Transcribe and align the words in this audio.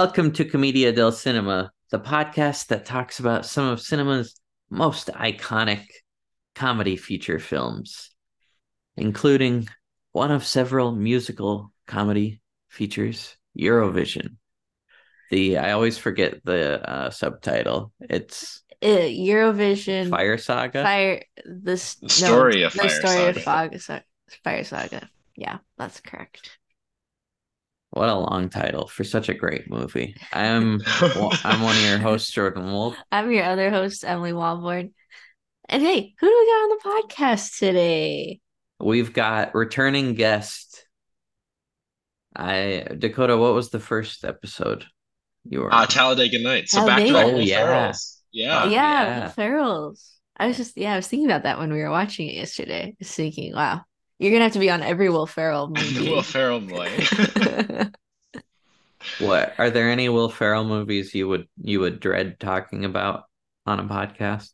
Welcome 0.00 0.32
to 0.32 0.46
Commedia 0.46 0.92
del 0.92 1.12
Cinema, 1.12 1.72
the 1.90 2.00
podcast 2.00 2.68
that 2.68 2.86
talks 2.86 3.20
about 3.20 3.44
some 3.44 3.66
of 3.66 3.82
cinema's 3.82 4.34
most 4.70 5.08
iconic 5.08 5.84
comedy 6.54 6.96
feature 6.96 7.38
films, 7.38 8.08
including 8.96 9.68
one 10.12 10.30
of 10.30 10.46
several 10.46 10.92
musical 10.92 11.70
comedy 11.86 12.40
features, 12.68 13.36
Eurovision. 13.54 14.36
The 15.30 15.58
I 15.58 15.72
always 15.72 15.98
forget 15.98 16.42
the 16.44 16.80
uh, 16.80 17.10
subtitle. 17.10 17.92
It's 18.00 18.62
Uh, 18.80 19.04
Eurovision 19.04 20.08
Fire 20.08 20.38
Saga. 20.38 20.82
Fire 20.82 21.24
the 21.44 21.72
The 21.72 21.76
story 21.76 22.62
of 22.62 22.72
the 22.72 22.78
Fire 22.78 22.88
story 22.88 23.28
of 23.28 23.34
Saga. 23.36 23.40
Fog, 23.40 23.80
Sa- 23.80 24.00
Fire 24.44 24.64
Saga. 24.64 25.10
Yeah, 25.36 25.58
that's 25.76 26.00
correct. 26.00 26.56
What 27.90 28.08
a 28.08 28.14
long 28.14 28.48
title 28.50 28.86
for 28.86 29.02
such 29.02 29.28
a 29.28 29.34
great 29.34 29.68
movie. 29.68 30.14
I'm 30.32 30.80
I'm 31.00 31.60
one 31.62 31.76
of 31.76 31.82
your 31.82 31.98
hosts, 31.98 32.30
Jordan 32.30 32.70
Wolf. 32.72 32.96
I'm 33.10 33.30
your 33.32 33.44
other 33.44 33.70
host, 33.70 34.04
Emily 34.04 34.32
Walborn. 34.32 34.92
And 35.68 35.82
hey, 35.82 36.14
who 36.18 36.26
do 36.26 36.36
we 36.38 36.46
got 36.46 36.62
on 36.62 36.68
the 36.68 37.08
podcast 37.08 37.58
today? 37.58 38.40
We've 38.78 39.12
got 39.12 39.54
returning 39.54 40.14
guest. 40.14 40.86
I 42.34 42.86
Dakota, 42.96 43.36
what 43.36 43.54
was 43.54 43.70
the 43.70 43.80
first 43.80 44.24
episode 44.24 44.84
you 45.48 45.60
were 45.60 45.72
Uh, 45.74 45.82
on? 45.82 45.88
Talladega 45.88 46.40
Nights. 46.42 46.72
So 46.72 46.86
back 46.86 46.98
to 47.00 47.06
Talladega. 47.08 47.12
back 47.12 47.26
Oh, 47.26 47.36
Will 47.38 47.42
yeah. 47.42 47.88
Ferrells. 47.90 48.16
Yeah. 48.32 48.62
Oh, 48.64 48.68
yeah, 48.68 49.02
yeah. 49.02 49.28
the 49.28 49.42
Ferrells. 49.42 50.10
I 50.36 50.46
was 50.46 50.56
just 50.56 50.76
yeah, 50.76 50.92
I 50.92 50.96
was 50.96 51.08
thinking 51.08 51.26
about 51.26 51.42
that 51.42 51.58
when 51.58 51.72
we 51.72 51.80
were 51.80 51.90
watching 51.90 52.28
it 52.28 52.34
yesterday. 52.36 52.94
Just 53.00 53.14
thinking, 53.16 53.52
wow, 53.54 53.82
you're 54.20 54.32
gonna 54.32 54.44
have 54.44 54.54
to 54.54 54.60
be 54.60 54.70
on 54.70 54.82
every 54.82 55.10
Will 55.10 55.26
Ferrell 55.26 55.68
movie. 55.74 56.08
Will 56.08 56.22
Ferrell 56.22 56.60
boy. 56.60 57.08
What 59.18 59.54
are 59.58 59.70
there 59.70 59.88
any 59.90 60.08
Will 60.08 60.28
Ferrell 60.30 60.64
movies 60.64 61.14
you 61.14 61.28
would 61.28 61.48
you 61.62 61.78
would 61.80 62.00
dread 62.00 62.40
talking 62.40 62.84
about 62.84 63.26
on 63.64 63.78
a 63.78 63.84
podcast? 63.84 64.50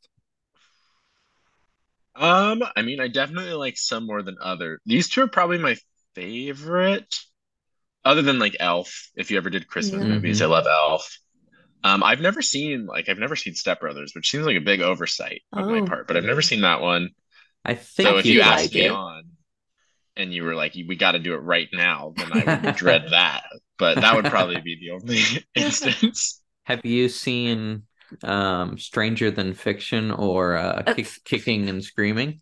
um, 2.14 2.62
I 2.74 2.82
mean, 2.82 3.00
I 3.00 3.08
definitely 3.08 3.52
like 3.52 3.76
some 3.76 4.06
more 4.06 4.22
than 4.22 4.36
other. 4.40 4.80
These 4.86 5.08
two 5.10 5.22
are 5.22 5.28
probably 5.28 5.58
my 5.58 5.76
favorite, 6.14 7.14
other 8.04 8.22
than 8.22 8.38
like 8.38 8.56
Elf. 8.60 9.10
If 9.16 9.30
you 9.30 9.38
ever 9.38 9.50
did 9.50 9.68
Christmas 9.68 10.02
Yeah. 10.02 10.08
movies. 10.08 10.42
I 10.42 10.46
love 10.46 10.66
Elf. 10.68 11.18
Um, 11.84 12.02
I've 12.02 12.20
never 12.20 12.42
seen 12.42 12.86
like 12.86 13.08
I've 13.08 13.18
never 13.18 13.36
seen 13.36 13.54
Step 13.54 13.80
Brothers, 13.80 14.12
which 14.14 14.30
seems 14.30 14.46
like 14.46 14.56
a 14.58 14.60
big 14.62 14.82
oversight 14.82 15.42
on 15.54 15.68
my 15.68 15.80
Oh. 15.80 15.86
part, 15.86 16.08
but 16.08 16.16
I've 16.16 16.24
never 16.24 16.42
seen 16.42 16.62
that 16.62 16.80
one. 16.82 17.10
I 17.64 17.74
think 17.74 18.16
So 18.16 18.18
if 18.18 18.30
you'd 18.30 18.40
you 18.40 18.42
like 18.42 18.72
asked 18.72 18.74
me 18.74 18.86
it. 18.86 18.88
on 18.88 19.35
and 20.16 20.32
you 20.32 20.44
were 20.44 20.54
like, 20.54 20.74
we 20.74 20.96
got 20.96 21.12
to 21.12 21.18
do 21.18 21.34
it 21.34 21.38
right 21.38 21.68
now, 21.72 22.14
then 22.16 22.32
I 22.32 22.46
would 22.46 22.62
dread 22.74 23.06
that. 23.10 23.44
But 23.78 24.00
that 24.00 24.14
would 24.16 24.28
probably 24.28 24.60
be 24.60 24.78
the 24.80 24.90
only 24.92 25.22
instance. 25.54 26.40
Have 26.64 26.84
you 26.84 27.08
seen 27.08 27.86
um 28.22 28.78
Stranger 28.78 29.30
Than 29.30 29.54
Fiction 29.54 30.10
or 30.10 30.56
uh, 30.56 30.82
Uh, 30.86 30.94
kick, 30.94 31.08
Kicking 31.24 31.68
and 31.68 31.82
Screaming? 31.84 32.40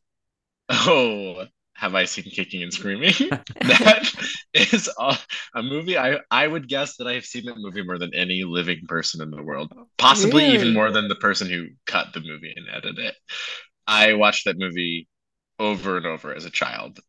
Oh, 0.69 1.47
have 1.75 1.95
I 1.95 2.05
seen 2.05 2.25
Kicking 2.25 2.63
and 2.63 2.73
Screaming? 2.73 3.13
That 3.63 4.11
is 4.53 4.91
a, 4.99 5.17
a 5.55 5.63
movie. 5.63 5.97
I 5.99 6.19
I 6.31 6.47
would 6.47 6.69
guess 6.69 6.97
that 6.97 7.07
I 7.07 7.15
have 7.15 7.25
seen 7.25 7.47
that 7.47 7.57
movie 7.59 7.83
more 7.83 7.99
than 7.99 8.15
any 8.15 8.45
living 8.45 8.87
person 8.87 9.23
in 9.23 9.31
the 9.31 9.43
world. 9.43 9.73
Possibly 9.99 10.45
even 10.47 10.73
more 10.73 10.91
than 10.91 11.09
the 11.09 11.15
person 11.17 11.49
who 11.49 11.69
cut 11.87 12.13
the 12.13 12.21
movie 12.21 12.53
and 12.55 12.69
edited 12.69 12.99
it. 12.99 13.15
I 13.87 14.15
watched 14.15 14.47
that 14.47 14.59
movie 14.59 15.09
over 15.59 15.97
and 15.99 16.07
over 16.07 16.35
as 16.35 16.45
a 16.47 16.51
child. 16.51 17.01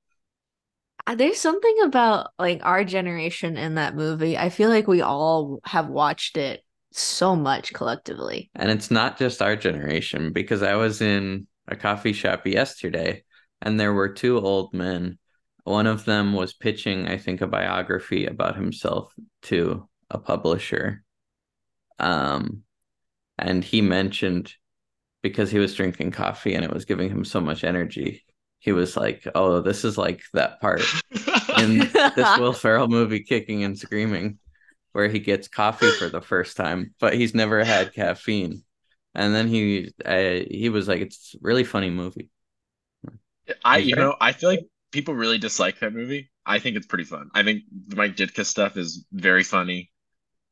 Uh, 1.07 1.15
There's 1.15 1.39
something 1.39 1.75
about 1.83 2.31
like 2.39 2.61
our 2.63 2.83
generation 2.83 3.57
in 3.57 3.75
that 3.75 3.95
movie. 3.95 4.37
I 4.37 4.49
feel 4.49 4.69
like 4.69 4.87
we 4.87 5.01
all 5.01 5.59
have 5.63 5.87
watched 5.87 6.37
it 6.37 6.63
so 6.91 7.35
much 7.35 7.73
collectively. 7.73 8.49
And 8.55 8.71
it's 8.71 8.89
not 8.89 9.17
just 9.17 9.41
our 9.41 9.55
generation 9.55 10.31
because 10.33 10.63
I 10.63 10.75
was 10.75 11.01
in 11.01 11.47
a 11.67 11.75
coffee 11.75 12.13
shop 12.13 12.47
yesterday 12.47 13.23
and 13.61 13.79
there 13.79 13.93
were 13.93 14.09
two 14.09 14.39
old 14.39 14.73
men. 14.73 15.19
One 15.63 15.87
of 15.87 16.05
them 16.05 16.33
was 16.33 16.53
pitching, 16.53 17.07
I 17.07 17.17
think, 17.17 17.41
a 17.41 17.47
biography 17.47 18.25
about 18.25 18.55
himself 18.55 19.13
to 19.43 19.87
a 20.09 20.17
publisher. 20.17 21.03
Um, 21.99 22.63
and 23.37 23.63
he 23.63 23.81
mentioned 23.81 24.53
because 25.21 25.49
he 25.51 25.59
was 25.59 25.73
drinking 25.73 26.11
coffee 26.11 26.53
and 26.53 26.63
it 26.63 26.71
was 26.73 26.85
giving 26.85 27.09
him 27.09 27.25
so 27.25 27.41
much 27.41 27.63
energy, 27.63 28.23
he 28.65 28.71
was 28.71 28.97
like, 28.97 29.27
Oh, 29.35 29.61
this 29.61 29.85
is 29.85 29.95
like 29.95 30.23
that 30.33 30.59
part 30.59 30.81
in 31.59 31.77
this 31.77 32.37
Will 32.39 32.51
Ferrell 32.51 32.87
movie, 32.87 33.21
Kicking 33.21 33.63
and 33.63 33.77
Screaming, 33.77 34.39
where 34.91 35.07
he 35.07 35.19
gets 35.19 35.47
coffee 35.47 35.91
for 35.91 36.09
the 36.09 36.19
first 36.19 36.57
time, 36.57 36.95
but 36.99 37.13
he's 37.13 37.35
never 37.35 37.63
had 37.63 37.93
caffeine. 37.93 38.63
And 39.13 39.35
then 39.35 39.47
he, 39.47 39.93
uh, 40.03 40.43
he 40.49 40.69
was 40.69 40.87
like, 40.87 40.99
"It's 40.99 41.35
a 41.35 41.37
really 41.41 41.63
funny 41.63 41.91
movie." 41.91 42.31
I, 43.63 43.77
you 43.77 43.95
know, 43.95 44.15
I 44.19 44.31
feel 44.31 44.49
like 44.49 44.65
people 44.91 45.13
really 45.13 45.37
dislike 45.37 45.79
that 45.79 45.93
movie. 45.93 46.31
I 46.43 46.57
think 46.57 46.75
it's 46.75 46.87
pretty 46.87 47.03
fun. 47.03 47.29
I 47.35 47.43
think 47.43 47.63
the 47.87 47.95
Mike 47.95 48.15
Ditka 48.15 48.45
stuff 48.45 48.77
is 48.77 49.05
very 49.11 49.43
funny. 49.43 49.91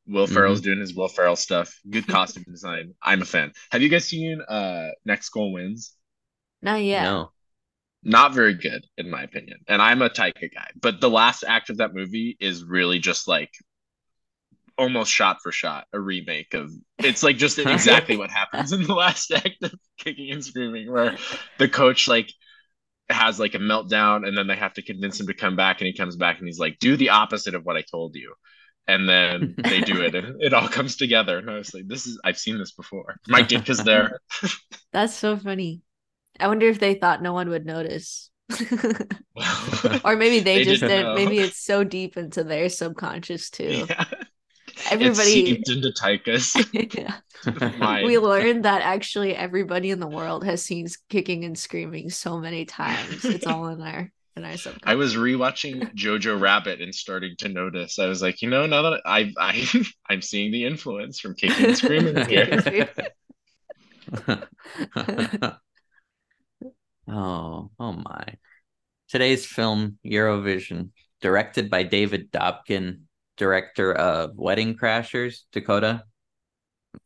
Will 0.06 0.26
Ferrell's 0.26 0.60
doing 0.60 0.78
his 0.80 0.94
Will 0.94 1.08
Ferrell 1.08 1.36
stuff. 1.36 1.76
Good 1.90 2.06
costume 2.06 2.44
design. 2.48 2.94
I'm 3.02 3.22
a 3.22 3.24
fan. 3.24 3.52
Have 3.72 3.82
you 3.82 3.88
guys 3.88 4.06
seen 4.06 4.40
uh 4.40 4.90
Next 5.04 5.30
Goal 5.30 5.52
Wins? 5.52 5.94
Not 6.62 6.82
yet. 6.82 7.02
No, 7.02 7.32
Not 8.04 8.34
very 8.34 8.54
good, 8.54 8.86
in 8.98 9.10
my 9.10 9.22
opinion. 9.22 9.58
And 9.68 9.80
I'm 9.80 10.02
a 10.02 10.10
Taika 10.10 10.52
guy, 10.52 10.68
but 10.80 11.00
the 11.00 11.10
last 11.10 11.44
act 11.46 11.70
of 11.70 11.78
that 11.78 11.94
movie 11.94 12.36
is 12.38 12.64
really 12.64 12.98
just 12.98 13.26
like 13.26 13.50
almost 14.76 15.10
shot 15.12 15.36
for 15.40 15.52
shot 15.52 15.86
a 15.92 16.00
remake 16.00 16.52
of 16.52 16.68
it's 16.98 17.22
like 17.22 17.36
just 17.36 17.58
exactly 17.60 18.16
what 18.16 18.30
happens 18.30 18.72
in 18.72 18.82
the 18.82 18.94
last 18.94 19.30
act 19.34 19.62
of 19.62 19.72
Kicking 19.98 20.32
and 20.32 20.44
Screaming, 20.44 20.90
where 20.90 21.16
the 21.58 21.68
coach 21.68 22.08
like 22.08 22.32
has 23.08 23.38
like 23.38 23.54
a 23.54 23.58
meltdown 23.58 24.26
and 24.26 24.36
then 24.36 24.46
they 24.46 24.56
have 24.56 24.74
to 24.74 24.82
convince 24.82 25.20
him 25.20 25.26
to 25.26 25.34
come 25.34 25.56
back 25.56 25.80
and 25.80 25.86
he 25.86 25.94
comes 25.94 26.16
back 26.16 26.38
and 26.38 26.48
he's 26.48 26.58
like 26.58 26.78
do 26.78 26.96
the 26.96 27.10
opposite 27.10 27.54
of 27.54 27.62
what 27.64 27.76
i 27.76 27.82
told 27.82 28.14
you 28.16 28.32
and 28.88 29.06
then 29.06 29.54
they 29.58 29.80
do 29.82 30.00
it 30.00 30.14
and 30.14 30.40
it 30.42 30.54
all 30.54 30.66
comes 30.68 30.96
together 30.96 31.36
and 31.36 31.50
i 31.50 31.54
was 31.54 31.74
like 31.74 31.86
this 31.86 32.06
is 32.06 32.18
i've 32.24 32.38
seen 32.38 32.56
this 32.58 32.72
before 32.72 33.16
my 33.28 33.40
mike 33.40 33.68
is 33.68 33.84
there 33.84 34.18
That's 34.94 35.14
so 35.14 35.36
funny. 35.36 35.82
I 36.40 36.48
wonder 36.48 36.66
if 36.66 36.80
they 36.80 36.94
thought 36.94 37.22
no 37.22 37.32
one 37.32 37.48
would 37.50 37.66
notice. 37.66 38.30
or 40.04 40.16
maybe 40.16 40.40
they, 40.40 40.58
They 40.58 40.64
just 40.64 40.80
didn't 40.82 41.06
know. 41.06 41.14
Maybe 41.14 41.38
it's 41.38 41.58
so 41.58 41.84
deep 41.84 42.16
into 42.16 42.44
their 42.44 42.68
subconscious 42.68 43.50
too. 43.50 43.86
yeah. 43.88 44.04
It's 44.76 44.92
Everybody 44.92 45.30
seeped 45.30 45.68
into 45.68 45.90
Taika's. 45.90 46.54
Yeah. 46.98 48.02
We 48.04 48.18
learned 48.18 48.64
that 48.64 48.82
actually 48.82 49.36
everybody 49.36 49.90
in 49.90 50.00
the 50.00 50.08
world 50.08 50.44
has 50.44 50.62
seen 50.64 50.88
kicking 51.08 51.44
and 51.44 51.58
screaming 51.58 52.10
so 52.10 52.38
many 52.38 52.64
times. 52.64 53.24
It's 53.24 53.46
all 53.46 53.68
in 53.68 53.80
our 53.80 54.10
in 54.36 54.44
our 54.44 54.56
subconscious. 54.56 54.80
I 54.84 54.94
was 54.94 55.14
rewatching 55.14 55.94
Jojo 55.94 56.40
Rabbit 56.40 56.80
and 56.80 56.94
starting 56.94 57.34
to 57.38 57.48
notice. 57.48 57.98
I 57.98 58.06
was 58.06 58.22
like, 58.22 58.42
you 58.42 58.48
know, 58.50 58.66
now 58.66 58.82
that 58.82 59.02
I, 59.04 59.32
I 59.38 59.84
I'm 60.08 60.22
seeing 60.22 60.52
the 60.52 60.64
influence 60.64 61.20
from 61.20 61.34
kicking 61.34 61.66
and 61.66 61.76
screaming 61.76 62.26
here. 62.26 62.88
Oh, 67.08 67.70
oh 67.78 67.92
my! 67.92 68.24
Today's 69.08 69.46
film, 69.46 69.98
Eurovision, 70.04 70.90
directed 71.20 71.70
by 71.70 71.84
David 71.84 72.32
Dobkin, 72.32 73.02
director 73.36 73.92
of 73.94 74.36
Wedding 74.36 74.76
Crashers. 74.76 75.40
Dakota, 75.52 76.04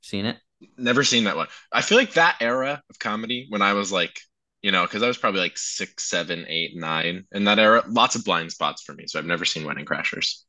seen 0.00 0.26
it? 0.26 0.38
Never 0.76 1.04
seen 1.04 1.24
that 1.24 1.36
one. 1.36 1.46
I 1.72 1.82
feel 1.82 1.98
like 1.98 2.14
that 2.14 2.38
era 2.40 2.82
of 2.90 2.98
comedy 2.98 3.46
when 3.48 3.62
I 3.62 3.74
was 3.74 3.92
like, 3.92 4.18
you 4.62 4.72
know, 4.72 4.82
because 4.82 5.02
I 5.02 5.06
was 5.08 5.18
probably 5.18 5.40
like 5.40 5.56
six, 5.56 6.08
seven, 6.08 6.44
eight, 6.48 6.76
nine 6.76 7.24
in 7.32 7.44
that 7.44 7.58
era. 7.60 7.84
Lots 7.88 8.16
of 8.16 8.24
blind 8.24 8.50
spots 8.50 8.82
for 8.82 8.92
me, 8.94 9.04
so 9.06 9.18
I've 9.18 9.24
never 9.24 9.44
seen 9.44 9.64
Wedding 9.64 9.84
Crashers. 9.86 10.42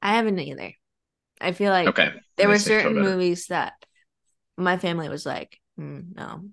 I 0.00 0.14
haven't 0.14 0.38
either. 0.38 0.74
I 1.40 1.52
feel 1.52 1.72
like 1.72 1.94
Okay, 1.94 2.10
there 2.36 2.48
were 2.48 2.58
certain 2.58 2.94
Dakota. 2.94 3.00
movies 3.00 3.46
that 3.48 3.74
my 4.58 4.78
family 4.78 5.08
was 5.08 5.26
like, 5.26 5.60
"Hmm, 5.76 6.00
no. 6.16 6.44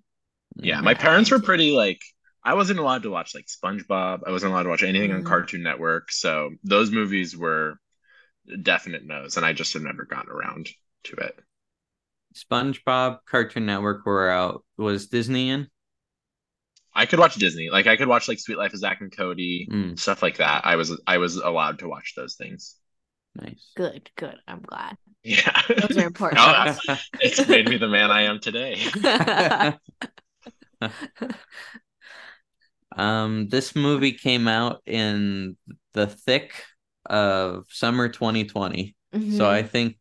Yeah, 0.58 0.82
Mm. 0.82 0.84
my 0.84 0.94
parents 0.94 1.32
were 1.32 1.40
pretty 1.40 1.72
like 1.72 2.02
I 2.44 2.54
wasn't 2.54 2.80
allowed 2.80 3.04
to 3.04 3.10
watch 3.10 3.36
like 3.36 3.48
SpongeBob. 3.48 4.22
I 4.26 4.32
wasn't 4.32 4.52
allowed 4.54 4.64
to 4.64 4.70
watch 4.70 4.84
anything 4.84 5.12
on 5.12 5.22
Mhm. 5.22 5.26
Cartoon 5.26 5.64
Network. 5.64 6.12
So 6.12 6.52
those 6.64 6.92
movies 6.92 7.36
were 7.36 7.80
definite 8.62 9.06
no's, 9.06 9.38
and 9.38 9.46
I 9.46 9.54
just 9.54 9.74
have 9.74 9.84
never 9.84 10.06
gotten 10.06 10.32
around 10.32 10.70
to 11.06 11.16
it. 11.18 11.40
SpongeBob, 12.34 13.20
Cartoon 13.26 13.66
Network 13.68 14.06
were 14.06 14.30
out. 14.30 14.66
Was 14.78 15.08
Disney 15.08 15.50
in? 15.50 15.70
I 16.94 17.06
could 17.06 17.20
watch 17.20 17.36
Disney, 17.36 17.70
like 17.70 17.88
I 17.88 17.96
could 17.98 18.08
watch 18.08 18.28
like 18.28 18.40
Sweet 18.40 18.58
Life 18.58 18.74
of 18.74 18.80
Zack 18.80 19.02
and 19.02 19.16
Cody, 19.16 19.68
Mm, 19.72 19.98
stuff 19.98 20.22
like 20.22 20.38
that. 20.38 20.66
I 20.66 20.76
was 20.76 21.00
I 21.08 21.18
was 21.18 21.36
allowed 21.38 21.80
to 21.80 21.88
watch 21.88 22.14
those 22.16 22.36
things. 22.36 22.76
nice. 23.36 23.72
Good, 23.76 24.10
good. 24.16 24.36
I'm 24.48 24.62
glad. 24.62 24.98
Yeah, 25.24 25.62
Those 25.68 25.98
are 25.98 26.02
important. 26.08 26.40
No, 26.42 26.76
it's 27.20 27.48
made 27.48 27.68
me 27.68 27.78
the 27.78 27.88
man 27.88 28.10
I 28.12 28.22
am 28.24 28.40
today. 28.40 28.78
Um, 32.96 33.48
this 33.50 33.76
movie 33.76 34.14
came 34.14 34.48
out 34.48 34.82
in 34.86 35.58
the 35.94 36.08
thick 36.08 36.54
of 37.06 37.66
summer 37.70 38.10
2020. 38.10 38.96
Mhm. 39.14 39.38
So 39.38 39.50
I 39.50 39.64
think 39.64 39.98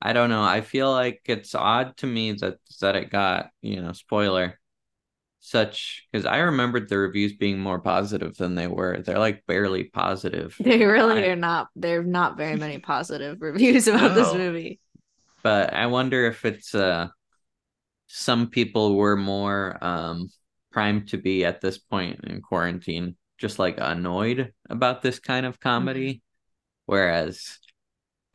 I 0.00 0.12
don't 0.12 0.30
know. 0.30 0.42
I 0.42 0.60
feel 0.60 0.90
like 0.92 1.20
it's 1.24 1.54
odd 1.54 1.96
to 1.98 2.06
me 2.06 2.32
that 2.32 2.58
that 2.80 2.96
it 2.96 3.10
got, 3.10 3.50
you 3.62 3.82
know, 3.82 3.92
spoiler 3.92 4.58
such 5.40 6.06
because 6.12 6.26
I 6.26 6.38
remembered 6.38 6.88
the 6.88 6.98
reviews 6.98 7.34
being 7.34 7.60
more 7.60 7.80
positive 7.80 8.36
than 8.36 8.54
they 8.54 8.66
were. 8.68 9.02
They're 9.02 9.18
like 9.18 9.46
barely 9.46 9.84
positive. 9.84 10.56
They 10.60 10.84
really 10.84 11.24
I- 11.24 11.28
are 11.28 11.36
not. 11.36 11.68
There 11.76 12.00
are 12.00 12.04
not 12.04 12.36
very 12.36 12.56
many 12.56 12.78
positive 12.94 13.40
reviews 13.42 13.88
about 13.88 14.14
this 14.14 14.32
movie. 14.34 14.80
But 15.42 15.72
I 15.74 15.86
wonder 15.86 16.26
if 16.26 16.44
it's 16.44 16.74
uh 16.74 17.08
some 18.06 18.48
people 18.48 18.96
were 18.96 19.16
more 19.16 19.78
um 19.84 20.30
primed 20.78 21.08
to 21.08 21.18
be 21.18 21.44
at 21.44 21.60
this 21.60 21.78
point 21.78 22.20
in 22.24 22.40
quarantine 22.42 23.16
just 23.38 23.58
like 23.58 23.76
annoyed 23.78 24.52
about 24.70 25.02
this 25.02 25.18
kind 25.20 25.46
of 25.46 25.60
comedy 25.60 26.14
mm-hmm. 26.14 26.18
whereas 26.86 27.58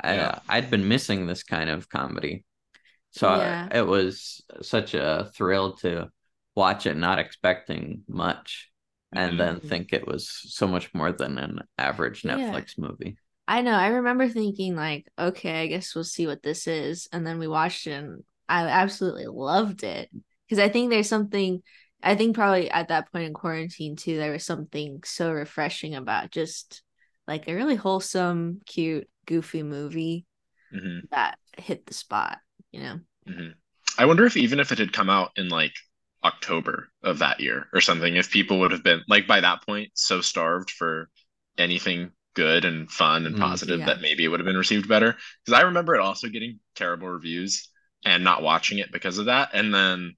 Yeah. 0.04 0.32
I 0.48 0.58
I'd 0.58 0.70
been 0.70 0.88
missing 0.88 1.28
this 1.28 1.44
kind 1.44 1.70
of 1.70 1.90
comedy. 1.90 2.46
So 3.12 3.30
uh, 3.30 3.68
I- 3.70 3.70
it 3.72 3.88
was 3.88 4.44
such 4.62 4.94
a 4.96 5.32
thrill 5.36 5.74
to 5.78 6.10
watch 6.56 6.86
it 6.86 6.98
not 6.98 7.20
expecting 7.20 8.04
much 8.08 8.72
and 9.14 9.34
Mhm. 9.34 9.38
then 9.38 9.60
think 9.62 9.94
it 9.94 10.08
was 10.08 10.30
so 10.30 10.68
much 10.68 10.94
more 10.94 11.12
than 11.12 11.38
an 11.38 11.62
average 11.78 12.24
Yeah. 12.24 12.50
Netflix 12.52 12.78
movie. 12.78 13.18
I 13.48 13.62
know. 13.62 13.74
I 13.74 13.88
remember 13.88 14.30
thinking 14.30 14.76
like, 14.76 15.08
okay, 15.20 15.62
I 15.64 15.68
guess 15.68 15.96
we'll 15.96 16.04
see 16.06 16.28
what 16.28 16.44
this 16.44 16.68
is, 16.68 17.08
and 17.12 17.28
then 17.28 17.40
we 17.40 17.48
watched 17.48 17.88
it, 17.88 17.92
and 17.94 18.24
I 18.50 18.68
absolutely 18.68 19.28
loved 19.28 19.84
it 19.84 20.10
because 20.48 20.60
I 20.60 20.70
think 20.70 20.90
there's 20.90 21.10
something. 21.10 21.62
I 22.04 22.16
think 22.16 22.36
probably 22.36 22.70
at 22.70 22.90
that 22.90 23.12
point 23.12 23.26
in 23.26 23.34
quarantine 23.34 23.96
too, 23.96 24.18
there 24.18 24.32
was 24.32 24.46
something 24.46 25.02
so 25.06 25.32
refreshing 25.32 25.96
about 25.96 26.32
just 26.32 26.84
like 27.28 27.48
a 27.48 27.56
really 27.56 27.76
wholesome, 27.76 28.62
cute, 28.66 29.10
goofy 29.26 29.64
movie 29.64 30.26
hmm 30.72 31.08
that 31.12 31.38
hit 31.58 31.86
the 31.88 31.94
spot. 31.94 32.40
You 32.72 32.82
know. 32.82 33.00
hmm 33.28 33.50
I 33.98 34.06
wonder 34.06 34.26
if 34.26 34.36
even 34.38 34.60
if 34.60 34.72
it 34.72 34.80
had 34.80 34.92
come 34.92 35.10
out 35.10 35.32
in 35.38 35.50
like 35.50 35.74
October 36.24 36.90
of 37.04 37.20
that 37.20 37.40
year 37.40 37.68
or 37.74 37.80
something, 37.80 38.16
if 38.16 38.32
people 38.32 38.60
would 38.60 38.72
have 38.72 38.82
been 38.84 39.04
like 39.08 39.28
by 39.28 39.40
that 39.42 39.64
point 39.66 39.92
so 39.94 40.20
starved 40.22 40.72
for 40.72 41.10
anything 41.60 42.12
good 42.34 42.66
and 42.66 42.90
fun 42.90 43.28
and 43.28 43.36
Mm. 43.36 43.40
positive 43.40 43.80
Yeah. 43.80 43.86
that 43.86 44.02
maybe 44.02 44.24
it 44.24 44.30
would 44.30 44.40
have 44.40 44.48
been 44.48 44.58
received 44.58 44.88
better. 44.88 45.16
Because 45.46 45.60
I 45.60 45.66
remember 45.66 45.94
it 45.94 46.02
also 46.02 46.28
getting 46.28 46.60
terrible 46.76 47.08
reviews 47.08 47.70
and 48.04 48.24
not 48.24 48.42
watching 48.42 48.80
it 48.80 48.92
because 48.92 49.20
of 49.20 49.26
that. 49.28 49.50
And 49.54 49.72
then 49.72 50.16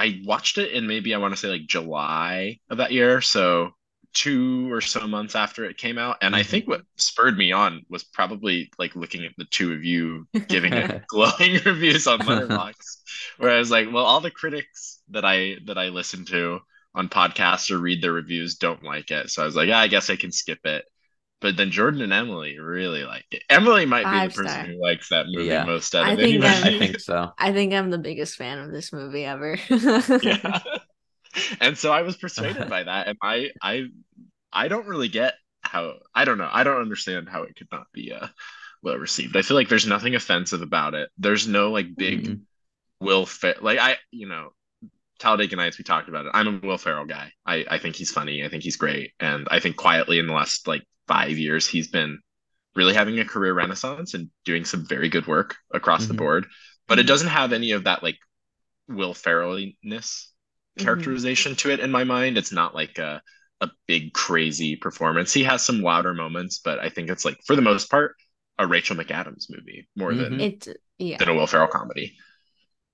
I 0.00 0.20
watched 0.24 0.58
it 0.58 0.72
in 0.72 0.86
maybe 0.86 1.14
I 1.14 1.18
want 1.18 1.32
to 1.34 1.38
say 1.40 1.48
like 1.48 1.66
July 1.66 2.58
of 2.70 2.78
that 2.78 2.92
year. 2.92 3.20
So 3.20 3.72
two 4.12 4.72
or 4.72 4.80
so 4.80 5.06
months 5.06 5.34
after 5.36 5.64
it 5.64 5.76
came 5.78 5.98
out. 5.98 6.18
And 6.22 6.34
I 6.34 6.42
Mhm. 6.42 6.42
think 6.42 6.66
what 6.66 6.82
spurred 6.96 7.38
me 7.38 7.52
on 7.52 7.82
was 7.88 8.04
probably 8.04 8.70
like 8.78 8.96
looking 8.96 9.24
at 9.24 9.32
the 9.38 9.44
two 9.46 9.72
of 9.72 9.84
you 9.84 10.26
giving 10.48 10.76
it 10.76 10.90
glowing 11.08 11.60
reviews 11.64 12.06
on 12.06 12.24
Letterboxd, 12.24 12.96
where 13.38 13.50
I 13.50 13.58
was 13.58 13.70
like, 13.70 13.92
well, 13.92 14.04
all 14.04 14.20
the 14.20 14.30
critics 14.32 15.00
that 15.10 15.24
I 15.24 15.56
that 15.66 15.78
I 15.78 15.88
listen 15.90 16.24
to 16.26 16.60
on 16.94 17.08
podcasts 17.08 17.70
or 17.70 17.78
read 17.78 18.02
their 18.02 18.12
reviews 18.12 18.56
don't 18.56 18.82
like 18.82 19.10
it. 19.12 19.30
So 19.30 19.42
I 19.42 19.46
was 19.46 19.54
like, 19.56 19.68
yeah, 19.68 19.78
I 19.78 19.86
guess 19.88 20.10
I 20.10 20.16
can 20.16 20.32
skip 20.32 20.66
it. 20.66 20.84
But 21.40 21.56
then 21.56 21.70
Jordan 21.70 22.02
and 22.02 22.12
Emily 22.12 22.58
really 22.58 23.04
like 23.04 23.24
it. 23.30 23.42
Emily 23.48 23.86
might 23.86 24.00
be 24.00 24.10
Five 24.10 24.32
the 24.32 24.36
person 24.42 24.52
star. 24.52 24.64
who 24.66 24.80
likes 24.82 25.08
that 25.08 25.26
movie 25.28 25.46
Yeah. 25.46 25.64
most 25.64 25.94
out 25.94 26.04
I 26.06 26.12
of 26.12 26.18
think 26.18 26.44
anybody. 26.44 26.60
that- 26.60 26.66
I 26.74 26.78
think 26.78 27.00
so. 27.00 27.32
I 27.38 27.52
think 27.52 27.72
I'm 27.72 27.90
the 27.90 27.98
biggest 27.98 28.36
fan 28.36 28.58
of 28.58 28.70
this 28.72 28.92
movie 28.92 29.24
ever. 29.24 29.58
yeah. 29.70 30.60
And 31.60 31.78
so 31.78 31.92
I 31.92 32.02
was 32.02 32.16
persuaded 32.16 32.68
by 32.68 32.82
that, 32.82 33.06
and 33.06 33.16
I 33.22 33.50
I 33.62 33.84
I 34.52 34.66
don't 34.66 34.86
really 34.88 35.08
get 35.08 35.34
how 35.62 35.94
I 36.12 36.24
don't 36.24 36.38
know 36.38 36.48
I 36.50 36.64
don't 36.64 36.80
understand 36.80 37.28
how 37.28 37.44
it 37.44 37.54
could 37.54 37.68
not 37.70 37.86
be 37.92 38.12
uh 38.12 38.26
well 38.82 38.96
received. 38.96 39.36
I 39.36 39.42
feel 39.42 39.56
like 39.56 39.68
there's 39.68 39.86
nothing 39.86 40.16
offensive 40.16 40.60
about 40.62 40.94
it. 40.94 41.08
There's 41.18 41.46
no 41.46 41.70
like 41.70 41.94
big 41.94 42.24
Mhm. 42.26 42.40
Will 43.00 43.26
Fer 43.26 43.54
like 43.60 43.78
I 43.78 43.96
you 44.10 44.26
know 44.26 44.50
Talladega 45.20 45.54
Nights 45.54 45.78
we 45.78 45.84
talked 45.84 46.08
about 46.08 46.26
it. 46.26 46.32
I'm 46.34 46.48
a 46.62 46.66
Will 46.66 46.78
Ferrell 46.78 47.06
guy. 47.06 47.32
I 47.46 47.64
I 47.70 47.78
think 47.78 47.94
he's 47.94 48.10
funny. 48.10 48.44
I 48.44 48.48
think 48.48 48.64
he's 48.64 48.76
great, 48.76 49.12
and 49.20 49.46
I 49.52 49.60
think 49.60 49.76
quietly 49.76 50.18
in 50.18 50.26
the 50.26 50.32
last 50.32 50.66
like 50.66 50.82
five 51.10 51.38
years 51.38 51.66
he's 51.68 51.88
been 51.88 52.20
really 52.76 52.94
having 52.94 53.20
a 53.20 53.26
career 53.26 53.54
renaissance 53.54 54.14
and 54.14 54.30
doing 54.44 54.64
some 54.64 54.86
very 54.86 55.10
good 55.10 55.26
work 55.28 55.56
across 55.74 56.06
the 56.08 56.14
Mhm. 56.14 56.18
board. 56.22 56.46
But 56.88 57.00
it 57.00 57.02
Mhm. 57.02 57.08
doesn't 57.08 57.28
have 57.28 57.52
any 57.52 57.72
of 57.72 57.84
that 57.84 58.02
like 58.02 58.18
Will 58.88 59.14
Ferrell-ness 59.14 60.32
Mhm. 60.76 61.20
characterization 61.24 61.56
to 61.56 61.70
it 61.70 61.80
in 61.80 61.90
my 61.90 62.04
mind. 62.04 62.38
It's 62.38 62.52
not 62.52 62.74
like 62.74 62.98
a 62.98 63.22
a 63.62 63.70
big 63.86 64.14
crazy 64.14 64.76
performance. 64.76 65.32
He 65.34 65.44
has 65.44 65.64
some 65.64 65.82
louder 65.82 66.14
moments, 66.14 66.60
but 66.64 66.78
I 66.80 66.88
think 66.88 67.10
it's 67.10 67.26
like 67.26 67.38
for 67.46 67.54
the 67.56 67.62
most 67.62 67.90
part 67.90 68.16
a 68.58 68.66
Rachel 68.66 68.96
McAdams 68.96 69.46
movie 69.50 69.88
more 69.96 70.14
than 70.14 70.32
Mhm. 70.32 70.40
it 70.40 70.68
yeah. 70.98 71.18
than 71.18 71.28
a 71.28 71.34
Will 71.34 71.46
Ferrell 71.46 71.68
comedy. 71.68 72.16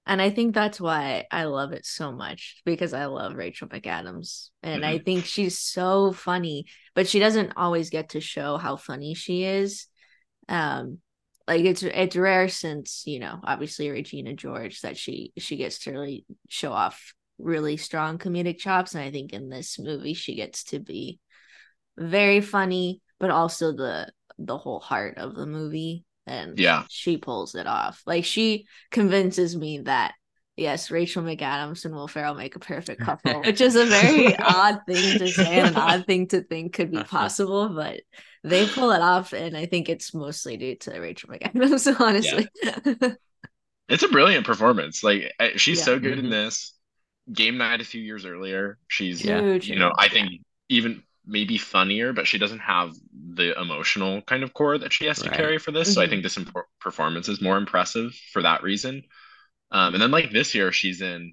And 0.06 0.22
I 0.22 0.30
think 0.30 0.54
that's 0.54 0.80
why 0.80 1.24
I 1.32 1.44
love 1.44 1.72
it 1.72 1.84
so 1.84 2.12
much 2.12 2.62
because 2.64 2.92
I 2.94 3.06
love 3.06 3.34
Rachel 3.34 3.68
McAdams. 3.68 4.50
And 4.62 4.86
I 4.86 4.98
think 4.98 5.24
she's 5.24 5.58
so 5.58 6.12
funny, 6.12 6.66
but 6.96 7.06
she 7.08 7.20
doesn't 7.20 7.52
always 7.56 7.90
get 7.90 8.10
to 8.10 8.20
show 8.20 8.56
how 8.56 8.76
funny 8.76 9.14
she 9.14 9.44
is. 9.44 9.86
Um 10.48 10.98
like 11.46 11.64
it's 11.64 11.84
it's 11.84 12.16
rare 12.16 12.48
since, 12.48 13.04
you 13.06 13.20
know, 13.20 13.38
obviously 13.44 13.88
Regina 13.88 14.34
George 14.34 14.80
that 14.80 14.96
she 14.96 15.32
she 15.38 15.56
gets 15.56 15.78
to 15.80 15.92
really 15.92 16.24
show 16.48 16.72
off 16.72 17.14
really 17.38 17.76
strong 17.76 18.18
comedic 18.18 18.58
chops 18.58 18.94
and 18.94 19.04
I 19.04 19.12
think 19.12 19.32
in 19.32 19.48
this 19.50 19.78
movie 19.78 20.14
she 20.14 20.34
gets 20.34 20.64
to 20.64 20.80
be 20.80 21.20
very 21.98 22.40
funny 22.40 23.02
but 23.20 23.30
also 23.30 23.72
the 23.72 24.10
the 24.38 24.58
whole 24.58 24.80
heart 24.80 25.18
of 25.18 25.34
the 25.34 25.46
movie 25.46 26.04
and 26.26 26.58
Yeah. 26.58 26.84
she 26.88 27.16
pulls 27.16 27.54
it 27.54 27.66
off. 27.66 28.02
Like 28.06 28.24
she 28.24 28.66
convinces 28.90 29.56
me 29.56 29.80
that 29.80 30.14
yes, 30.56 30.90
Rachel 30.90 31.22
McAdams 31.22 31.84
and 31.84 31.94
Will 31.94 32.08
Ferrell 32.08 32.34
make 32.34 32.56
a 32.56 32.60
perfect 32.60 33.00
couple, 33.04 33.40
which 33.42 33.60
is 33.60 33.76
a 33.76 33.86
very 33.86 34.36
odd 34.40 34.80
thing 34.86 35.16
to 35.18 35.32
say 35.32 35.58
and 35.58 35.68
an 35.68 35.76
odd 35.76 36.06
thing 36.06 36.28
to 36.28 36.42
think 36.42 36.74
could 36.74 36.90
be 36.90 37.02
possible, 37.04 37.68
but 37.70 38.00
they 38.44 38.66
pull 38.66 38.92
it 38.92 39.00
off, 39.02 39.32
and 39.32 39.56
I 39.56 39.66
think 39.66 39.88
it's 39.88 40.14
mostly 40.14 40.56
due 40.56 40.76
to 40.76 40.98
Rachel 41.00 41.30
McAdams, 41.30 42.00
honestly. 42.00 42.48
It's 43.88 44.02
a 44.02 44.08
brilliant 44.08 44.46
performance. 44.46 45.02
Like 45.04 45.32
she's 45.56 45.78
Yeah. 45.78 45.84
so 45.84 45.98
good 45.98 46.16
Mhm. 46.16 46.24
in 46.24 46.30
this. 46.30 46.72
Game 47.32 47.58
night 47.58 47.80
a 47.80 47.84
few 47.84 48.00
years 48.00 48.24
earlier, 48.24 48.78
she's 48.88 49.24
Yeah. 49.24 49.40
Huge. 49.42 49.68
you 49.68 49.76
know, 49.76 49.92
I 49.98 50.08
think 50.08 50.42
even 50.68 51.02
maybe 51.24 51.58
funnier, 51.58 52.12
but 52.12 52.26
she 52.28 52.38
doesn't 52.38 52.60
have 52.60 52.94
the 53.12 53.60
emotional 53.60 54.22
kind 54.22 54.44
of 54.44 54.54
core 54.54 54.78
that 54.78 54.92
she 54.92 55.06
has 55.06 55.20
to 55.22 55.28
Right. 55.28 55.36
carry 55.36 55.58
for 55.58 55.72
this. 55.72 55.92
So 55.92 56.00
I 56.00 56.06
Mhm. 56.06 56.10
think 56.10 56.22
this 56.22 56.36
impor- 56.36 56.64
performance 56.80 57.28
is 57.28 57.40
more 57.42 57.56
impressive 57.56 58.14
for 58.32 58.42
that 58.42 58.62
reason. 58.62 59.02
Um, 59.70 59.94
and 59.94 60.02
then 60.02 60.10
like 60.10 60.30
this 60.32 60.54
year, 60.54 60.72
she's 60.72 61.00
in 61.02 61.32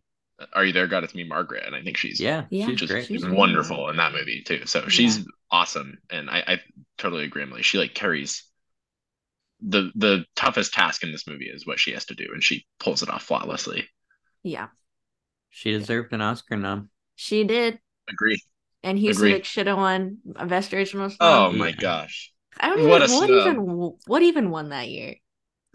Are 0.53 0.65
You 0.65 0.73
There, 0.73 0.87
God? 0.87 1.03
It's 1.03 1.15
Me, 1.15 1.23
Margaret, 1.23 1.63
and 1.65 1.75
I 1.75 1.81
think 1.83 1.97
she's 1.97 2.19
Yeah, 2.19 2.45
Yeah, 2.49 2.71
she's 2.71 2.79
just 2.79 2.93
great. 2.93 3.09
she's 3.11 3.25
she's 3.25 3.25
wonderful 3.25 3.89
in 3.89 3.97
that 3.97 4.13
movie 4.13 4.41
too. 4.43 4.65
So 4.65 4.87
she's 4.89 5.25
awesome, 5.51 5.97
and 6.09 6.29
I, 6.29 6.43
I 6.47 6.61
totally 6.97 7.25
agree, 7.25 7.43
Emily. 7.43 7.63
She 7.63 7.77
like 7.77 7.93
carries 7.93 8.43
the 9.61 9.91
the 9.95 10.25
toughest 10.35 10.73
task 10.73 11.01
in 11.03 11.11
this 11.11 11.25
movie 11.27 11.49
is 11.49 11.65
what 11.65 11.79
she 11.79 11.91
has 11.93 12.05
to 12.05 12.15
do, 12.15 12.27
and 12.33 12.43
she 12.43 12.65
pulls 12.79 13.01
it 13.01 13.09
off 13.09 13.23
flawlessly. 13.23 13.87
yeah, 14.43 14.67
She 15.49 15.71
deserved 15.71 16.11
an 16.11 16.19
Oscar 16.19 16.57
nom. 16.57 16.89
she 17.15 17.43
did. 17.43 17.79
Agree. 18.09 18.41
And 18.83 18.99
Agree. 19.07 19.37
Husavik 19.37 19.45
should 19.45 19.67
have 19.67 19.77
won 19.77 20.19
a 20.35 20.45
Best 20.45 20.73
Original 20.73 21.09
Song. 21.09 21.19
Oh 21.19 21.51
my 21.51 21.71
Yeah. 21.71 21.71
gosh. 21.71 22.31
I 22.59 22.69
don't 22.69 22.79
even 22.79 22.89
what 22.89 23.01
what, 23.01 23.03
a 23.03 23.07
what 23.09 23.29
snub. 23.29 23.31
even 23.31 23.97
what 24.05 24.23
even 24.23 24.49
won 24.51 24.69
that 24.69 24.89
year. 24.89 25.17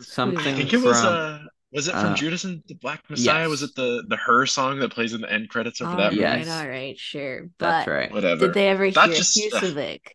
Something 0.00 0.38
I 0.44 0.52
think 0.52 0.72
it 0.72 0.78
was 0.80 1.04
from 1.04 1.20
uh 1.20 1.38
was 1.72 1.88
it 1.88 1.92
from 1.92 2.12
uh, 2.12 2.14
Judas 2.14 2.44
and 2.44 2.62
the 2.66 2.75
Black 2.75 3.02
Messiah? 3.10 3.48
Was 3.48 3.62
it 3.62 3.75
the 3.75 4.04
the 4.08 4.16
her 4.16 4.46
song 4.46 4.78
that 4.80 4.92
plays 4.92 5.12
in 5.12 5.20
the 5.20 5.32
end 5.32 5.48
credits 5.50 5.80
of 5.80 5.88
All 5.88 5.96
that 5.96 6.04
right, 6.04 6.10
movie? 6.12 6.22
Yes. 6.22 6.48
all 6.48 6.68
right, 6.68 6.98
sure. 6.98 7.48
that's 7.58 7.87
But 7.87 7.90
right. 7.92 8.12
Whatever. 8.12 8.46
did 8.46 8.54
they 8.54 8.68
ever 8.68 8.90
That 8.90 9.08
hear 9.08 9.16
just- 9.18 9.38
Husavik? 9.38 10.00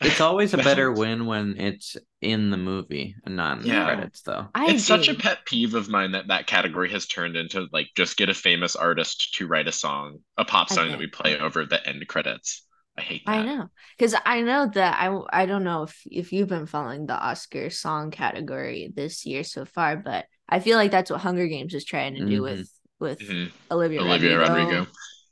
It's 0.00 0.20
always 0.20 0.54
a 0.54 0.58
better 0.58 0.92
win 0.92 1.26
when 1.26 1.60
it's 1.60 1.96
in 2.20 2.50
the 2.50 2.56
movie 2.56 3.16
and 3.26 3.34
not 3.34 3.58
in 3.58 3.66
Yeah. 3.66 3.80
the 3.80 3.84
credits, 3.96 4.22
though. 4.22 4.46
I 4.54 4.70
it's 4.70 4.84
such 4.84 5.08
a 5.08 5.14
pet 5.14 5.44
peeve 5.44 5.74
of 5.74 5.88
mine 5.88 6.12
that 6.12 6.28
that 6.28 6.46
category 6.46 6.88
has 6.92 7.06
turned 7.08 7.36
into 7.36 7.66
like 7.72 7.88
just 7.96 8.16
get 8.16 8.28
a 8.28 8.34
famous 8.34 8.76
artist 8.76 9.34
to 9.38 9.48
write 9.48 9.66
a 9.66 9.72
song, 9.72 10.18
a 10.36 10.44
pop 10.44 10.68
song 10.68 10.84
know. 10.86 10.90
that 10.92 11.00
we 11.00 11.08
play 11.08 11.36
over 11.36 11.66
the 11.66 11.84
end 11.84 12.06
credits. 12.06 12.64
I 12.96 13.00
hate 13.00 13.22
that. 13.26 13.32
I 13.32 13.44
know 13.44 13.70
because 13.98 14.14
I 14.24 14.42
know 14.42 14.70
that 14.74 14.96
I 15.00 15.42
I 15.42 15.46
don't 15.46 15.64
know 15.64 15.82
if 15.82 16.00
if 16.06 16.32
you've 16.32 16.48
been 16.48 16.66
following 16.66 17.06
the 17.06 17.18
Oscar 17.18 17.68
song 17.68 18.12
category 18.12 18.92
this 18.94 19.26
year 19.26 19.42
so 19.42 19.64
far, 19.64 19.96
but 19.96 20.26
I 20.48 20.60
feel 20.60 20.76
like 20.76 20.90
that's 20.90 21.10
what 21.10 21.20
Hunger 21.20 21.46
Games 21.46 21.74
is 21.74 21.84
trying 21.84 22.14
to 22.14 22.24
do 22.26 22.40
Mhm. 22.40 22.42
with 22.42 22.70
with 23.00 23.20
Mhm. 23.20 23.52
Olivia, 23.70 24.00
Olivia 24.00 24.36
Rodrigo, 24.38 24.60
Rodrigo. 24.64 24.86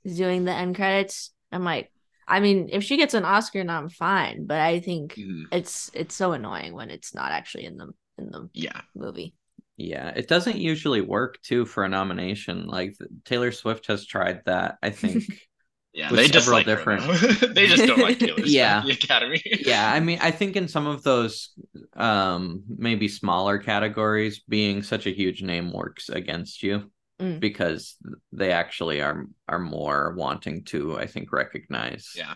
is 0.05 0.17
doing 0.17 0.45
the 0.45 0.53
end 0.53 0.77
credits. 0.77 1.33
I'm 1.51 1.65
like, 1.65 1.91
I 2.29 2.39
mean, 2.41 2.69
if 2.71 2.85
she 2.85 2.97
gets 2.97 3.15
an 3.15 3.25
Oscar, 3.25 3.59
then 3.61 3.71
I'm 3.71 3.89
fine. 3.89 4.47
But 4.47 4.61
I 4.61 4.79
think 4.81 5.15
Mhm. 5.15 5.45
it's 5.51 5.91
it's 5.95 6.15
so 6.15 6.33
annoying 6.33 6.75
when 6.75 6.91
it's 6.91 7.15
not 7.15 7.33
actually 7.33 7.65
in 7.65 7.77
the 7.77 7.93
in 8.19 8.31
the 8.31 8.49
Yeah. 8.53 8.81
movie. 8.95 9.35
Yeah, 9.77 10.09
it 10.11 10.27
doesn't 10.29 10.57
usually 10.57 11.01
work 11.03 11.41
too 11.43 11.67
for 11.67 11.85
a 11.85 11.89
nomination. 11.89 12.67
Like 12.67 12.95
Taylor 13.25 13.53
Swift 13.53 13.87
has 13.89 14.07
tried 14.07 14.43
that, 14.47 14.79
I 14.83 14.91
think. 14.91 15.25
Yeah. 15.97 16.11
With 16.11 16.21
They 16.21 16.29
several 16.29 16.59
dislike 16.63 16.67
her, 16.67 16.97
different- 16.97 17.55
they 17.55 17.67
just 17.69 17.87
don't 17.87 17.99
like 18.01 18.19
Taylor 18.21 18.35
Swift, 18.37 18.49
Yeah. 18.51 18.83
the 18.85 18.91
Academy. 18.93 19.41
yeah, 19.65 19.91
I 19.91 19.99
mean, 20.01 20.19
I 20.21 20.31
think 20.31 20.55
in 20.55 20.69
some 20.69 20.87
of 20.87 21.03
those 21.03 21.51
um 21.97 22.63
maybe 22.69 23.09
smaller 23.09 23.57
categories 23.59 24.41
being 24.47 24.83
such 24.83 25.07
a 25.07 25.11
huge 25.11 25.41
name 25.43 25.73
works 25.73 26.09
against 26.11 26.63
you 26.63 26.91
Mm. 27.19 27.41
because 27.41 27.97
they 28.31 28.53
actually 28.53 29.01
are 29.01 29.25
are 29.49 29.59
more 29.59 30.15
wanting 30.19 30.65
to 30.65 30.99
I 30.99 31.07
think 31.07 31.33
recognize 31.33 32.13
Yeah. 32.15 32.35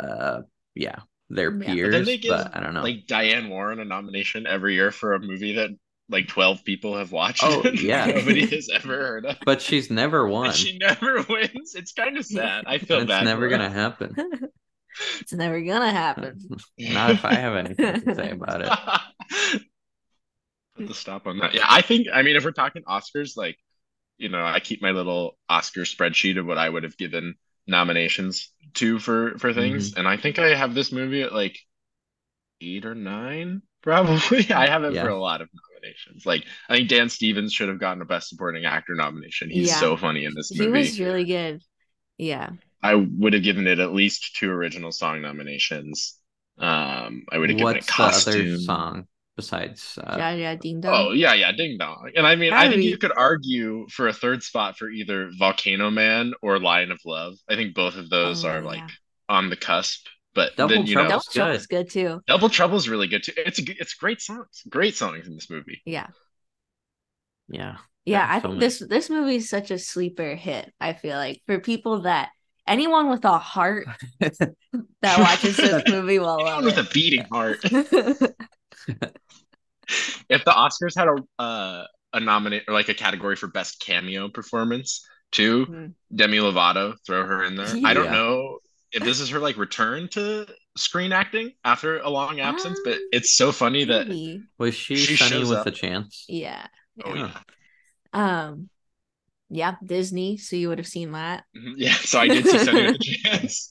uh 0.00 0.40
yeah 0.74 0.98
their 1.30 1.52
Yeah. 1.52 1.58
But 1.58 1.66
then 1.66 1.76
peers 1.76 2.06
they 2.06 2.16
but, 2.16 2.22
give, 2.22 2.50
I 2.54 2.58
don't 2.60 2.74
know 2.74 2.82
Like 2.82 3.06
Diane 3.06 3.48
Warren 3.48 3.78
a 3.78 3.84
nomination 3.84 4.44
every 4.48 4.74
year 4.74 4.90
for 4.90 5.12
a 5.14 5.20
movie 5.20 5.54
that 5.54 5.70
like 6.08 6.28
12 6.28 6.64
people 6.64 6.96
have 6.96 7.10
watched. 7.12 7.42
Oh, 7.42 7.62
and 7.62 7.80
yeah. 7.80 8.06
Nobody 8.14 8.46
has 8.46 8.68
ever 8.72 8.94
heard 8.96 9.26
of. 9.26 9.36
but 9.44 9.60
she's 9.62 9.90
never 9.90 10.26
won 10.28 10.46
And 10.46 10.54
she 10.56 10.78
never 10.78 11.22
wins. 11.28 11.74
It's 11.74 11.92
kind 11.92 12.16
of 12.16 12.24
sad. 12.24 12.64
I 12.66 12.78
feel 12.78 12.98
bad. 12.98 13.02
it's 13.02 13.08
bad. 13.08 13.24
never 13.24 13.48
gonna 13.48 13.70
happen 13.70 14.14
it's 15.20 15.32
never 15.32 15.60
gonna 15.60 15.90
happen. 15.90 16.38
not 16.78 17.10
if 17.10 17.24
I 17.24 17.34
have 17.34 17.54
anything 17.56 18.00
to 18.02 18.14
say 18.14 18.30
about 18.30 18.62
it 18.62 19.62
Put 20.76 20.88
the 20.88 20.94
stop 20.94 21.26
on 21.26 21.38
that. 21.38 21.54
Yeah, 21.54 21.64
I 21.66 21.80
think. 21.80 22.06
I 22.12 22.20
mean, 22.22 22.36
if 22.36 22.44
we're 22.44 22.50
talking 22.52 22.82
Oscars, 22.82 23.34
like, 23.36 23.56
you 24.18 24.28
know, 24.28 24.44
I 24.44 24.60
keep 24.60 24.82
my 24.82 24.90
little 24.90 25.38
Oscar 25.48 25.80
spreadsheet 25.82 26.38
of 26.38 26.44
what 26.46 26.58
I 26.58 26.68
would 26.68 26.82
have 26.82 26.98
given 26.98 27.34
nominations 27.66 28.50
to 28.74 28.98
for 28.98 29.38
for 29.38 29.54
things, 29.54 29.90
Mm-hmm. 29.92 30.00
and 30.00 30.08
I 30.08 30.18
think 30.18 30.38
I 30.38 30.54
have 30.54 30.74
this 30.74 30.92
movie 30.92 31.22
at 31.22 31.32
like 31.32 31.58
eight 32.60 32.84
or 32.84 32.94
nine, 32.94 33.62
probably. 33.82 34.50
I 34.52 34.66
have 34.68 34.84
it 34.84 34.92
Yeah. 34.92 35.04
for 35.04 35.08
a 35.08 35.18
lot 35.18 35.40
of 35.40 35.48
nominations. 35.86 36.26
Like, 36.26 36.44
I 36.68 36.76
think 36.76 36.88
Dan 36.88 37.08
Stevens 37.08 37.52
should 37.52 37.68
have 37.68 37.80
gotten 37.80 38.02
a 38.02 38.04
Best 38.04 38.28
Supporting 38.28 38.64
Actor 38.64 38.94
nomination. 38.94 39.50
He's 39.50 39.68
Yeah. 39.68 39.80
so 39.80 39.96
funny 39.96 40.24
in 40.24 40.34
this 40.34 40.52
movie. 40.52 40.64
He 40.64 40.70
was 40.70 41.00
really 41.00 41.24
good. 41.24 41.62
Yeah. 42.18 42.50
I 42.82 42.94
would 42.94 43.32
have 43.32 43.42
given 43.42 43.66
it 43.66 43.78
at 43.78 43.92
least 43.92 44.36
two 44.36 44.50
original 44.50 44.92
song 44.92 45.22
nominations. 45.22 46.18
Um, 46.58 47.24
I 47.30 47.38
would 47.38 47.50
have 47.50 47.58
given 47.58 47.74
what's 47.74 47.88
it 47.88 47.96
the 47.96 48.02
other 48.42 48.58
song 48.58 49.06
besides 49.36 49.98
uh, 50.02 50.16
Ja 50.18 50.30
Ja 50.30 50.54
Ding 50.54 50.80
Dong. 50.80 51.08
Oh 51.08 51.12
yeah, 51.12 51.34
yeah, 51.34 51.52
Ding 51.52 51.76
Dong. 51.76 52.10
And 52.16 52.26
I 52.26 52.36
mean, 52.36 52.52
I 52.54 52.68
think 52.68 52.80
be- 52.80 52.86
you 52.86 52.96
could 52.96 53.12
argue 53.14 53.86
for 53.90 54.08
a 54.08 54.12
third 54.12 54.42
spot 54.42 54.78
for 54.78 54.88
either 54.88 55.30
Volcano 55.38 55.90
Man 55.90 56.32
or 56.40 56.58
Lion 56.58 56.90
of 56.92 57.00
Love. 57.04 57.34
I 57.48 57.56
think 57.56 57.74
both 57.74 57.96
of 57.96 58.08
those 58.08 58.44
Oh, 58.44 58.48
are 58.48 58.60
yeah. 58.60 58.64
like 58.66 58.90
on 59.28 59.50
the 59.50 59.56
cusp. 59.56 60.06
But 60.36 60.56
Double 60.56 60.76
then 60.76 60.86
you 60.86 60.94
know, 60.96 61.08
Double 61.08 61.24
Trouble's 61.32 61.66
good. 61.66 61.68
Good 61.68 61.90
too. 61.90 62.20
Double 62.28 62.48
Trouble's 62.48 62.88
really 62.88 63.08
good 63.08 63.24
too. 63.24 63.32
It's 63.36 63.58
a, 63.58 63.62
g- 63.62 63.76
it's 63.80 63.94
great 63.94 64.20
songs, 64.20 64.62
great 64.68 64.94
songs 64.96 65.26
in 65.26 65.34
this 65.34 65.50
movie. 65.50 65.82
Yeah. 65.84 66.08
yeah 67.48 67.76
Yeah, 68.04 68.20
Yeah, 68.20 68.26
I 68.28 68.40
so 68.40 68.48
think 68.48 68.60
this 68.60 68.78
this 68.78 69.10
movie 69.10 69.36
is 69.36 69.48
such 69.48 69.70
a 69.70 69.78
sleeper 69.78 70.34
hit. 70.36 70.72
I 70.80 70.92
feel 70.92 71.16
like 71.16 71.42
for 71.46 71.58
people 71.60 72.02
that 72.02 72.30
anyone 72.66 73.10
with 73.10 73.24
a 73.24 73.38
heart 73.38 73.86
that 74.20 74.54
watches 75.04 75.56
this 75.56 75.82
movie 75.88 76.18
will 76.18 76.40
Anyone 76.40 76.64
love 76.64 76.64
with 76.64 76.78
a 76.78 76.88
beating 76.92 77.24
heart. 77.30 77.58
If 80.28 80.44
the 80.44 80.50
Oscars 80.50 80.96
had 80.96 81.08
a 81.08 81.42
uh, 81.42 81.84
a 82.12 82.20
nominate 82.20 82.64
or 82.68 82.74
like 82.74 82.88
a 82.88 82.94
category 82.94 83.36
for 83.36 83.46
best 83.48 83.80
cameo 83.80 84.28
performance 84.28 85.04
too, 85.32 85.66
Mhm. 85.66 85.94
Demi 86.14 86.38
Lovato, 86.38 86.94
throw 87.06 87.24
her 87.24 87.44
in 87.44 87.56
there. 87.56 87.78
I 87.84 87.94
don't 87.94 88.10
know 88.10 88.58
if 88.64 88.65
this 89.04 89.20
is 89.20 89.30
her 89.30 89.38
like 89.38 89.56
return 89.56 90.08
to 90.10 90.46
screen 90.76 91.12
acting 91.12 91.52
after 91.64 91.98
a 92.00 92.10
long 92.10 92.40
absence, 92.40 92.80
but 92.84 92.94
Um, 92.94 93.08
it's 93.12 93.36
so 93.36 93.52
funny 93.52 93.84
that 93.84 94.08
was 94.58 94.74
she, 94.74 94.96
She 94.96 95.16
Sunny 95.16 95.44
with 95.44 95.58
up. 95.60 95.66
a 95.66 95.70
chance 95.70 96.24
Yeah. 96.28 96.66
oh 97.04 97.14
Yeah. 97.14 97.30
yeah. 97.32 97.40
Um 98.12 98.70
yeah, 99.48 99.76
Disney, 99.84 100.38
so 100.38 100.56
you 100.56 100.68
would 100.68 100.78
have 100.78 100.88
seen 100.88 101.12
that. 101.12 101.44
Mhm. 101.56 101.74
Yeah, 101.76 101.94
so 101.94 102.18
I 102.20 102.28
did 102.28 102.46
see 102.46 102.58
Sunny 102.58 102.82
with 102.82 102.96
a 102.96 102.98
chance. 103.28 103.70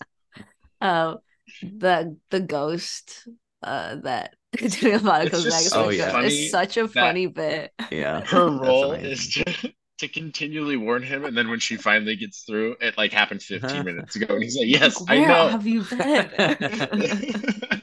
Uh 0.82 1.16
the 1.62 2.18
the 2.30 2.40
ghost 2.42 3.28
uh 3.64 3.96
that 3.98 4.36
Demi 4.54 4.98
Lovato 4.98 5.26
It's 5.26 5.32
goes 5.32 5.44
just 5.44 5.50
back 5.50 5.64
so 5.72 5.92
to 5.92 6.12
funny 6.12 6.28
It's 6.28 6.52
such 6.52 6.78
a 6.78 6.88
funny 6.88 7.28
bit. 7.28 7.72
yeah 7.92 8.22
Her 8.26 8.50
role 8.50 8.94
is 8.94 9.30
to, 9.34 9.74
to 10.00 10.08
continually 10.08 10.78
warn 10.78 11.04
him, 11.04 11.26
and 11.26 11.38
then 11.38 11.50
when 11.50 11.60
she 11.60 11.78
finally 11.78 12.16
gets 12.16 12.44
through, 12.44 12.76
it 12.82 12.98
like 12.98 13.12
happened 13.14 13.42
15 13.44 13.84
minutes 13.84 14.16
ago, 14.16 14.28
and 14.36 14.44
he's 14.44 14.58
like, 14.58 14.68
"Yes, 14.68 15.02
Like, 15.02 15.10
I 15.10 15.20
Where 15.20 15.26
know." 15.26 15.52
have 15.52 15.66
you 15.68 15.84
been? 15.84 16.32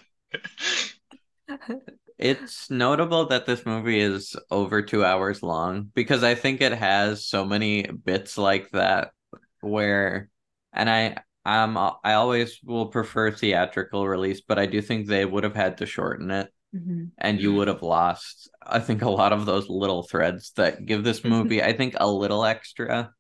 It's 2.19 2.71
notable 2.71 3.27
that 3.27 3.47
this 3.47 3.67
movie 3.67 3.99
is 4.01 4.37
over 4.51 4.83
two 4.83 5.05
hours 5.05 5.43
long 5.43 5.91
because 5.95 6.23
I 6.23 6.35
think 6.35 6.61
it 6.61 6.73
has 6.73 7.27
so 7.27 7.45
many 7.45 7.83
bits 7.83 8.39
like 8.39 8.71
that 8.71 9.13
where, 9.61 10.31
and 10.73 10.89
I 10.89 11.17
um 11.45 11.77
I 12.05 12.13
always 12.15 12.61
will 12.63 12.87
prefer 12.87 13.31
theatrical 13.33 14.07
release, 14.07 14.41
but 14.41 14.59
I 14.59 14.67
do 14.67 14.81
think 14.81 15.07
they 15.09 15.25
would 15.25 15.43
have 15.45 15.57
had 15.57 15.79
to 15.79 15.87
shorten 15.87 16.31
it, 16.31 16.53
Mhm. 16.75 17.11
and 17.19 17.41
you 17.41 17.53
would 17.55 17.69
have 17.69 17.83
lost 17.83 18.49
I 18.63 18.79
think 18.79 19.03
a 19.03 19.11
lot 19.11 19.33
of 19.33 19.45
those 19.45 19.69
little 19.69 20.03
threads 20.05 20.53
that 20.53 20.87
give 20.87 21.05
this 21.05 21.23
movie 21.25 21.63
I 21.63 21.73
think 21.75 21.95
a 21.99 22.11
little 22.11 22.45
extra 22.45 23.13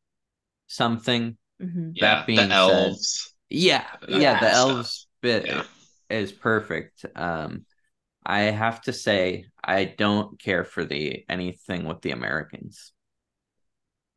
something. 0.68 1.36
Mhm. 1.60 1.92
yeah, 1.94 2.14
That 2.16 2.26
being 2.26 2.38
the 2.38 2.44
said- 2.68 2.86
elves. 2.86 3.34
Yeah, 3.50 3.84
That 4.00 4.10
yeah, 4.20 4.34
the 4.40 4.46
kind 4.46 4.56
elves 4.56 4.90
stuff. 4.90 5.08
bit 5.20 5.46
Yeah. 5.46 5.64
is 6.08 6.32
perfect. 6.32 7.04
Um, 7.14 7.66
I 8.24 8.40
have 8.42 8.80
to 8.82 8.92
say 8.92 9.46
I 9.62 9.84
don't 9.84 10.38
care 10.40 10.64
for 10.64 10.84
the 10.84 11.24
anything 11.28 11.84
with 11.84 12.00
the 12.00 12.12
Americans. 12.12 12.92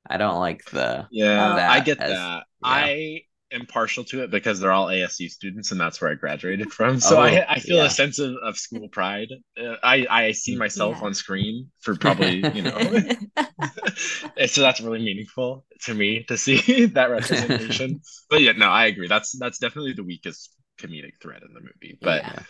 I 0.07 0.17
don't 0.17 0.39
like 0.39 0.63
the 0.65 1.07
Yeah, 1.11 1.55
that 1.55 1.71
I 1.71 1.79
get 1.81 1.99
as- 1.99 2.11
that. 2.11 2.37
yeah. 2.37 2.43
I 2.63 3.21
am 3.55 3.65
partial 3.65 4.03
to 4.05 4.23
it 4.23 4.31
because 4.31 4.59
they're 4.59 4.71
all 4.71 4.87
ASU 4.87 5.29
students, 5.29 5.71
and 5.71 5.79
that's 5.79 6.01
where 6.01 6.11
I 6.11 6.15
graduated 6.15 6.71
from. 6.71 6.99
So 6.99 7.17
Oh, 7.17 7.21
I 7.21 7.53
I 7.53 7.59
feel 7.59 7.77
yeah. 7.77 7.85
a 7.85 7.89
sense 7.89 8.19
of, 8.19 8.35
of 8.43 8.57
school 8.57 8.89
pride. 8.89 9.29
Uh, 9.59 9.75
I 9.83 10.05
I 10.09 10.31
see 10.33 10.55
myself 10.55 10.97
Yeah. 10.99 11.07
on 11.07 11.13
screen 11.13 11.71
for 11.81 11.95
probably 11.95 12.37
you 12.53 12.61
know, 12.61 12.91
so 14.47 14.61
that's 14.61 14.81
really 14.81 14.99
meaningful 14.99 15.65
to 15.85 15.93
me 15.93 16.23
to 16.25 16.37
see 16.37 16.85
that 16.87 17.09
representation. 17.11 18.01
but 18.29 18.41
yeah, 18.41 18.53
no, 18.53 18.69
I 18.69 18.85
agree. 18.85 19.07
That's 19.07 19.37
that's 19.39 19.59
definitely 19.59 19.93
the 19.93 20.03
weakest 20.03 20.53
comedic 20.79 21.21
thread 21.21 21.41
in 21.43 21.53
the 21.53 21.61
movie. 21.61 21.97
But 22.01 22.23
Yeah. 22.23 22.43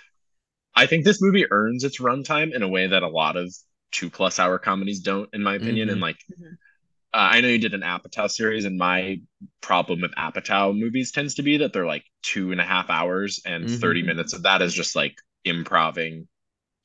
I 0.75 0.85
think 0.87 1.05
this 1.05 1.21
movie 1.21 1.45
earns 1.51 1.83
its 1.83 1.99
runtime 2.01 2.53
in 2.53 2.61
a 2.63 2.67
way 2.67 2.87
that 2.87 3.03
a 3.03 3.07
lot 3.07 3.37
of 3.37 3.53
two 3.91 4.09
plus 4.09 4.39
hour 4.39 4.59
comedies 4.59 4.99
don't, 4.99 5.29
in 5.33 5.41
my 5.43 5.55
opinion. 5.55 5.89
Mhm. 5.89 5.91
And 5.93 6.01
like, 6.01 6.17
Mhm. 6.31 6.57
Uh, 7.15 7.29
I 7.31 7.41
know 7.41 7.47
you 7.49 7.59
did 7.59 7.73
an 7.73 7.81
Apatow 7.81 8.29
series, 8.29 8.65
and 8.65 8.77
my 8.77 9.21
problem 9.61 10.01
with 10.01 10.13
Apatow 10.15 10.77
movies 10.77 11.11
tends 11.11 11.35
to 11.35 11.43
be 11.43 11.57
that 11.57 11.73
they're 11.73 11.85
like 11.87 12.05
two 12.23 12.51
and 12.51 12.61
a 12.61 12.65
half 12.65 12.89
hours, 12.89 13.41
and 13.45 13.69
Mhm. 13.69 13.69
30 13.69 14.03
minutes 14.03 14.33
of 14.33 14.43
that 14.43 14.61
is 14.61 14.73
just 14.73 14.95
like 14.95 15.15
improving 15.45 16.27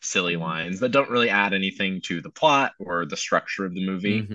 silly 0.02 0.36
Mhm. 0.36 0.36
lines 0.36 0.80
that 0.80 0.90
don't 0.90 1.10
really 1.10 1.30
add 1.30 1.54
anything 1.54 2.00
to 2.02 2.20
the 2.22 2.30
plot 2.30 2.72
or 2.80 3.06
the 3.06 3.16
structure 3.16 3.66
of 3.66 3.74
the 3.74 3.86
movie 3.86 4.28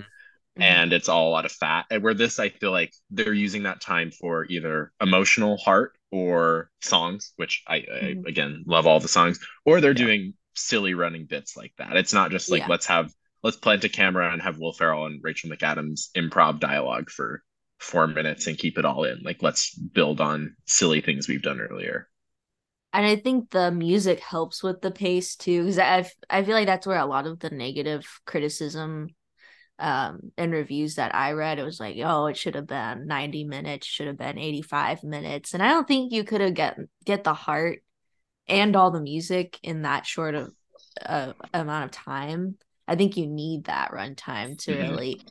Mhm. 0.56 0.80
and 0.80 0.92
it's 0.92 1.08
all 1.08 1.28
a 1.28 1.32
lot 1.32 1.44
of 1.44 1.52
fat. 1.52 1.86
And 1.90 2.02
where 2.02 2.14
this, 2.14 2.38
I 2.38 2.48
feel 2.48 2.70
like 2.72 2.92
they're 3.10 3.32
using 3.34 3.64
that 3.64 3.80
time 3.80 4.10
for 4.10 4.46
either 4.46 4.92
emotional 5.00 5.56
heart 5.58 5.92
or 6.10 6.70
songs, 6.82 7.32
which 7.36 7.62
I, 7.68 7.76
I 7.76 7.98
Mhm. 8.00 8.26
again 8.26 8.64
love 8.66 8.86
all 8.86 9.00
the 9.00 9.08
songs, 9.08 9.38
or 9.64 9.80
they're 9.80 9.94
Yeah. 9.94 10.06
doing 10.06 10.34
silly 10.54 10.94
running 10.94 11.26
bits 11.26 11.56
like 11.56 11.72
that. 11.78 11.96
It's 11.96 12.14
not 12.14 12.30
just 12.30 12.50
like 12.50 12.66
Yeah. 12.66 12.68
let's 12.68 12.86
have 12.86 13.12
let's 13.46 13.56
plant 13.56 13.84
a 13.84 13.88
camera 13.88 14.32
and 14.32 14.42
have 14.42 14.58
Will 14.58 14.72
Ferrell 14.72 15.06
and 15.06 15.20
Rachel 15.22 15.48
McAdams 15.48 16.10
improv 16.16 16.58
dialogue 16.58 17.08
for 17.08 17.44
four 17.78 18.08
minutes 18.08 18.48
and 18.48 18.58
keep 18.58 18.76
it 18.76 18.84
all 18.84 19.04
in. 19.04 19.20
Like 19.22 19.40
let's 19.40 19.72
build 19.72 20.20
on 20.20 20.56
silly 20.66 21.00
things 21.00 21.28
we've 21.28 21.42
done 21.42 21.60
earlier. 21.60 22.08
And 22.92 23.06
I 23.06 23.14
think 23.14 23.50
the 23.50 23.70
music 23.70 24.18
helps 24.18 24.64
with 24.64 24.80
the 24.80 24.90
pace 24.90 25.36
too, 25.36 25.62
because 25.62 25.78
I 25.78 26.10
I 26.28 26.42
feel 26.42 26.54
like 26.54 26.66
that's 26.66 26.88
where 26.88 26.98
a 26.98 27.06
lot 27.06 27.28
of 27.28 27.38
the 27.38 27.50
negative 27.50 28.04
criticism 28.26 29.10
um 29.78 30.32
and 30.36 30.50
reviews 30.50 30.96
that 30.96 31.14
I 31.14 31.32
read, 31.32 31.60
it 31.60 31.64
was 31.64 31.78
like, 31.78 31.96
oh, 32.02 32.26
it 32.26 32.36
should 32.36 32.56
have 32.56 32.66
been 32.66 33.06
90 33.06 33.44
minutes, 33.44 33.86
should 33.86 34.08
have 34.08 34.18
been 34.18 34.38
85 34.38 35.04
minutes. 35.04 35.54
And 35.54 35.62
I 35.62 35.68
don't 35.68 35.86
think 35.86 36.12
you 36.12 36.24
could 36.24 36.40
have 36.40 36.54
get 36.54 36.78
get 37.04 37.22
the 37.22 37.34
heart 37.34 37.84
and 38.48 38.74
all 38.74 38.90
the 38.90 39.00
music 39.00 39.60
in 39.62 39.82
that 39.82 40.04
short 40.04 40.34
of 40.34 40.50
uh, 41.00 41.32
amount 41.54 41.84
of 41.84 41.90
time. 41.92 42.56
I 42.88 42.96
think 42.96 43.16
you 43.16 43.26
need 43.26 43.64
that 43.64 43.90
runtime 43.92 44.58
to 44.64 44.72
Mhm. 44.72 44.86
really 44.92 45.24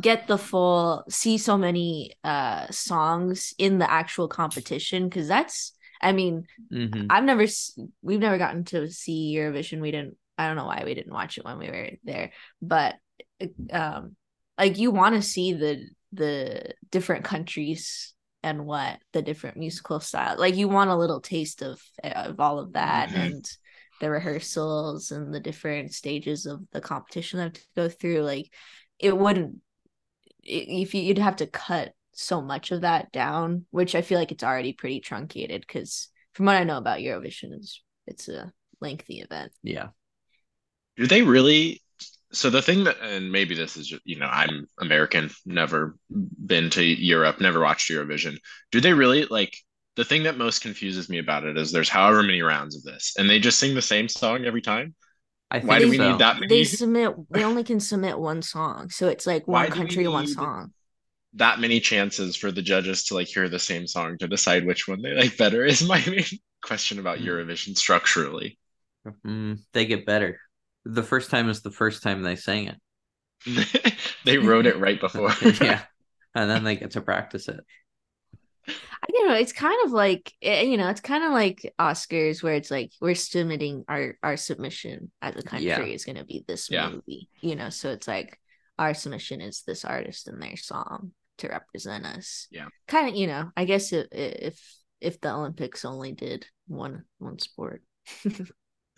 get 0.00 0.26
the 0.26 0.38
full 0.38 1.04
see 1.08 1.36
so 1.38 1.58
many 1.58 2.12
uh 2.24 2.66
songs 2.70 3.52
in 3.58 3.78
the 3.78 3.90
actual 3.90 4.28
competition 4.28 5.08
because 5.08 5.28
that's 5.28 5.72
I 6.00 6.12
mean 6.12 6.46
Mhm. 6.70 7.08
I've 7.10 7.24
never 7.24 7.46
we've 8.02 8.20
never 8.20 8.38
gotten 8.38 8.64
to 8.66 8.90
see 8.90 9.34
Eurovision. 9.36 9.80
We 9.80 9.90
didn't 9.90 10.16
I 10.38 10.46
don't 10.46 10.56
know 10.56 10.66
why 10.66 10.82
we 10.84 10.94
didn't 10.94 11.12
watch 11.12 11.38
it 11.38 11.44
when 11.44 11.58
we 11.58 11.68
were 11.68 11.90
there, 12.04 12.32
but 12.62 12.96
um 13.72 14.16
like 14.58 14.78
you 14.78 14.90
want 14.90 15.14
to 15.14 15.22
see 15.22 15.52
the 15.52 15.86
the 16.12 16.74
different 16.90 17.24
countries 17.24 18.14
and 18.42 18.66
what 18.66 18.98
the 19.12 19.22
different 19.22 19.56
musical 19.56 20.00
style 20.00 20.36
like 20.38 20.56
you 20.56 20.68
want 20.68 20.90
a 20.90 20.96
little 20.96 21.20
taste 21.20 21.62
of 21.62 21.80
of 22.02 22.40
all 22.40 22.58
of 22.58 22.72
that 22.74 23.10
Mhm. 23.10 23.14
and 23.14 23.50
the 24.02 24.10
rehearsals 24.10 25.12
and 25.12 25.32
the 25.32 25.38
different 25.38 25.94
stages 25.94 26.44
of 26.44 26.60
the 26.72 26.80
competition 26.80 27.38
that 27.38 27.44
have 27.44 27.52
to 27.52 27.60
go 27.76 27.88
through 27.88 28.18
like 28.18 28.50
it 28.98 29.16
wouldn't 29.16 29.58
if 30.42 30.92
you, 30.92 31.02
you'd 31.02 31.18
have 31.18 31.36
to 31.36 31.46
cut 31.46 31.92
so 32.12 32.42
much 32.42 32.72
of 32.72 32.80
that 32.80 33.12
down 33.12 33.64
which 33.70 33.94
i 33.94 34.02
feel 34.02 34.18
like 34.18 34.32
it's 34.32 34.42
already 34.42 34.72
pretty 34.72 34.98
truncated 34.98 35.60
because 35.60 36.08
from 36.32 36.46
what 36.46 36.56
i 36.56 36.64
know 36.64 36.78
about 36.78 36.98
eurovision 36.98 37.56
is 37.56 37.80
it's 38.08 38.28
a 38.28 38.52
lengthy 38.80 39.20
event 39.20 39.52
Yeah. 39.62 39.90
Do 40.96 41.06
they 41.06 41.22
really? 41.22 41.80
So 42.32 42.50
the 42.50 42.62
thing 42.62 42.84
that, 42.84 42.96
and 43.00 43.30
maybe 43.30 43.54
this 43.54 43.76
is, 43.76 43.94
you 44.04 44.18
know, 44.18 44.26
I'm 44.26 44.66
American, 44.78 45.30
never 45.46 45.96
been 46.10 46.70
to 46.70 46.82
Europe, 46.82 47.40
never 47.40 47.60
watched 47.60 47.90
Eurovision. 47.90 48.38
Do 48.72 48.80
they 48.80 48.92
really 48.92 49.26
like 49.26 49.56
the 49.96 50.04
thing 50.04 50.22
that 50.24 50.38
most 50.38 50.62
confuses 50.62 51.08
me 51.08 51.18
about 51.18 51.44
it 51.44 51.56
is 51.58 51.70
there's 51.72 51.88
however 51.88 52.22
many 52.22 52.42
rounds 52.42 52.76
of 52.76 52.82
this, 52.82 53.14
and 53.18 53.28
they 53.28 53.38
just 53.38 53.58
sing 53.58 53.74
the 53.74 53.82
same 53.82 54.08
song 54.08 54.44
every 54.44 54.62
time. 54.62 54.94
I 55.50 55.60
Why 55.60 55.78
do 55.78 55.88
we 55.88 55.98
so. 55.98 56.10
need 56.10 56.18
that 56.20 56.40
many? 56.40 56.48
They 56.48 56.64
submit. 56.64 57.14
They 57.30 57.44
only 57.44 57.64
can 57.64 57.80
submit 57.80 58.18
one 58.18 58.42
song, 58.42 58.90
so 58.90 59.08
it's 59.08 59.26
like 59.26 59.46
one 59.48 59.70
do 59.70 59.72
we 59.72 59.78
country, 59.78 60.08
one 60.08 60.26
song. 60.26 60.72
that 61.34 61.60
many 61.60 61.80
chances 61.80 62.36
for 62.36 62.52
the 62.52 62.62
judges 62.62 63.04
to 63.04 63.14
like 63.14 63.28
hear 63.28 63.48
the 63.48 63.58
same 63.58 63.86
song 63.86 64.18
to 64.18 64.28
decide 64.28 64.66
which 64.66 64.86
one 64.88 65.00
they 65.02 65.14
like 65.14 65.36
better 65.36 65.64
is 65.64 65.82
my 65.82 66.02
main 66.06 66.24
question 66.62 66.98
about 66.98 67.18
Hmm. 67.18 67.24
Eurovision 67.26 67.76
structurally. 67.76 68.58
Mm, 69.26 69.58
they 69.72 69.86
get 69.86 70.06
better. 70.06 70.40
The 70.84 71.02
first 71.02 71.30
time 71.30 71.48
is 71.48 71.62
the 71.62 71.70
first 71.70 72.02
time 72.02 72.22
they 72.22 72.36
sang 72.36 72.68
it. 72.68 73.94
they 74.24 74.38
wrote 74.38 74.66
it 74.66 74.78
right 74.78 75.00
before. 75.00 75.30
yeah. 75.60 75.82
And 76.34 76.48
then 76.50 76.64
they 76.64 76.76
get 76.76 76.92
to 76.92 77.00
practice 77.02 77.48
it. 77.48 77.60
I 78.68 79.06
don't 79.12 79.28
know. 79.28 79.34
It's 79.34 79.52
kind 79.52 79.76
of 79.84 79.90
like 79.92 80.32
eh, 80.42 80.62
you 80.62 80.76
know, 80.76 80.88
it's 80.88 81.00
kind 81.00 81.24
of 81.24 81.32
like 81.32 81.74
Oscars, 81.78 82.42
where 82.42 82.54
it's 82.54 82.70
like 82.70 82.92
we're 83.00 83.14
submitting 83.14 83.84
our 83.88 84.16
our 84.22 84.36
submission 84.36 85.10
as 85.20 85.36
a 85.36 85.42
country 85.42 85.66
Yeah. 85.68 85.80
is 85.84 86.04
going 86.04 86.16
to 86.18 86.24
be 86.24 86.44
this 86.46 86.70
Yeah. 86.70 86.90
movie. 86.90 87.28
You 87.40 87.56
know, 87.56 87.70
so 87.70 87.90
it's 87.90 88.06
like 88.06 88.38
our 88.78 88.94
submission 88.94 89.40
is 89.40 89.62
this 89.66 89.84
artist 89.84 90.28
and 90.28 90.40
their 90.42 90.56
song 90.56 91.12
to 91.38 91.48
represent 91.48 92.06
us. 92.06 92.46
Yeah. 92.50 92.68
kind 92.86 93.08
of. 93.08 93.14
You 93.16 93.26
know, 93.26 93.50
I 93.56 93.64
guess 93.64 93.92
if 93.92 94.06
if 94.12 94.76
if 95.00 95.20
the 95.20 95.32
Olympics 95.34 95.84
only 95.84 96.12
did 96.12 96.46
one 96.68 97.04
one 97.18 97.38
sport. 97.40 97.82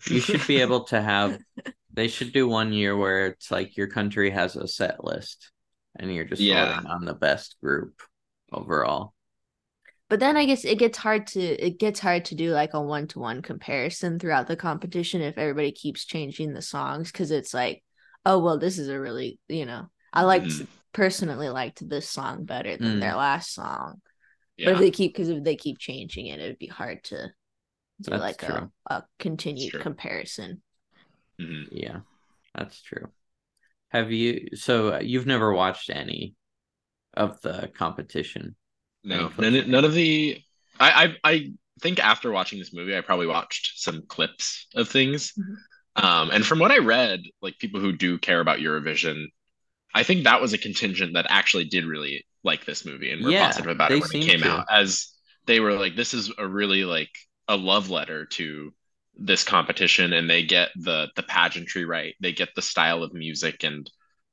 You 0.07 0.19
should 0.19 0.45
be 0.45 0.61
able 0.61 0.83
to 0.85 1.01
have 1.01 1.39
they 1.93 2.07
should 2.09 2.33
do 2.33 2.47
one 2.47 2.71
year 2.73 2.95
where 2.95 3.27
it's 3.27 3.49
like 3.49 3.77
your 3.77 3.87
country 3.87 4.29
has 4.29 4.55
a 4.55 4.67
set 4.67 5.03
list 5.03 5.51
and 5.97 6.13
you're 6.13 6.25
just 6.25 6.41
Yeah. 6.41 6.75
voting 6.75 6.91
on 6.91 7.05
the 7.05 7.13
best 7.15 7.55
group 7.63 7.99
overall. 8.51 9.14
But 10.07 10.19
then 10.19 10.37
I 10.37 10.45
guess 10.45 10.65
it 10.65 10.77
gets 10.77 10.97
hard 10.97 11.27
to 11.27 11.39
it 11.41 11.79
gets 11.79 11.99
hard 11.99 12.25
to 12.25 12.35
do 12.35 12.51
like 12.51 12.73
a 12.73 12.81
one 12.81 13.07
to 13.09 13.19
one 13.19 13.41
comparison 13.41 14.19
throughout 14.19 14.47
the 14.47 14.55
competition 14.55 15.21
if 15.21 15.37
everybody 15.37 15.71
keeps 15.71 16.05
changing 16.05 16.53
the 16.53 16.61
songs 16.61 17.11
because 17.11 17.31
it's 17.31 17.53
like, 17.53 17.83
oh 18.25 18.39
well, 18.39 18.59
this 18.59 18.77
is 18.77 18.89
a 18.89 18.99
really 18.99 19.39
you 19.47 19.65
know 19.65 19.89
I 20.13 20.23
liked 20.23 20.47
Mhm. 20.47 20.67
personally 20.93 21.49
liked 21.49 21.87
this 21.87 22.07
song 22.09 22.45
better 22.45 22.77
than 22.77 22.97
Mm. 22.97 22.99
their 22.99 23.15
last 23.15 23.53
song. 23.53 24.01
But 24.57 24.73
if 24.73 24.79
they 24.79 24.91
keep 24.91 25.13
because 25.13 25.29
if 25.29 25.43
they 25.43 25.55
keep 25.55 25.79
changing 25.79 26.27
it, 26.27 26.39
it 26.39 26.47
would 26.47 26.59
be 26.59 26.67
hard 26.67 27.03
to 27.05 27.33
do 28.01 28.11
That's 28.11 28.21
like 28.21 28.43
a, 28.43 28.69
a 28.87 29.03
continued 29.19 29.71
true. 29.71 29.81
comparison. 29.81 30.61
Mhm. 31.39 31.67
Yeah. 31.71 32.01
That's 32.53 32.81
true. 32.81 33.11
Have 33.89 34.11
you 34.11 34.49
so 34.55 34.95
uh, 34.95 34.99
you've 34.99 35.25
never 35.25 35.53
watched 35.53 35.89
any 35.89 36.35
of 37.15 37.41
the 37.41 37.71
competition? 37.75 38.55
No, 39.05 39.31
Any 39.39 39.49
none, 39.51 39.55
of 39.59 39.67
none 39.69 39.85
of 39.85 39.93
the. 39.93 40.41
I, 40.79 41.15
I 41.23 41.31
I 41.33 41.51
think 41.81 41.99
after 41.99 42.31
watching 42.31 42.59
this 42.59 42.73
movie, 42.73 42.95
I 42.97 43.01
probably 43.01 43.27
watched 43.27 43.79
some 43.79 44.03
clips 44.07 44.67
of 44.75 44.89
things. 44.89 45.33
Mhm. 45.37 45.65
Um, 45.95 46.31
and 46.31 46.45
from 46.45 46.59
what 46.59 46.71
I 46.71 46.79
read, 46.79 47.21
like 47.41 47.59
people 47.59 47.79
who 47.81 47.93
do 47.93 48.19
care 48.19 48.41
about 48.41 48.59
Eurovision, 48.59 49.27
I 49.93 50.03
think 50.03 50.23
that 50.25 50.41
was 50.41 50.53
a 50.53 50.57
contingent 50.59 51.13
that 51.15 51.27
actually 51.29 51.65
did 51.65 51.85
really 51.85 52.25
like 52.43 52.65
this 52.65 52.85
movie 52.85 53.11
and 53.11 53.23
were 53.23 53.33
Yeah, 53.33 53.33
positive 53.33 53.71
about 53.71 53.93
it 53.93 53.99
when 54.01 54.11
it 54.11 54.21
came 54.21 54.43
to. 54.43 54.45
out. 54.45 54.65
As 54.69 55.09
they 55.47 55.59
were 55.61 55.73
like, 55.73 55.95
this 55.95 56.13
is 56.13 56.31
a 56.37 56.47
really 56.47 56.85
like 56.85 57.11
a 57.47 57.57
love 57.57 57.89
letter 57.89 58.25
to 58.25 58.73
this 59.17 59.43
competition, 59.43 60.13
and 60.13 60.29
they 60.29 60.43
get 60.43 60.69
the 60.75 61.09
the 61.15 61.23
pageantry 61.23 61.85
right. 61.85 62.15
They 62.21 62.33
get 62.33 62.49
the 62.55 62.61
style 62.61 63.03
of 63.03 63.13
music 63.13 63.63
and 63.63 63.89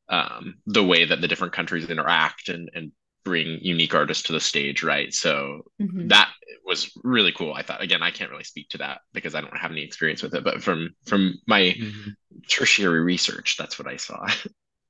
um, 0.08 0.56
the 0.66 0.84
way 0.84 1.04
that 1.04 1.20
the 1.20 1.28
different 1.28 1.54
countries 1.54 1.90
interact 1.90 2.48
and 2.48 2.70
and 2.74 2.92
bring 3.24 3.58
unique 3.62 3.94
artists 3.94 4.24
to 4.24 4.32
the 4.32 4.40
stage 4.40 4.82
right. 4.82 5.12
So 5.12 5.62
Mhm. 5.78 6.08
that 6.08 6.30
was 6.64 6.92
really 7.04 7.32
cool. 7.32 7.54
I 7.54 7.62
thought 7.62 7.82
again, 7.82 8.02
I 8.02 8.10
can't 8.10 8.30
really 8.30 8.44
speak 8.44 8.68
to 8.70 8.78
that 8.78 9.00
because 9.12 9.34
I 9.34 9.40
don't 9.40 9.56
have 9.56 9.70
any 9.70 9.82
experience 9.82 10.22
with 10.22 10.34
it, 10.34 10.44
but 10.44 10.62
from 10.62 10.90
from 11.06 11.34
my 11.46 11.76
Mhm. 11.76 12.16
tertiary 12.48 13.00
research, 13.00 13.56
that's 13.58 13.78
what 13.78 13.88
I 13.88 13.96
saw. 13.96 14.26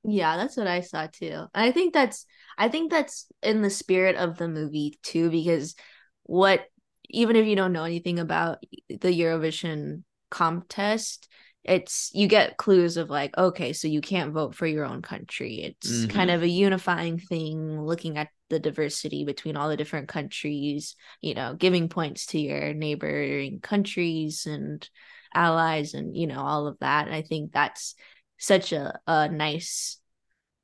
Yeah, 0.03 0.37
that's 0.37 0.57
what 0.57 0.67
I 0.67 0.81
saw 0.81 1.07
too. 1.07 1.31
And 1.31 1.49
I 1.53 1.71
think 1.71 1.93
that's 1.93 2.25
I 2.57 2.69
think 2.69 2.91
that's 2.91 3.27
in 3.41 3.61
the 3.61 3.69
spirit 3.69 4.15
of 4.15 4.37
the 4.37 4.47
movie 4.47 4.99
too, 5.03 5.29
because 5.29 5.75
what 6.23 6.65
even 7.09 7.35
if 7.35 7.45
you 7.45 7.55
don't 7.55 7.73
know 7.73 7.83
anything 7.83 8.19
about 8.19 8.63
the 8.89 9.19
Eurovision 9.19 10.03
contest, 10.29 11.27
it's 11.63 12.11
you 12.13 12.27
get 12.27 12.57
clues 12.57 12.97
of 12.97 13.09
like, 13.09 13.37
okay, 13.37 13.71
so 13.71 13.87
you 13.87 14.01
can't 14.01 14.33
vote 14.33 14.53
for 14.53 14.67
your 14.67 14.85
own 14.85 15.01
country. 15.01 15.61
It's 15.61 16.05
kind 16.07 16.29
mm-hmm. 16.29 16.35
of 16.35 16.43
a 16.43 16.47
unifying 16.47 17.19
thing, 17.19 17.81
looking 17.81 18.17
at 18.17 18.29
the 18.49 18.59
diversity 18.59 19.23
between 19.23 19.55
all 19.55 19.69
the 19.69 19.77
different 19.77 20.09
countries, 20.09 20.95
you 21.21 21.33
know, 21.33 21.53
giving 21.53 21.87
points 21.87 22.27
to 22.27 22.39
your 22.39 22.73
neighboring 22.73 23.61
countries 23.61 24.45
and 24.45 24.87
allies 25.33 25.93
and 25.93 26.15
you 26.15 26.27
know 26.27 26.41
all 26.41 26.67
of 26.67 26.77
that. 26.79 27.07
And 27.07 27.15
I 27.15 27.21
think 27.21 27.51
that's 27.51 27.95
such 28.37 28.73
a, 28.73 28.99
a 29.07 29.29
nice 29.29 29.99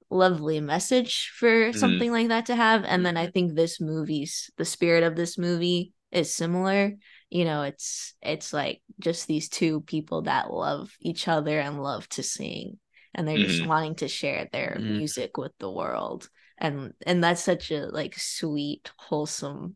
lovely 0.09 0.59
message 0.59 1.31
for 1.35 1.47
mm-hmm. 1.69 1.79
something 1.79 2.11
like 2.11 2.27
that 2.27 2.47
to 2.47 2.55
have. 2.55 2.83
And 2.83 3.05
then 3.05 3.15
i 3.15 3.23
mm-hmm. 3.23 3.31
think 3.31 3.55
this 3.55 3.79
movie's 3.79 4.51
the 4.57 4.65
spirit 4.65 5.03
of 5.03 5.15
this 5.15 5.37
movie 5.37 5.93
is 6.11 6.33
similar 6.33 6.93
you 7.29 7.45
know 7.45 7.63
it's 7.63 8.13
it's 8.21 8.53
like 8.53 8.81
just 8.99 9.27
these 9.27 9.49
two 9.49 9.81
people 9.81 10.23
that 10.23 10.51
love 10.51 10.91
each 11.01 11.27
other 11.27 11.59
and 11.59 11.81
love 11.83 12.07
to 12.09 12.23
sing 12.23 12.79
and 13.13 13.27
they're 13.27 13.37
just 13.39 13.61
Mhm. 13.61 13.65
wanting 13.65 13.95
to 13.95 14.07
share 14.07 14.47
their 14.51 14.79
Mhm. 14.79 14.87
music 14.87 15.37
with 15.37 15.51
the 15.59 15.69
world 15.71 16.29
and 16.57 16.93
and 17.05 17.23
that's 17.23 17.43
such 17.43 17.71
a 17.71 17.87
like 17.87 18.17
sweet 18.17 18.91
wholesome 18.97 19.75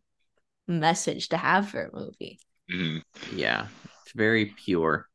message 0.68 1.30
to 1.30 1.38
have 1.38 1.70
for 1.70 1.86
a 1.86 1.96
movie 1.96 2.40
Mhm. 2.70 3.04
Yeah. 3.36 3.68
It's 4.04 4.14
very 4.14 4.48
pure. 4.66 5.08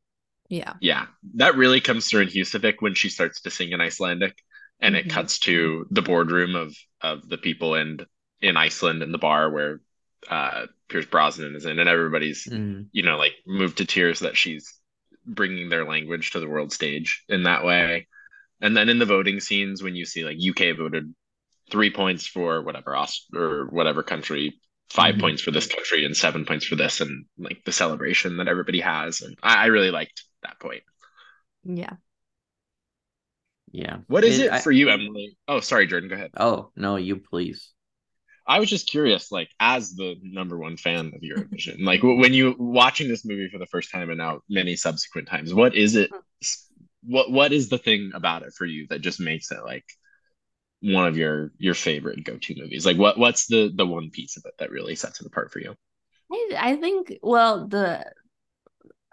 yeah 0.49 0.73
Yeah, 0.81 1.07
that 1.35 1.55
really 1.57 1.81
comes 1.81 2.07
through 2.09 2.21
in 2.23 2.29
Husavik 2.29 2.77
when 2.81 2.93
she 2.95 3.09
starts 3.09 3.41
to 3.41 3.51
sing 3.51 3.71
in 3.71 3.81
Icelandic, 3.81 4.37
and 4.79 4.95
it 4.95 5.09
cuts 5.09 5.39
to 5.39 5.87
the 5.91 6.01
boardroom 6.01 6.55
of 6.55 6.75
of 7.01 7.27
the 7.29 7.37
people 7.37 7.75
in 7.75 7.99
in 8.41 8.57
Iceland 8.57 9.03
in 9.03 9.11
the 9.11 9.17
bar 9.17 9.51
where 9.51 9.81
uh, 10.29 10.65
Pierce 10.89 11.05
Brosnan 11.05 11.55
is 11.55 11.65
in, 11.65 11.79
and 11.79 11.89
everybody's 11.89 12.45
Mhm. 12.45 12.87
you 12.91 13.03
know 13.03 13.17
like 13.17 13.33
moved 13.45 13.77
to 13.77 13.85
tears 13.85 14.19
that 14.19 14.35
she's 14.37 14.73
bringing 15.25 15.69
their 15.69 15.85
language 15.85 16.31
to 16.31 16.39
the 16.39 16.47
world 16.49 16.73
stage 16.73 17.23
in 17.29 17.43
that 17.43 17.63
way. 17.63 18.07
And 18.61 18.75
then 18.75 18.89
in 18.89 18.99
the 18.99 19.05
voting 19.05 19.39
scenes, 19.39 19.81
when 19.83 19.95
you 19.95 20.05
see 20.05 20.25
like 20.25 20.37
UK 20.39 20.75
voted 20.75 21.13
three 21.71 21.91
points 21.91 22.25
for 22.27 22.61
whatever 22.63 22.95
Aust- 22.95 23.27
or 23.33 23.67
whatever 23.67 24.01
country, 24.03 24.59
5 24.89 25.15
Mhm. 25.15 25.19
points 25.21 25.41
for 25.43 25.51
this 25.51 25.67
country, 25.67 26.03
and 26.03 26.17
seven 26.17 26.45
points 26.45 26.65
for 26.65 26.75
this, 26.75 26.99
and 26.99 27.25
like 27.37 27.63
the 27.63 27.71
celebration 27.71 28.37
that 28.37 28.47
everybody 28.47 28.79
has, 28.79 29.21
and 29.21 29.37
I, 29.43 29.63
I 29.63 29.65
really 29.67 29.91
liked 29.91 30.23
that 30.43 30.59
point. 30.59 30.83
yeah 31.63 31.95
Yeah. 33.71 33.97
What 34.07 34.23
is 34.23 34.39
it 34.39 34.51
I- 34.51 34.61
for 34.61 34.71
you, 34.71 34.89
Emily? 34.89 35.37
Oh, 35.47 35.59
sorry, 35.59 35.85
Jordan, 35.85 36.09
go 36.09 36.15
ahead. 36.15 36.31
Oh, 36.35 36.71
no, 36.75 36.95
you 36.95 37.17
please. 37.17 37.71
I 38.49 38.59
was 38.59 38.67
just 38.67 38.89
curious, 38.89 39.31
like, 39.31 39.49
as 39.59 39.93
the 39.93 40.15
number 40.23 40.57
one 40.57 40.75
fan 40.75 41.11
of 41.13 41.21
Eurovision, 41.21 41.85
like, 41.85 42.01
when 42.01 42.33
you 42.33 42.55
watching 42.57 43.07
this 43.07 43.23
movie 43.23 43.47
for 43.47 43.59
the 43.59 43.67
first 43.67 43.91
time 43.91 44.09
and 44.09 44.17
now 44.17 44.41
many 44.49 44.75
subsequent 44.75 45.27
times, 45.27 45.53
what 45.53 45.75
is 45.75 45.95
it? 45.95 46.09
What 47.03 47.31
what 47.31 47.53
is 47.53 47.69
the 47.69 47.77
thing 47.77 48.11
about 48.15 48.41
it 48.41 48.53
for 48.57 48.65
you 48.65 48.87
that 48.89 49.01
just 49.01 49.19
makes 49.19 49.51
it 49.51 49.63
like 49.63 49.85
one 50.81 51.05
of 51.05 51.15
your 51.15 51.51
your 51.59 51.75
favorite 51.75 52.23
go-to 52.23 52.55
movies? 52.59 52.87
Like, 52.87 52.97
what 52.97 53.19
what's 53.19 53.45
the 53.45 53.71
the 53.73 53.85
one 53.85 54.09
piece 54.09 54.35
of 54.35 54.43
it 54.47 54.55
that 54.57 54.71
really 54.71 54.95
sets 54.95 55.21
it 55.21 55.27
apart 55.27 55.51
for 55.51 55.59
you? 55.59 55.75
I, 56.31 56.55
I 56.57 56.75
think 56.77 57.19
well 57.21 57.67
the 57.67 58.03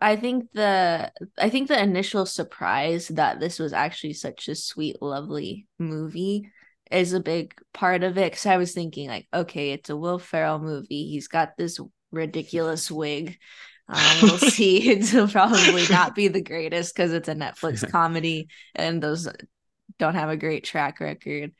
I 0.01 0.17
think 0.17 0.51
the 0.53 1.13
I 1.39 1.51
think 1.51 1.69
the 1.69 1.83
initial 1.83 2.25
surprise 2.25 3.09
that 3.09 3.39
this 3.39 3.59
was 3.59 3.75
actually 3.75 4.15
such 4.15 4.49
a 4.49 4.55
sweet 4.55 5.01
lovely 5.03 5.67
movie 5.79 6.51
is 6.91 7.13
a 7.13 7.21
big 7.21 7.55
part 7.73 8.03
of 8.03 8.17
it 8.19 8.33
cuz 8.33 8.47
I 8.47 8.57
was 8.57 8.73
thinking 8.73 9.09
like 9.09 9.27
okay 9.33 9.73
it's 9.73 9.91
a 9.91 9.97
Will 9.97 10.19
Ferrell 10.19 10.59
movie. 10.59 11.09
He's 11.09 11.29
got 11.29 11.57
this 11.57 11.81
ridiculous 12.13 12.91
wig. 12.91 13.39
Um, 13.89 14.17
we'll 14.23 14.39
see. 14.57 14.91
It'll 14.99 15.29
probably 15.29 15.87
not 15.91 16.15
be 16.15 16.29
the 16.29 16.43
greatest 16.43 16.95
cuz 16.95 17.13
it's 17.13 17.29
a 17.29 17.35
Netflix 17.35 17.89
comedy 17.91 18.49
and 18.75 19.03
those 19.03 19.29
don't 19.99 20.15
have 20.15 20.31
a 20.31 20.37
great 20.37 20.65
track 20.65 21.01
record. 21.01 21.53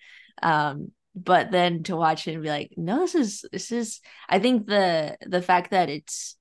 Um 0.43 0.93
but 1.15 1.51
then 1.51 1.83
to 1.85 1.97
watch 1.97 2.29
it 2.29 2.35
and 2.35 2.43
be 2.43 2.49
like 2.51 2.73
no 2.77 2.99
this 3.01 3.15
is 3.15 3.45
this 3.51 3.73
is 3.73 4.01
I 4.29 4.39
think 4.39 4.67
the 4.67 5.17
the 5.27 5.43
fact 5.43 5.71
that 5.71 5.89
it's 5.89 6.37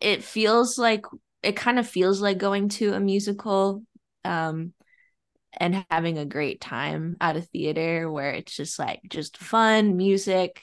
it 0.00 0.24
feels 0.24 0.78
like 0.78 1.04
it 1.42 1.56
kind 1.56 1.78
of 1.78 1.88
feels 1.88 2.20
like 2.20 2.38
going 2.38 2.68
to 2.68 2.92
a 2.94 3.00
musical 3.00 3.82
um 4.24 4.72
and 5.52 5.84
having 5.90 6.18
a 6.18 6.24
great 6.24 6.60
time 6.60 7.16
at 7.20 7.36
a 7.36 7.42
theater 7.42 8.10
where 8.10 8.30
it's 8.30 8.56
just 8.56 8.78
like 8.78 9.00
just 9.08 9.36
fun 9.36 9.96
music 9.96 10.62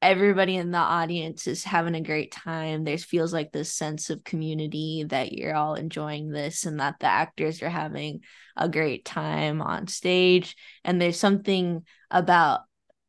everybody 0.00 0.56
in 0.56 0.70
the 0.70 0.78
audience 0.78 1.46
is 1.46 1.64
having 1.64 1.94
a 1.94 2.00
great 2.00 2.30
time. 2.30 2.84
There 2.84 2.98
feels 2.98 3.32
like 3.32 3.52
this 3.52 3.74
sense 3.74 4.10
of 4.10 4.24
community 4.24 5.04
that 5.08 5.32
you're 5.32 5.54
all 5.54 5.74
enjoying 5.74 6.30
this 6.30 6.66
and 6.66 6.80
that 6.80 6.96
the 7.00 7.06
actors 7.06 7.62
are 7.62 7.68
having 7.68 8.20
a 8.56 8.68
great 8.68 9.04
time 9.04 9.60
on 9.60 9.88
stage. 9.88 10.56
And 10.84 11.00
there's 11.00 11.18
something 11.18 11.82
about 12.10 12.60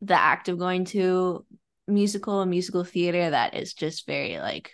the 0.01 0.19
act 0.19 0.49
of 0.49 0.57
going 0.57 0.85
to 0.85 1.45
musical 1.87 2.45
musical 2.45 2.83
theater 2.83 3.31
that 3.31 3.55
is 3.55 3.73
just 3.73 4.05
very 4.05 4.37
like 4.37 4.71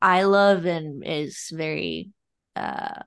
I 0.00 0.24
love 0.24 0.64
and 0.64 1.06
is 1.06 1.50
very 1.52 2.10
uh 2.56 3.02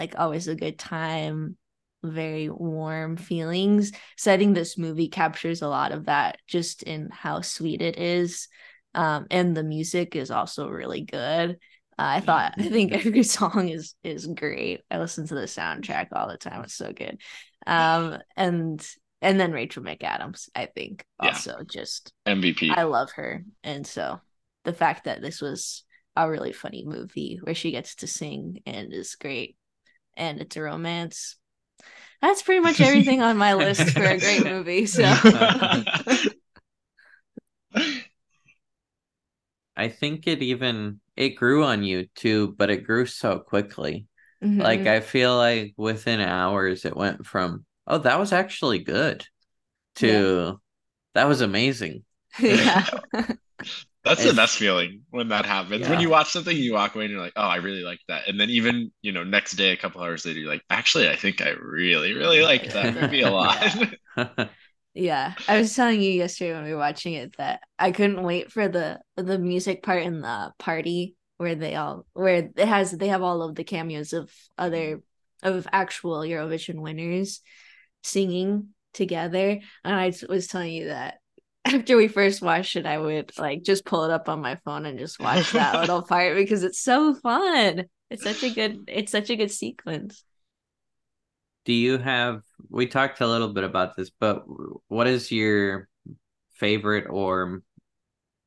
like 0.00 0.14
always 0.18 0.48
a 0.48 0.54
good 0.54 0.78
time 0.78 1.56
very 2.02 2.48
warm 2.48 3.16
feelings. 3.16 3.92
Setting 4.16 4.52
this 4.52 4.78
movie 4.78 5.08
captures 5.08 5.60
a 5.62 5.68
lot 5.68 5.92
of 5.92 6.06
that 6.06 6.38
just 6.46 6.82
in 6.82 7.10
how 7.12 7.42
sweet 7.42 7.82
it 7.82 7.98
is. 7.98 8.48
Um, 8.94 9.26
and 9.30 9.56
the 9.56 9.62
music 9.62 10.16
is 10.16 10.30
also 10.30 10.68
really 10.68 11.02
good. 11.02 11.58
Uh, 11.98 12.16
I 12.16 12.20
thought 12.20 12.54
I 12.58 12.68
think 12.68 12.92
every 12.92 13.22
song 13.38 13.68
is 13.68 13.94
is 14.02 14.26
great. 14.26 14.80
I 14.90 14.98
listen 14.98 15.26
to 15.26 15.34
the 15.34 15.42
soundtrack 15.42 16.08
all 16.12 16.28
the 16.28 16.38
time. 16.38 16.64
It's 16.64 16.74
so 16.74 16.92
good. 16.92 17.20
Um, 17.66 18.18
and 18.34 18.84
and 19.20 19.38
then 19.38 19.52
Rachel 19.52 19.82
McAdams, 19.82 20.48
I 20.54 20.66
think 20.66 21.04
also 21.18 21.56
yeah. 21.58 21.64
just 21.70 22.14
MVP. 22.26 22.70
I 22.74 22.84
love 22.84 23.10
her. 23.12 23.44
And 23.62 23.86
so 23.86 24.20
the 24.64 24.72
fact 24.72 25.04
that 25.04 25.20
this 25.20 25.42
was 25.42 25.84
a 26.16 26.28
really 26.28 26.52
funny 26.52 26.84
movie 26.86 27.38
where 27.42 27.54
she 27.54 27.70
gets 27.70 27.96
to 27.96 28.06
sing 28.06 28.62
and 28.66 28.92
is 28.92 29.14
great 29.14 29.56
and 30.16 30.40
it's 30.40 30.56
a 30.56 30.62
romance 30.62 31.36
that's 32.22 32.42
pretty 32.42 32.60
much 32.60 32.80
everything 32.80 33.22
on 33.22 33.36
my 33.38 33.54
list 33.54 33.90
for 33.90 34.02
a 34.02 34.18
great 34.18 34.44
movie. 34.52 34.86
So 34.86 35.04
I 39.76 39.88
think 39.88 40.26
it 40.26 40.42
even 40.42 41.00
it 41.16 41.30
grew 41.30 41.64
on 41.64 41.82
you 41.82 42.08
too, 42.14 42.54
but 42.58 42.68
it 42.70 42.84
grew 42.84 43.06
so 43.06 43.38
quickly. 43.38 44.06
Mm-hmm. 44.44 44.60
Like 44.60 44.86
I 44.86 45.00
feel 45.00 45.36
like 45.36 45.72
within 45.76 46.20
hours 46.20 46.84
it 46.84 46.96
went 46.96 47.26
from 47.26 47.64
oh 47.86 47.98
that 47.98 48.18
was 48.18 48.32
actually 48.32 48.80
good 48.80 49.26
to 49.96 50.06
yeah. 50.06 50.52
that 51.14 51.28
was 51.28 51.40
amazing. 51.40 52.04
Yeah. 52.38 52.86
That's 54.04 54.24
the 54.24 54.32
best 54.32 54.56
feeling 54.56 55.02
when 55.10 55.28
that 55.28 55.44
happens. 55.44 55.82
Yeah. 55.82 55.90
When 55.90 56.00
you 56.00 56.08
watch 56.08 56.30
something, 56.30 56.56
you 56.56 56.72
walk 56.72 56.94
away 56.94 57.04
and 57.04 57.12
you're 57.12 57.20
like, 57.20 57.34
"Oh, 57.36 57.42
I 57.42 57.56
really 57.56 57.82
like 57.82 58.00
that." 58.08 58.28
And 58.28 58.40
then 58.40 58.48
even 58.50 58.90
you 59.02 59.12
know, 59.12 59.24
next 59.24 59.52
day, 59.52 59.72
a 59.72 59.76
couple 59.76 60.00
hours 60.00 60.24
later, 60.24 60.40
you're 60.40 60.48
like, 60.48 60.64
"Actually, 60.70 61.08
I 61.08 61.16
think 61.16 61.42
I 61.42 61.50
really, 61.50 62.14
really 62.14 62.42
liked 62.42 62.72
that 62.72 62.94
movie 62.94 63.20
a 63.20 63.30
lot." 63.30 63.62
yeah, 64.94 65.34
I 65.46 65.58
was 65.58 65.74
telling 65.74 66.00
you 66.00 66.10
yesterday 66.10 66.54
when 66.54 66.64
we 66.64 66.72
were 66.72 66.78
watching 66.78 67.14
it 67.14 67.36
that 67.36 67.60
I 67.78 67.92
couldn't 67.92 68.22
wait 68.22 68.50
for 68.50 68.68
the 68.68 69.00
the 69.16 69.38
music 69.38 69.82
part 69.82 70.02
in 70.02 70.20
the 70.20 70.52
party 70.58 71.16
where 71.36 71.54
they 71.54 71.74
all 71.74 72.06
where 72.12 72.50
it 72.56 72.58
has 72.58 72.92
they 72.92 73.08
have 73.08 73.22
all 73.22 73.42
of 73.42 73.54
the 73.54 73.64
cameos 73.64 74.12
of 74.12 74.30
other 74.58 75.02
of 75.42 75.66
actual 75.72 76.20
Eurovision 76.20 76.80
winners 76.80 77.40
singing 78.02 78.70
together, 78.92 79.60
and 79.84 79.94
I 79.94 80.12
was 80.28 80.46
telling 80.48 80.72
you 80.72 80.86
that 80.86 81.19
after 81.64 81.96
we 81.96 82.08
first 82.08 82.42
watched 82.42 82.76
it, 82.76 82.86
I 82.86 82.98
would 82.98 83.36
like 83.38 83.62
just 83.62 83.84
pull 83.84 84.04
it 84.04 84.10
up 84.10 84.28
on 84.28 84.40
my 84.40 84.56
phone 84.56 84.86
and 84.86 84.98
just 84.98 85.20
watch 85.20 85.52
that 85.52 85.74
little 85.80 86.02
part 86.02 86.36
because 86.36 86.62
it's 86.64 86.80
so 86.80 87.14
fun. 87.14 87.84
It's 88.10 88.24
such 88.24 88.42
a 88.42 88.50
good 88.50 88.84
it's 88.88 89.12
such 89.12 89.30
a 89.30 89.36
good 89.36 89.50
sequence. 89.50 90.24
Do 91.64 91.72
you 91.72 91.98
have 91.98 92.42
we 92.68 92.86
talked 92.86 93.20
a 93.20 93.26
little 93.26 93.52
bit 93.52 93.64
about 93.64 93.96
this, 93.96 94.10
but 94.10 94.44
what 94.88 95.06
is 95.06 95.30
your 95.30 95.88
favorite 96.52 97.06
or 97.08 97.62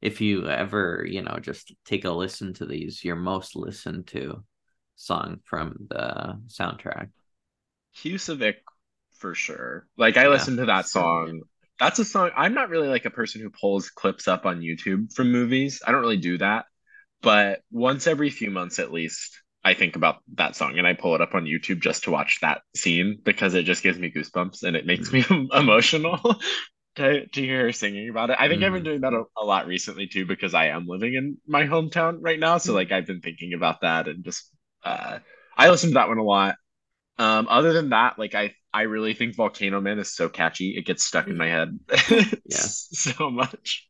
if 0.02 0.20
you 0.20 0.50
ever, 0.50 1.06
you 1.08 1.22
know, 1.22 1.38
just 1.42 1.74
take 1.86 2.04
a 2.04 2.12
listen 2.12 2.54
to 2.56 2.66
these, 2.66 3.06
your 3.06 3.16
most 3.16 3.56
listened 3.56 4.08
to 4.08 4.44
song 4.96 5.40
from 5.46 5.76
the 5.90 6.40
soundtrack? 6.48 7.10
Husavik 7.96 8.56
for 9.18 9.34
sure. 9.34 9.88
Like 9.98 10.18
I 10.18 10.24
yeah. 10.24 10.30
listened 10.30 10.58
to 10.58 10.66
that 10.66 10.88
song 10.88 11.44
that's 11.80 12.00
a 12.00 12.06
song. 12.06 12.32
I'm 12.36 12.54
not 12.54 12.70
really 12.70 12.88
like 12.88 13.06
a 13.06 13.10
person 13.10 13.42
who 13.42 13.50
pulls 13.50 13.90
clips 13.90 14.28
up 14.28 14.46
on 14.46 14.62
YouTube 14.62 15.14
from 15.14 15.32
movies. 15.32 15.82
I 15.86 15.92
don't 15.92 16.02
really 16.02 16.18
do 16.18 16.38
that. 16.38 16.66
But 17.22 17.62
once 17.72 18.06
every 18.06 18.30
few 18.30 18.52
months 18.52 18.80
at 18.80 18.92
least, 18.92 19.42
I 19.64 19.74
think 19.74 19.96
about 19.96 20.18
that 20.36 20.56
song 20.56 20.78
and 20.78 20.86
I 20.86 20.94
pull 20.94 21.16
it 21.16 21.22
up 21.22 21.36
on 21.36 21.46
YouTube 21.46 21.80
just 21.80 22.04
to 22.04 22.12
watch 22.12 22.40
that 22.42 22.62
scene 22.76 23.20
because 23.24 23.54
it 23.54 23.64
just 23.64 23.82
gives 23.82 23.98
me 23.98 24.12
goosebumps 24.12 24.64
and 24.64 24.76
it 24.76 24.86
makes 24.86 25.12
me 25.12 25.24
emotional 25.54 26.20
to, 26.96 27.26
to 27.28 27.42
hear 27.42 27.66
her 27.66 27.72
singing 27.72 28.10
about 28.10 28.30
it. 28.30 28.38
I 28.40 28.50
think 28.50 28.62
mm. 28.62 28.66
I've 28.66 28.74
been 28.74 28.82
mm. 28.82 28.86
doing 28.86 29.02
that 29.02 29.14
a, 29.14 29.24
a, 29.38 29.46
lot 29.46 29.68
recently 29.68 30.08
too 30.08 30.26
because 30.26 30.54
I 30.54 30.68
am 30.68 30.86
living 30.86 31.14
in 31.14 31.38
my 31.48 31.64
hometown 31.64 32.18
right 32.20 32.40
now. 32.40 32.58
So 32.58 32.74
mm. 32.74 32.76
like 32.76 32.92
I've 32.92 33.08
been 33.08 33.22
thinking 33.22 33.54
about 33.54 33.82
that 33.82 34.10
and 34.10 34.24
just 34.26 34.50
uh 34.84 35.20
I 35.56 35.70
listen 35.70 35.92
to 35.92 35.94
that 35.96 36.10
one 36.10 36.18
a 36.18 36.24
lot. 36.24 36.56
Um 37.18 37.48
other 37.50 37.74
than 37.74 37.90
that, 37.90 38.18
like 38.18 38.36
I 38.36 38.54
I 38.74 38.84
really 38.84 39.14
think 39.14 39.36
Volcano 39.36 39.80
Man 39.80 40.00
is 40.00 40.14
so 40.14 40.30
catchy. 40.30 40.76
It 40.76 40.86
gets 40.86 41.06
stuck 41.06 41.28
in 41.28 41.38
my 41.38 41.48
head 41.48 41.80
yeah. 42.10 42.38
so 42.50 43.30
much. 43.30 43.88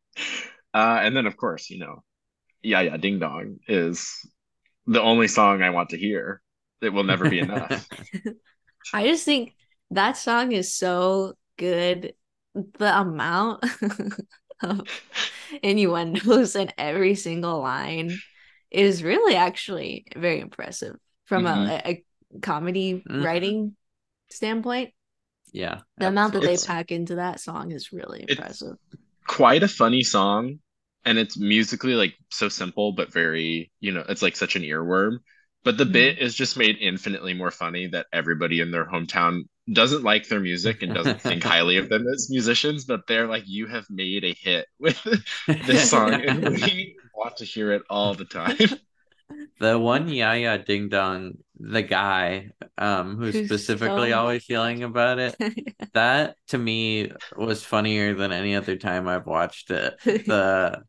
Uh, 0.73 0.99
and 1.01 1.15
then, 1.15 1.25
of 1.25 1.37
course, 1.37 1.69
you 1.69 1.79
know, 1.79 2.03
Ja 2.61 2.79
Ja 2.79 2.97
Ding 2.97 3.19
Dong 3.19 3.59
is 3.67 4.09
the 4.85 5.01
only 5.01 5.27
song 5.27 5.61
I 5.61 5.69
want 5.69 5.89
to 5.89 5.97
hear. 5.97 6.41
It 6.81 6.89
will 6.89 7.03
never 7.05 7.29
be 7.29 7.39
enough. 7.39 7.87
I 8.93 9.07
just 9.07 9.23
think 9.23 9.55
that 9.91 10.17
song 10.17 10.51
is 10.51 10.73
so 10.73 11.35
good. 11.57 12.13
The 12.53 12.99
amount 12.99 13.63
of 14.61 14.81
innuendos 15.61 16.55
in 16.57 16.71
every 16.77 17.15
single 17.15 17.61
line 17.61 18.17
is 18.69 19.03
really 19.03 19.35
actually 19.35 20.07
very 20.15 20.41
impressive 20.41 20.95
from 21.25 21.45
mm-hmm. 21.45 21.69
a, 21.69 21.81
a 21.85 22.03
comedy 22.41 22.95
mm-hmm. 22.95 23.23
writing 23.23 23.75
standpoint. 24.29 24.91
Yeah. 25.51 25.81
The 25.97 26.07
amount 26.07 26.33
that 26.33 26.41
they 26.41 26.57
pack 26.57 26.91
into 26.91 27.15
that 27.15 27.39
song 27.39 27.71
is 27.71 27.91
really 27.91 28.25
impressive. 28.27 28.77
Quite 29.27 29.63
a 29.63 29.67
funny 29.67 30.03
song. 30.03 30.59
And 31.05 31.17
it's 31.17 31.37
musically 31.37 31.95
like 31.95 32.15
so 32.31 32.49
simple, 32.49 32.93
but 32.93 33.11
very, 33.11 33.71
you 33.79 33.91
know, 33.91 34.03
it's 34.07 34.21
like 34.21 34.35
such 34.35 34.55
an 34.55 34.63
earworm. 34.63 35.17
But 35.63 35.77
the 35.77 35.83
mm-hmm. 35.83 35.93
bit 35.93 36.19
is 36.19 36.33
just 36.33 36.57
made 36.57 36.77
infinitely 36.79 37.33
more 37.33 37.51
funny 37.51 37.87
that 37.87 38.07
everybody 38.11 38.59
in 38.59 38.71
their 38.71 38.85
hometown 38.85 39.43
doesn't 39.71 40.03
like 40.03 40.27
their 40.27 40.39
music 40.39 40.81
and 40.81 40.93
doesn't 40.93 41.21
think 41.21 41.43
highly 41.43 41.77
of 41.77 41.89
them 41.89 42.05
as 42.07 42.29
musicians, 42.29 42.85
but 42.85 43.07
they're 43.07 43.27
like, 43.27 43.43
you 43.45 43.67
have 43.67 43.85
made 43.89 44.23
a 44.23 44.33
hit 44.33 44.67
with 44.79 45.01
this 45.47 45.89
song, 45.89 46.13
and 46.13 46.49
we 46.49 46.97
want 47.15 47.37
to 47.37 47.45
hear 47.45 47.71
it 47.71 47.83
all 47.89 48.13
the 48.13 48.25
time. 48.25 48.57
The 49.59 49.79
one 49.79 50.09
Ja 50.09 50.33
Ja 50.33 50.57
Ding 50.57 50.89
Dong, 50.89 51.37
the 51.59 51.83
guy 51.83 52.49
um 52.77 53.17
who's, 53.17 53.33
who's 53.33 53.45
specifically 53.47 54.09
so... 54.09 54.19
always 54.19 54.47
yelling 54.49 54.83
about 54.83 55.19
it, 55.19 55.35
that 55.93 56.35
to 56.47 56.57
me 56.57 57.11
was 57.35 57.63
funnier 57.63 58.13
than 58.13 58.31
any 58.31 58.55
other 58.55 58.75
time 58.75 59.07
I've 59.07 59.27
watched 59.27 59.71
it. 59.71 59.95
The 60.03 60.83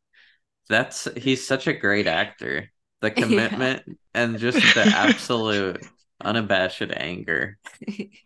that's 0.69 1.09
he's 1.17 1.47
such 1.47 1.67
a 1.67 1.73
great 1.73 2.07
actor. 2.07 2.71
The 3.01 3.11
commitment 3.11 3.83
yeah. 3.87 3.95
and 4.15 4.39
just 4.39 4.59
the 4.75 4.83
absolute 4.83 5.85
unabashed 6.21 6.83
anger 6.97 7.59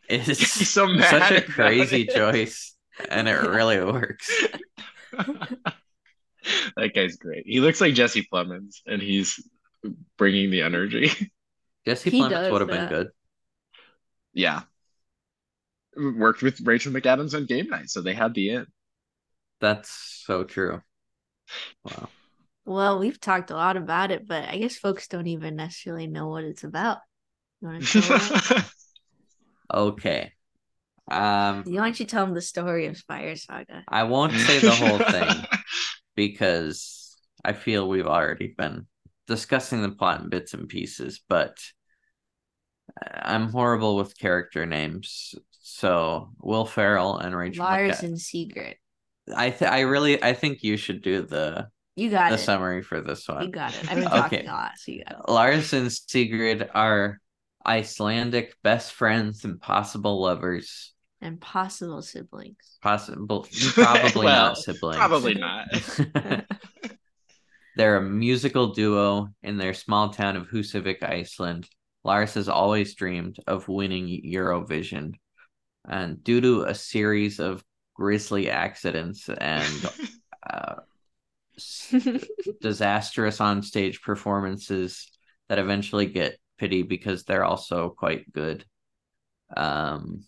is 0.08 0.38
so 0.70 0.96
such 1.00 1.30
a 1.32 1.42
crazy 1.42 2.06
choice 2.06 2.76
and 3.10 3.28
it 3.28 3.40
really 3.40 3.82
works. 3.82 4.30
that 5.12 6.94
guy's 6.94 7.16
great. 7.16 7.44
He 7.46 7.60
looks 7.60 7.80
like 7.80 7.94
Jesse 7.94 8.28
Plemons 8.32 8.82
and 8.86 9.02
he's 9.02 9.40
bringing 10.16 10.50
the 10.50 10.62
energy. 10.62 11.10
Jesse 11.88 12.10
he 12.10 12.20
Plemons 12.20 12.52
would 12.52 12.60
have 12.60 12.68
been 12.68 12.88
good. 12.88 13.08
Yeah. 14.34 14.62
Worked 15.96 16.42
with 16.42 16.60
Rachel 16.60 16.92
McAdams 16.92 17.34
on 17.34 17.46
game 17.46 17.68
night, 17.68 17.88
so 17.88 18.02
they 18.02 18.12
had 18.12 18.34
the 18.34 18.50
in. 18.50 18.66
That's 19.60 20.22
so 20.26 20.44
true. 20.44 20.82
Wow. 21.84 22.10
Well, 22.66 22.98
we've 22.98 23.18
talked 23.18 23.50
a 23.50 23.54
lot 23.54 23.78
about 23.78 24.10
it, 24.10 24.28
but 24.28 24.44
I 24.46 24.58
guess 24.58 24.76
folks 24.76 25.08
don't 25.08 25.28
even 25.28 25.56
necessarily 25.56 26.06
know 26.06 26.28
what 26.28 26.44
it's 26.44 26.62
about. 26.62 26.98
okay. 29.74 30.32
Um, 31.10 31.64
why 31.64 31.84
don't 31.84 31.98
you 31.98 32.04
tell 32.04 32.26
them 32.26 32.34
the 32.34 32.42
story 32.42 32.86
of 32.86 32.98
Fire 32.98 33.34
Saga? 33.34 33.82
I 33.88 34.02
won't 34.02 34.34
say 34.34 34.58
the 34.58 34.74
whole 34.74 34.98
thing 34.98 35.46
because 36.16 37.16
I 37.42 37.54
feel 37.54 37.88
we've 37.88 38.06
already 38.06 38.54
been 38.56 38.86
discussing 39.26 39.80
the 39.80 39.88
plot 39.88 40.20
in 40.20 40.28
bits 40.28 40.52
and 40.52 40.68
pieces, 40.68 41.22
but 41.26 41.56
I'm 43.02 43.50
horrible 43.50 43.96
with 43.96 44.18
character 44.18 44.66
names. 44.66 45.34
So 45.60 46.30
Will 46.40 46.64
Ferrell 46.66 47.18
and 47.18 47.36
Rachel 47.36 47.64
Lars 47.64 48.02
and 48.02 48.16
Sigrit. 48.16 48.74
I 49.34 49.50
th- 49.50 49.70
I 49.70 49.80
really 49.80 50.22
I 50.22 50.32
think 50.32 50.62
you 50.62 50.76
should 50.76 51.02
do 51.02 51.22
the 51.22 51.68
you 51.96 52.10
got 52.10 52.30
the 52.30 52.36
it. 52.36 52.38
summary 52.38 52.82
for 52.82 53.00
this 53.00 53.28
one. 53.28 53.44
You 53.44 53.50
got 53.50 53.74
it. 53.74 53.90
I've 53.90 53.98
been 53.98 54.04
talking 54.08 54.38
okay. 54.40 54.48
a 54.48 54.52
lot, 54.52 54.72
so 54.76 54.92
you 54.92 55.04
got 55.04 55.18
it. 55.20 55.30
Lars 55.30 55.72
and 55.72 55.88
Sigrit 55.88 56.68
are 56.74 57.20
Icelandic 57.66 58.54
best 58.62 58.92
friends 58.92 59.44
and 59.44 59.60
possible 59.60 60.20
lovers 60.22 60.94
and 61.20 61.40
possible 61.40 62.00
siblings. 62.02 62.78
Possible, 62.80 63.46
probably 63.74 64.24
Well, 64.26 64.48
not 64.48 64.56
siblings. 64.58 64.96
Probably 64.96 65.34
not. 65.34 65.68
They're 67.76 67.96
a 67.96 68.02
musical 68.02 68.72
duo 68.72 69.28
in 69.42 69.56
their 69.58 69.74
small 69.74 70.10
town 70.10 70.36
of 70.36 70.48
Husavik, 70.48 71.02
Iceland. 71.02 71.68
Lars 72.04 72.34
has 72.34 72.48
always 72.48 72.94
dreamed 72.94 73.38
of 73.46 73.68
winning 73.68 74.22
Eurovision. 74.24 75.14
And 75.88 76.22
due 76.22 76.40
to 76.40 76.62
a 76.62 76.74
series 76.74 77.40
of 77.40 77.64
grisly 77.94 78.50
accidents 78.50 79.28
and 79.28 79.90
uh, 80.50 80.76
disastrous 82.60 83.40
on-stage 83.40 84.02
performances 84.02 85.10
that 85.48 85.58
eventually 85.58 86.06
get 86.06 86.38
pity 86.58 86.82
because 86.82 87.24
they're 87.24 87.44
also 87.44 87.90
quite 87.90 88.32
good. 88.32 88.64
Um, 89.56 90.24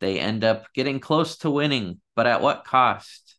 they 0.00 0.18
end 0.18 0.44
up 0.44 0.66
getting 0.74 1.00
close 1.00 1.38
to 1.38 1.50
winning, 1.50 2.00
but 2.14 2.26
at 2.26 2.40
what 2.40 2.64
cost? 2.64 3.36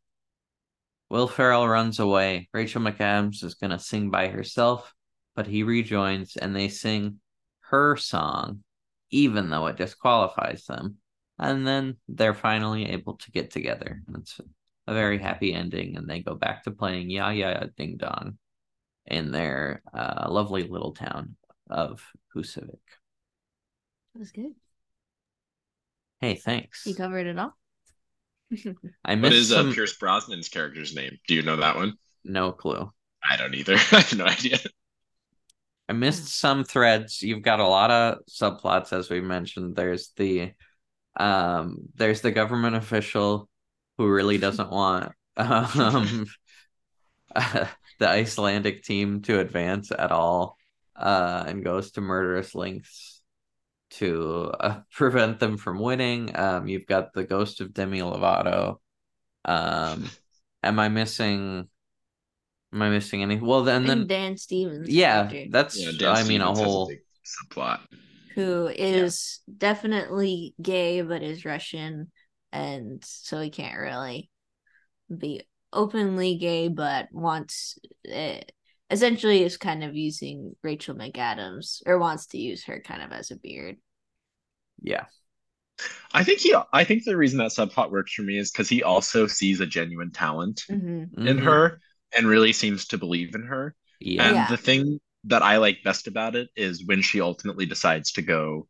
Will 1.10 1.28
Ferrell 1.28 1.68
runs 1.68 2.00
away. 2.00 2.50
Rachel 2.54 2.82
McAdams 2.82 3.44
is 3.44 3.56
going 3.56 3.72
to 3.72 3.80
sing 3.80 4.10
by 4.10 4.28
herself, 4.28 4.94
but 5.36 5.48
he 5.48 5.64
rejoins 5.64 6.38
and 6.38 6.56
they 6.56 6.70
sing 6.70 7.20
her 7.72 7.98
song, 7.98 8.64
even 9.12 9.50
though 9.50 9.68
it 9.68 9.78
disqualifies 9.78 10.66
them. 10.66 10.98
And 11.40 11.66
then 11.66 11.98
they're 12.08 12.36
finally 12.36 12.88
able 12.92 13.16
to 13.18 13.32
get 13.32 13.52
together. 13.52 14.04
It's 14.16 14.40
a 14.88 14.94
very 14.94 15.18
happy 15.18 15.54
ending, 15.54 15.98
and 15.98 16.08
they 16.08 16.20
go 16.22 16.36
back 16.36 16.64
to 16.64 16.72
playing 16.72 17.10
Ja 17.10 17.30
Ja 17.30 17.64
Ding 17.78 17.98
Dong 17.98 18.38
in 19.08 19.32
their 19.32 19.82
uh, 19.94 20.28
lovely 20.30 20.64
little 20.64 20.94
town 20.94 21.36
of 21.70 22.04
Husavik. 22.36 22.80
That 24.14 24.20
was 24.20 24.32
good. 24.32 24.54
Hey, 26.20 26.36
thanks. 26.36 26.86
You 26.86 26.94
covered 26.96 27.26
it 27.28 27.40
all. 27.40 27.58
I 29.06 29.14
What 29.14 29.20
missed 29.20 29.36
is 29.36 29.52
uh. 29.52 29.72
Pierce 29.74 29.98
Brosnan's 29.98 30.50
character's 30.50 30.96
name? 30.96 31.18
Do 31.28 31.34
you 31.34 31.42
know 31.42 31.58
that 31.58 31.76
one? 31.76 31.98
No 32.24 32.52
clue. 32.52 32.92
I 33.28 33.38
don't 33.38 33.56
either. 33.56 33.76
I 33.92 34.02
have 34.02 34.16
no 34.16 34.26
idea. 34.26 34.60
I 35.91 35.93
missed 35.93 36.39
some 36.39 36.63
threads. 36.63 37.21
You've 37.21 37.41
got 37.41 37.60
a 37.60 37.67
lot 37.67 37.91
of 37.91 38.19
subplots, 38.25 38.93
as 38.93 39.10
we 39.10 39.19
mentioned. 39.19 39.75
There's 39.75 40.13
the 40.15 40.54
um, 41.17 41.80
there's 41.95 42.21
the 42.21 42.32
government 42.32 42.77
official 42.77 43.49
who 43.97 44.08
really 44.08 44.38
doesn't 44.38 44.71
want 44.71 45.12
um, 45.36 46.27
the 47.36 47.67
Icelandic 48.08 48.84
team 48.84 49.21
to 49.23 49.41
advance 49.41 49.91
at 49.91 50.13
all, 50.13 50.56
uh, 50.95 51.43
and 51.45 51.62
goes 51.62 51.91
to 51.91 52.01
murderous 52.01 52.56
lengths 52.56 53.21
to 53.99 54.49
uh, 54.62 54.80
prevent 54.93 55.41
them 55.41 55.58
from 55.58 55.77
winning. 55.77 56.34
Um, 56.34 56.69
you've 56.69 56.88
got 56.88 57.12
the 57.12 57.25
ghost 57.25 57.60
of 57.60 57.73
Demi 57.73 57.99
Lovato. 57.99 58.77
Um, 59.43 60.10
am 60.63 60.80
I 60.80 60.88
missing? 60.88 61.67
Am 62.74 62.82
I 62.82 62.90
missing 62.90 63.22
any? 63.22 63.38
Well, 63.40 63.64
then, 63.64 63.86
and 63.86 63.88
then 63.88 64.08
Dan 64.08 64.38
Stevens. 64.38 64.88
yeah, 64.88 65.34
character, 65.34 65.46
that's 65.46 65.76
Yeah, 65.76 65.92
Dan 65.98 66.16
I 66.16 66.24
mean 66.24 66.42
a 66.42 66.54
whole 66.54 66.88
big 66.88 67.02
subplot. 67.26 67.80
who 68.36 68.68
is 68.68 69.40
definitely 69.58 70.56
gay 70.62 71.02
but 71.02 71.22
is 71.24 71.46
Russian, 71.46 72.12
and 72.52 73.04
so 73.06 73.40
he 73.42 73.50
can't 73.50 73.78
really 73.78 74.30
be 75.16 75.44
openly 75.74 76.38
gay, 76.38 76.70
but 76.70 77.10
wants 77.12 77.80
uh, 78.14 78.40
essentially 78.92 79.44
is 79.44 79.58
kind 79.58 79.84
of 79.84 79.96
using 79.96 80.56
Rachel 80.64 80.96
McAdams 80.96 81.82
or 81.86 82.00
wants 82.00 82.28
to 82.28 82.40
use 82.40 82.66
her 82.66 82.82
kind 82.82 83.04
of 83.04 83.12
as 83.14 83.32
a 83.32 83.38
beard. 83.38 83.78
yeah. 84.82 85.06
I 86.14 86.24
think 86.24 86.40
he. 86.40 86.56
I 86.74 86.84
think 86.84 87.04
the 87.04 87.18
reason 87.18 87.40
that 87.40 87.52
subplot 87.52 87.92
works 87.92 88.14
for 88.14 88.22
me 88.24 88.38
is 88.38 88.52
because 88.52 88.70
he 88.70 88.84
also 88.84 89.28
sees 89.28 89.60
a 89.60 89.66
genuine 89.66 90.12
talent 90.12 90.64
Mm-hmm. 90.70 91.04
in 91.26 91.38
Mhm. 91.38 91.40
her 91.40 91.80
and 92.15 92.28
really 92.28 92.54
seems 92.54 92.86
to 92.88 92.97
believe 92.97 93.36
in 93.36 93.43
her. 93.43 93.76
Yeah. 94.00 94.28
And 94.28 94.36
Yeah. 94.36 94.47
the 94.50 94.58
thing 94.58 95.00
that 95.26 95.43
I 95.43 95.58
like 95.58 95.84
best 95.84 96.08
about 96.08 96.36
it 96.36 96.50
is 96.56 96.86
when 96.86 97.02
she 97.02 97.21
ultimately 97.21 97.65
decides 97.65 98.13
to 98.13 98.21
go 98.21 98.67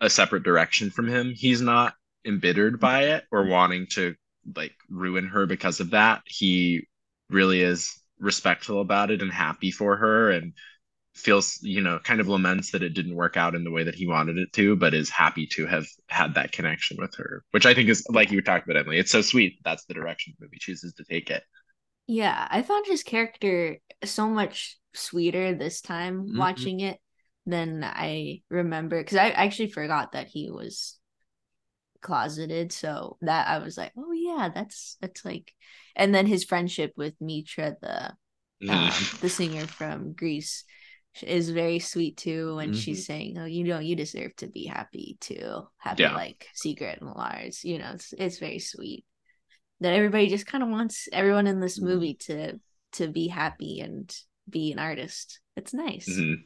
a 0.00 0.10
separate 0.10 0.42
direction 0.44 0.90
from 0.90 1.08
him, 1.08 1.32
he's 1.34 1.60
not 1.60 1.94
embittered 2.24 2.80
by 2.80 3.04
it 3.04 3.24
or 3.32 3.46
wanting 3.46 3.86
to 3.88 4.14
like 4.56 4.74
ruin 4.88 5.26
her 5.28 5.46
because 5.46 5.80
of 5.80 5.90
that. 5.90 6.22
He 6.26 6.86
really 7.30 7.62
is 7.62 8.00
respectful 8.18 8.80
about 8.80 9.10
it 9.10 9.22
and 9.22 9.32
happy 9.32 9.70
for 9.70 9.96
her 9.96 10.30
and 10.30 10.52
feels, 11.14 11.58
you 11.62 11.80
know, 11.80 11.98
kind 11.98 12.20
of 12.20 12.28
laments 12.28 12.70
that 12.72 12.82
it 12.82 12.94
didn't 12.94 13.14
work 13.14 13.36
out 13.36 13.54
in 13.54 13.64
the 13.64 13.70
way 13.70 13.82
that 13.84 13.94
he 13.94 14.06
wanted 14.06 14.38
it 14.38 14.52
to, 14.52 14.76
but 14.76 14.94
is 14.94 15.10
happy 15.10 15.46
to 15.46 15.66
have 15.66 15.86
had 16.08 16.34
that 16.34 16.52
connection 16.52 16.96
with 17.00 17.14
her, 17.16 17.44
which 17.50 17.66
I 17.66 17.74
think 17.74 17.88
is 17.88 18.04
like 18.08 18.30
you 18.30 18.40
talked 18.40 18.68
about, 18.68 18.80
Emily. 18.80 18.98
It's 18.98 19.10
so 19.10 19.22
sweet. 19.22 19.58
That's 19.64 19.84
the 19.86 19.94
direction 19.94 20.34
the 20.38 20.44
movie 20.46 20.58
chooses 20.60 20.94
to 20.94 21.04
take 21.04 21.30
it. 21.30 21.42
Yeah, 22.08 22.48
I 22.50 22.62
found 22.62 22.86
his 22.86 23.02
character 23.02 23.78
so 24.02 24.28
much 24.28 24.78
sweeter 24.94 25.54
this 25.54 25.80
time 25.82 26.26
Mhm. 26.26 26.38
watching 26.38 26.80
it 26.80 26.98
than 27.46 27.84
I 27.84 28.42
remember 28.48 28.98
because 29.00 29.18
I 29.18 29.30
actually 29.30 29.70
forgot 29.70 30.12
that 30.12 30.26
he 30.28 30.50
was 30.50 30.98
closeted. 32.00 32.72
So 32.72 33.18
that 33.20 33.46
I 33.48 33.58
was 33.58 33.76
like, 33.76 33.92
oh 33.96 34.12
yeah, 34.12 34.48
that's 34.54 34.96
that's 35.00 35.24
like, 35.24 35.54
and 35.94 36.14
then 36.14 36.26
his 36.26 36.44
friendship 36.44 36.92
with 36.96 37.14
Mitra, 37.20 37.76
the 37.80 38.16
um, 38.72 39.08
the 39.20 39.28
singer 39.28 39.66
from 39.66 40.14
Greece, 40.14 40.64
is 41.22 41.50
very 41.50 41.78
sweet 41.78 42.16
too. 42.16 42.58
And 42.58 42.74
she's 42.74 43.06
saying, 43.06 43.38
oh, 43.38 43.44
you 43.44 43.64
know, 43.64 43.80
you 43.80 43.96
deserve 43.96 44.34
to 44.36 44.46
be 44.46 44.66
happy 44.66 45.18
too, 45.20 45.68
happy 45.78 46.02
Yeah. 46.04 46.14
like 46.14 46.48
Sigrit 46.54 47.00
and 47.00 47.10
Lars. 47.10 47.64
You 47.64 47.78
know, 47.78 47.92
it's 47.94 48.14
it's 48.16 48.38
very 48.38 48.60
sweet 48.60 49.04
that 49.80 49.94
everybody 49.94 50.28
just 50.28 50.46
kind 50.46 50.62
of 50.62 50.70
wants 50.70 51.08
everyone 51.12 51.46
in 51.46 51.60
this 51.60 51.78
Mhm. 51.78 51.84
movie 51.84 52.14
to 52.14 52.58
to 52.92 53.06
be 53.06 53.28
happy 53.28 53.80
and 53.80 54.16
be 54.48 54.72
an 54.72 54.78
artist. 54.78 55.40
It's 55.56 55.74
nice. 55.74 56.08
Mhm. 56.08 56.36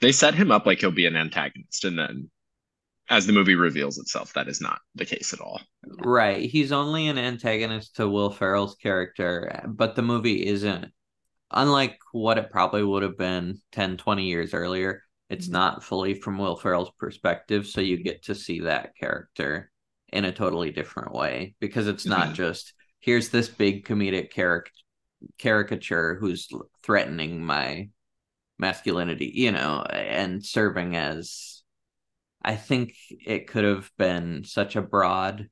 They 0.00 0.10
set 0.12 0.34
him 0.34 0.50
up 0.50 0.64
like 0.64 0.80
he'll 0.80 0.90
be 0.90 1.06
an 1.06 1.16
antagonist, 1.16 1.84
and 1.84 1.98
then 1.98 2.30
as 3.08 3.26
the 3.26 3.32
movie 3.32 3.54
reveals 3.54 3.98
itself, 3.98 4.32
that 4.32 4.48
is 4.48 4.60
not 4.60 4.80
the 4.94 5.04
case 5.04 5.32
at 5.32 5.40
all. 5.40 5.60
Right. 5.84 6.48
He's 6.48 6.72
only 6.72 7.08
an 7.08 7.18
antagonist 7.18 7.96
to 7.96 8.08
Will 8.08 8.30
Ferrell's 8.30 8.74
character, 8.76 9.62
but 9.68 9.94
the 9.94 10.02
movie 10.02 10.46
isn't 10.46 10.92
unlike 11.50 11.98
what 12.12 12.38
it 12.38 12.50
probably 12.50 12.82
would 12.82 13.02
have 13.04 13.16
been 13.16 13.60
10, 13.70 13.96
20 13.96 14.26
years 14.26 14.54
earlier. 14.54 15.02
It's 15.28 15.48
Mhm. 15.48 15.52
not 15.52 15.84
fully 15.84 16.14
from 16.14 16.38
Will 16.38 16.56
Ferrell's 16.56 16.90
perspective, 16.98 17.66
so 17.66 17.80
you 17.80 17.98
get 18.02 18.24
to 18.24 18.34
see 18.34 18.60
that 18.60 18.96
character 18.96 19.70
in 20.16 20.24
a 20.24 20.32
totally 20.32 20.72
different 20.72 21.12
way 21.14 21.54
because 21.60 21.88
it's 21.88 22.08
not 22.08 22.28
Mhm. 22.28 22.34
just 22.34 22.74
here's 23.00 23.30
this 23.30 23.48
big 23.48 23.86
comedic 23.86 24.30
caric- 24.32 24.72
caricature 25.38 26.16
who's 26.16 26.48
threatening 26.82 27.44
my 27.44 27.88
masculinity, 28.58 29.32
you 29.34 29.52
know, 29.52 29.82
and 29.82 30.44
serving 30.44 30.96
as 30.96 31.62
I 32.42 32.56
think 32.56 32.94
it 33.10 33.48
could 33.48 33.64
have 33.64 33.90
been 33.98 34.44
such 34.44 34.76
a 34.76 34.82
broad 34.82 35.48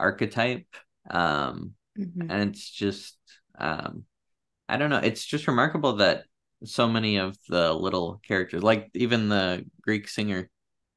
archetype. 0.00 0.66
Um, 1.10 1.74
Mhm. 1.96 2.30
and 2.30 2.50
it's 2.50 2.70
just 2.70 3.18
um 3.58 4.04
I 4.68 4.76
don't 4.78 4.90
know, 4.90 4.98
it's 4.98 5.24
just 5.26 5.48
remarkable 5.48 5.94
that 5.96 6.24
so 6.64 6.88
many 6.88 7.18
of 7.18 7.36
the 7.48 7.72
little 7.74 8.20
characters, 8.26 8.62
like 8.62 8.90
even 8.94 9.28
the 9.28 9.66
Greek 9.82 10.08
singer, 10.08 10.50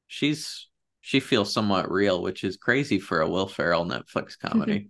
she's 0.08 0.68
she 1.06 1.20
feels 1.20 1.52
somewhat 1.52 1.90
real, 1.90 2.22
which 2.22 2.44
is 2.44 2.56
crazy 2.56 2.98
for 2.98 3.20
a 3.20 3.28
Will 3.28 3.46
Ferrell 3.46 3.84
Netflix 3.84 4.38
comedy. 4.40 4.88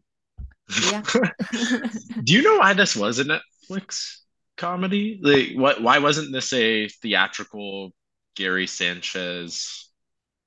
Yeah. 0.81 1.03
Do 2.23 2.33
you 2.33 2.43
know 2.43 2.59
why 2.59 2.73
this 2.73 2.95
was 2.95 3.19
a 3.19 3.25
Netflix 3.25 4.19
comedy? 4.57 5.19
Like, 5.21 5.49
what? 5.57 5.83
Why 5.83 5.99
wasn't 5.99 6.33
this 6.33 6.53
a 6.53 6.87
theatrical 6.89 7.93
Gary 8.37 8.69
Sanchez 8.69 9.91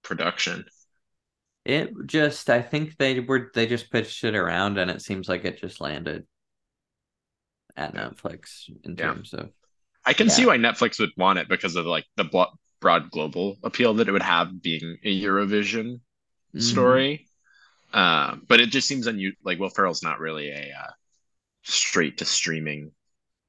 production? 0.03 0.65
it 1.65 1.91
just 2.05 2.49
I 2.49 2.61
think 2.61 2.95
they 2.95 3.19
were 3.19 3.51
they 3.53 3.67
just 3.67 3.91
pitched 3.91 4.23
it 4.23 4.35
around 4.35 4.77
and 4.77 4.89
it 4.89 5.01
seems 5.01 5.27
like 5.27 5.43
it 5.43 5.59
just 5.59 5.81
landed 5.81 6.25
at 7.75 7.93
Netflix 7.93 8.69
in 8.85 8.91
Yeah. 8.97 9.07
terms 9.07 9.33
of 9.33 9.49
I 10.05 10.13
can 10.13 10.29
see 10.29 10.45
why 10.45 10.55
Netflix 10.55 10.97
would 11.01 11.11
want 11.17 11.39
it 11.39 11.49
because 11.49 11.75
of 11.75 11.85
like 11.85 12.05
the 12.15 12.23
blo- 12.23 12.57
broad 12.79 13.11
global 13.11 13.57
appeal 13.63 13.93
that 13.95 14.07
it 14.07 14.11
would 14.11 14.21
have 14.21 14.61
being 14.61 14.97
a 15.03 15.21
Eurovision 15.23 16.01
Mhm. 16.53 16.61
story. 16.61 17.27
Um, 17.93 18.45
but 18.47 18.59
it 18.59 18.69
just 18.69 18.87
seems 18.87 19.07
unusual. 19.07 19.39
Like 19.43 19.59
Will 19.59 19.69
Ferrell's 19.69 20.03
not 20.03 20.19
really 20.19 20.51
a 20.51 20.73
uh, 20.77 20.91
straight 21.63 22.19
to 22.19 22.25
streaming 22.25 22.91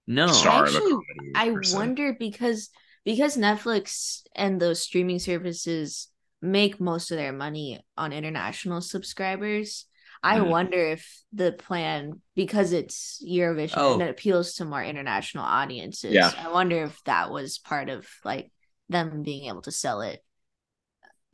No. 0.06 0.26
star 0.26 0.66
of 0.66 0.74
a 0.76 0.80
Actually, 0.80 0.92
comedy. 0.92 1.32
I 1.34 1.50
person. 1.52 1.78
wonder 1.78 2.12
because 2.18 2.70
because 3.04 3.36
Netflix 3.36 4.22
and 4.34 4.60
those 4.60 4.80
streaming 4.82 5.18
services 5.18 6.08
make 6.42 6.80
most 6.80 7.10
of 7.10 7.16
their 7.18 7.32
money 7.32 7.80
on 7.96 8.12
international 8.12 8.80
subscribers. 8.80 9.86
I 10.22 10.40
Mhm. 10.40 10.50
wonder 10.50 10.78
if 10.78 11.22
the 11.32 11.52
plan 11.52 12.20
because 12.34 12.72
it's 12.72 13.22
Eurovision 13.26 13.76
Oh. 13.76 13.92
and 13.94 14.02
it 14.02 14.10
appeals 14.10 14.54
to 14.54 14.64
more 14.64 14.82
international 14.82 15.44
audiences. 15.44 16.14
Yeah. 16.14 16.30
I 16.38 16.48
wonder 16.50 16.84
if 16.84 17.02
that 17.04 17.30
was 17.30 17.58
part 17.58 17.88
of 17.88 18.06
like 18.24 18.50
them 18.88 19.22
being 19.22 19.48
able 19.48 19.62
to 19.62 19.72
sell 19.72 20.00
it 20.00 20.24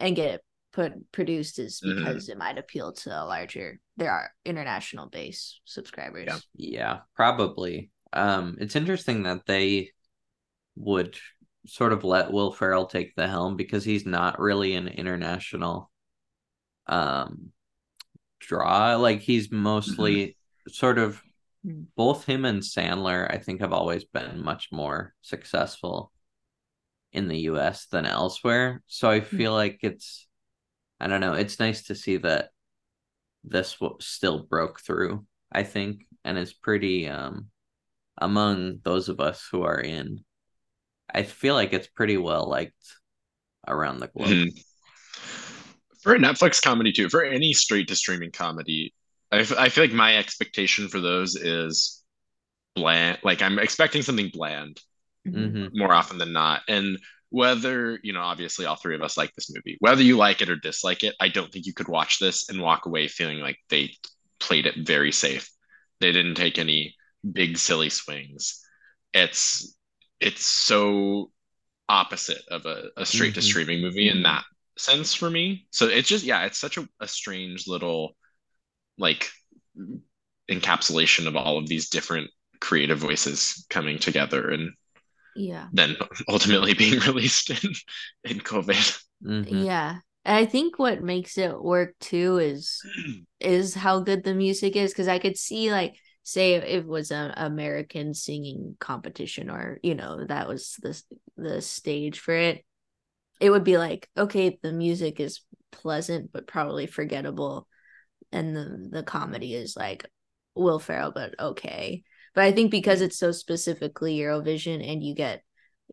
and 0.00 0.16
get 0.16 0.34
it 0.34 0.44
put 0.72 1.12
produced 1.12 1.58
is 1.58 1.80
Mhm. 1.80 2.04
because 2.04 2.28
it 2.28 2.36
might 2.36 2.58
appeal 2.58 2.92
to 2.92 3.10
a 3.10 3.24
larger 3.24 3.80
there 3.96 4.10
are 4.10 4.34
international 4.44 5.08
base 5.08 5.60
subscribers. 5.64 6.26
Yeah. 6.26 6.38
Yeah, 6.56 7.00
probably. 7.14 7.90
Um, 8.12 8.56
it's 8.60 8.74
interesting 8.74 9.22
that 9.22 9.46
they 9.46 9.92
would 10.74 11.16
sort 11.66 11.92
of 11.92 12.02
let 12.02 12.32
Will 12.32 12.52
Ferrell 12.52 12.86
take 12.86 13.14
the 13.14 13.28
helm 13.28 13.56
because 13.56 13.84
he's 13.84 14.04
not 14.04 14.40
really 14.40 14.74
an 14.74 14.88
international 14.88 15.90
um 16.86 17.52
draw. 18.40 18.96
Like 18.96 19.20
he's 19.20 19.50
mostly 19.52 20.36
sort 20.68 20.98
of 20.98 21.22
Mhm. 21.64 21.86
both 21.96 22.24
him 22.24 22.44
and 22.44 22.62
Sandler, 22.62 23.32
I 23.32 23.38
think, 23.38 23.60
have 23.60 23.72
always 23.72 24.04
been 24.04 24.42
much 24.44 24.70
more 24.72 25.14
successful 25.22 26.12
in 27.14 27.28
the 27.28 27.38
US 27.42 27.86
than 27.88 28.06
elsewhere. 28.06 28.82
So 28.88 29.10
I 29.10 29.20
feel 29.22 29.54
like 29.54 29.80
it's 29.82 30.28
I 31.00 31.08
don't 31.08 31.20
know, 31.20 31.34
it's 31.34 31.60
nice 31.60 31.84
to 31.84 31.94
see 31.96 32.18
that 32.18 32.50
this 33.44 33.76
still 34.00 34.44
broke 34.44 34.80
through, 34.80 35.26
I 35.52 35.62
think, 35.64 36.06
and 36.24 36.38
is 36.38 36.52
pretty 36.54 37.08
um 37.08 37.50
among 38.18 38.80
those 38.84 39.08
of 39.10 39.20
us 39.20 39.46
who 39.52 39.62
are 39.64 39.80
in 39.80 40.24
I 41.14 41.24
feel 41.24 41.54
like 41.54 41.72
it's 41.72 41.88
pretty 41.88 42.16
well 42.18 42.48
liked 42.48 42.74
around 43.68 44.00
the 44.00 44.08
globe. 44.08 44.42
Mhm. 44.46 44.64
For 46.02 46.14
a 46.14 46.18
Netflix 46.18 46.60
comedy 46.60 46.92
too, 46.92 47.08
for 47.08 47.24
any 47.24 47.52
straight 47.52 47.88
to 47.88 47.96
streaming 47.96 48.30
comedy, 48.30 48.94
I, 49.32 49.38
f- 49.38 49.56
I 49.56 49.68
feel 49.68 49.84
like 49.84 49.92
my 49.92 50.16
expectation 50.16 50.88
for 50.88 51.00
those 51.00 51.34
is 51.34 52.02
bland. 52.76 53.18
Like 53.24 53.42
I'm 53.42 53.58
expecting 53.58 54.02
something 54.02 54.30
bland 54.32 54.80
hmm 55.24 55.66
more 55.72 55.92
often 55.92 56.18
than 56.18 56.32
not. 56.32 56.62
And 56.68 56.98
whether, 57.30 57.98
you 58.02 58.12
know, 58.12 58.20
obviously 58.22 58.66
all 58.66 58.76
three 58.76 58.94
of 58.94 59.02
us 59.02 59.16
like 59.16 59.32
this 59.34 59.50
movie, 59.54 59.76
whether 59.80 60.02
you 60.02 60.16
like 60.16 60.40
it 60.42 60.48
or 60.50 60.56
dislike 60.56 61.02
it, 61.04 61.14
I 61.20 61.28
don't 61.28 61.50
think 61.52 61.66
you 61.66 61.74
could 61.74 61.88
watch 61.88 62.18
this 62.18 62.48
and 62.48 62.60
walk 62.60 62.86
away 62.86 63.08
feeling 63.08 63.40
like 63.40 63.58
they 63.70 63.90
played 64.38 64.66
it 64.66 64.86
very 64.86 65.12
safe. 65.12 65.48
They 66.00 66.12
didn't 66.12 66.36
take 66.36 66.58
any 66.58 66.94
big 67.30 67.58
silly 67.58 67.90
swings. 67.90 68.60
It's 69.12 69.76
it's 70.20 70.44
so 70.44 71.32
opposite 71.88 72.42
of 72.50 72.66
a, 72.66 72.90
a 72.96 73.06
straight 73.06 73.34
to 73.34 73.40
Mhm. 73.40 73.42
streaming 73.42 73.82
movie 73.82 74.08
in 74.08 74.18
Mhm. 74.18 74.22
that 74.24 74.44
sense 74.78 75.14
for 75.14 75.30
me. 75.30 75.66
So 75.72 75.88
it's 75.88 76.08
just 76.08 76.24
yeah, 76.24 76.44
it's 76.46 76.58
such 76.58 76.78
a, 76.78 76.88
a 77.00 77.08
strange 77.08 77.66
little 77.68 78.16
like 78.98 79.30
encapsulation 80.50 81.26
of 81.26 81.36
all 81.36 81.58
of 81.58 81.68
these 81.68 81.88
different 81.88 82.30
creative 82.60 82.98
voices 82.98 83.66
coming 83.70 83.98
together 83.98 84.50
and 84.50 84.70
Yeah. 85.36 85.68
then 85.72 85.96
ultimately 86.28 86.74
being 86.74 86.98
released 87.06 87.50
in, 87.50 87.72
in 88.24 88.40
COVID. 88.40 89.02
hmm 89.24 89.62
Yeah. 89.64 89.98
And 90.24 90.36
I 90.36 90.46
think 90.46 90.78
what 90.78 91.02
makes 91.02 91.36
it 91.36 91.62
work 91.62 91.94
too 92.00 92.38
is 92.38 92.82
is 93.40 93.74
how 93.74 94.00
good 94.00 94.24
the 94.24 94.34
music 94.34 94.74
is 94.76 94.92
because 94.92 95.08
I 95.08 95.18
could 95.18 95.36
see 95.36 95.70
like 95.70 95.94
say 96.22 96.54
if 96.54 96.64
it 96.64 96.86
was 96.86 97.10
an 97.10 97.32
American 97.36 98.14
singing 98.14 98.76
competition 98.80 99.50
or 99.50 99.78
you 99.82 99.94
know 99.94 100.24
that 100.24 100.48
was 100.48 100.76
the 100.82 101.00
the 101.36 101.60
stage 101.60 102.18
for 102.20 102.34
it 102.34 102.64
it 103.40 103.50
would 103.50 103.64
be 103.64 103.76
like 103.78 104.08
okay 104.16 104.58
the 104.62 104.72
music 104.72 105.20
is 105.20 105.40
pleasant 105.72 106.32
but 106.32 106.46
probably 106.46 106.86
forgettable 106.86 107.68
and 108.32 108.56
the 108.56 108.88
the 108.90 109.02
comedy 109.02 109.54
is 109.54 109.76
like 109.76 110.06
Will 110.54 110.78
Ferrell 110.78 111.12
but 111.12 111.34
okay 111.38 112.04
but 112.34 112.44
I 112.44 112.52
think 112.52 112.70
because 112.70 113.00
it's 113.00 113.18
so 113.18 113.32
specifically 113.32 114.18
Eurovision 114.18 114.86
and 114.86 115.02
you 115.02 115.14
get 115.14 115.42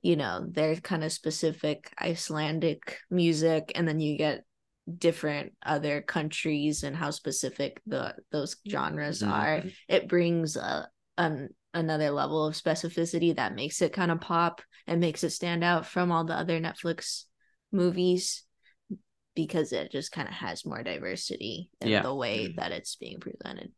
you 0.02 0.16
know 0.16 0.46
their 0.50 0.76
kind 0.78 1.04
of 1.04 1.12
specific 1.12 1.92
Icelandic 2.02 2.98
music 3.10 3.72
and 3.76 3.88
then 3.88 4.00
you 4.00 4.18
get 4.18 4.44
different 4.98 5.54
other 5.64 6.02
countries 6.02 6.84
and 6.84 6.96
how 6.96 7.12
specific 7.12 7.82
the 7.86 8.16
those 8.32 8.56
genres 8.68 9.22
Mhm. 9.22 9.32
are 9.32 9.64
it 9.88 10.08
brings 10.08 10.56
a 10.58 10.90
an 11.18 11.50
another 11.74 12.10
level 12.12 12.46
of 12.48 12.56
specificity 12.56 13.36
that 13.36 13.56
makes 13.56 13.82
it 13.82 13.94
kind 13.94 14.12
of 14.12 14.20
pop 14.20 14.62
and 14.88 15.00
makes 15.00 15.24
it 15.24 15.30
stand 15.30 15.64
out 15.64 15.86
from 15.86 16.12
all 16.12 16.26
the 16.26 16.34
other 16.34 16.60
Netflix 16.60 17.26
movies 17.72 18.44
because 19.36 19.72
it 19.72 19.92
just 19.92 20.12
kind 20.12 20.28
of 20.28 20.34
has 20.34 20.66
more 20.66 20.84
diversity 20.84 21.70
in 21.80 21.90
Yeah. 21.90 22.02
the 22.02 22.14
way 22.14 22.48
Mhm. 22.48 22.56
that 22.58 22.72
it's 22.72 22.96
being 22.96 23.20
presented 23.20 23.72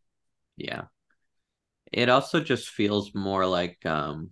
Yeah. 0.57 0.85
It 1.93 2.09
also 2.09 2.39
just 2.41 2.69
feels 2.69 3.13
more 3.15 3.45
like 3.45 3.85
um 3.85 4.31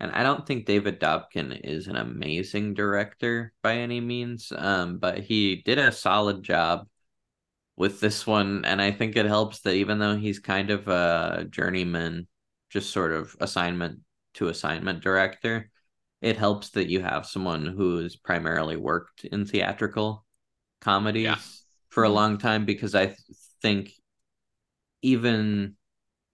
and 0.00 0.10
I 0.10 0.22
don't 0.22 0.46
think 0.46 0.66
David 0.66 1.00
Dobkin 1.00 1.60
is 1.62 1.86
an 1.86 1.96
amazing 1.96 2.74
director 2.74 3.52
by 3.62 3.76
any 3.76 4.00
means, 4.00 4.52
um, 4.56 4.98
but 4.98 5.18
he 5.20 5.56
did 5.64 5.78
a 5.78 5.92
solid 5.92 6.42
job 6.42 6.88
with 7.76 8.00
this 8.00 8.26
one, 8.26 8.64
and 8.64 8.82
I 8.82 8.92
think 8.92 9.16
it 9.16 9.26
helps 9.26 9.60
that 9.62 9.74
even 9.74 9.98
though 9.98 10.16
he's 10.16 10.38
kind 10.40 10.70
of 10.70 10.88
a 10.88 11.46
journeyman, 11.50 12.28
just 12.70 12.92
sort 12.92 13.12
of 13.12 13.36
assignment 13.40 14.00
to 14.34 14.48
assignment 14.48 15.02
director, 15.02 15.70
it 16.22 16.36
helps 16.38 16.70
that 16.70 16.88
you 16.88 17.02
have 17.02 17.26
someone 17.26 17.66
who's 17.66 18.16
primarily 18.16 18.76
worked 18.76 19.24
in 19.26 19.46
theatrical 19.46 20.24
comedies 20.80 21.26
Yeah. 21.26 21.38
for 21.90 22.04
a 22.04 22.08
long 22.10 22.38
time 22.38 22.64
because 22.66 22.94
I 22.94 23.06
th- 23.06 23.18
think 23.62 23.92
even 25.02 25.76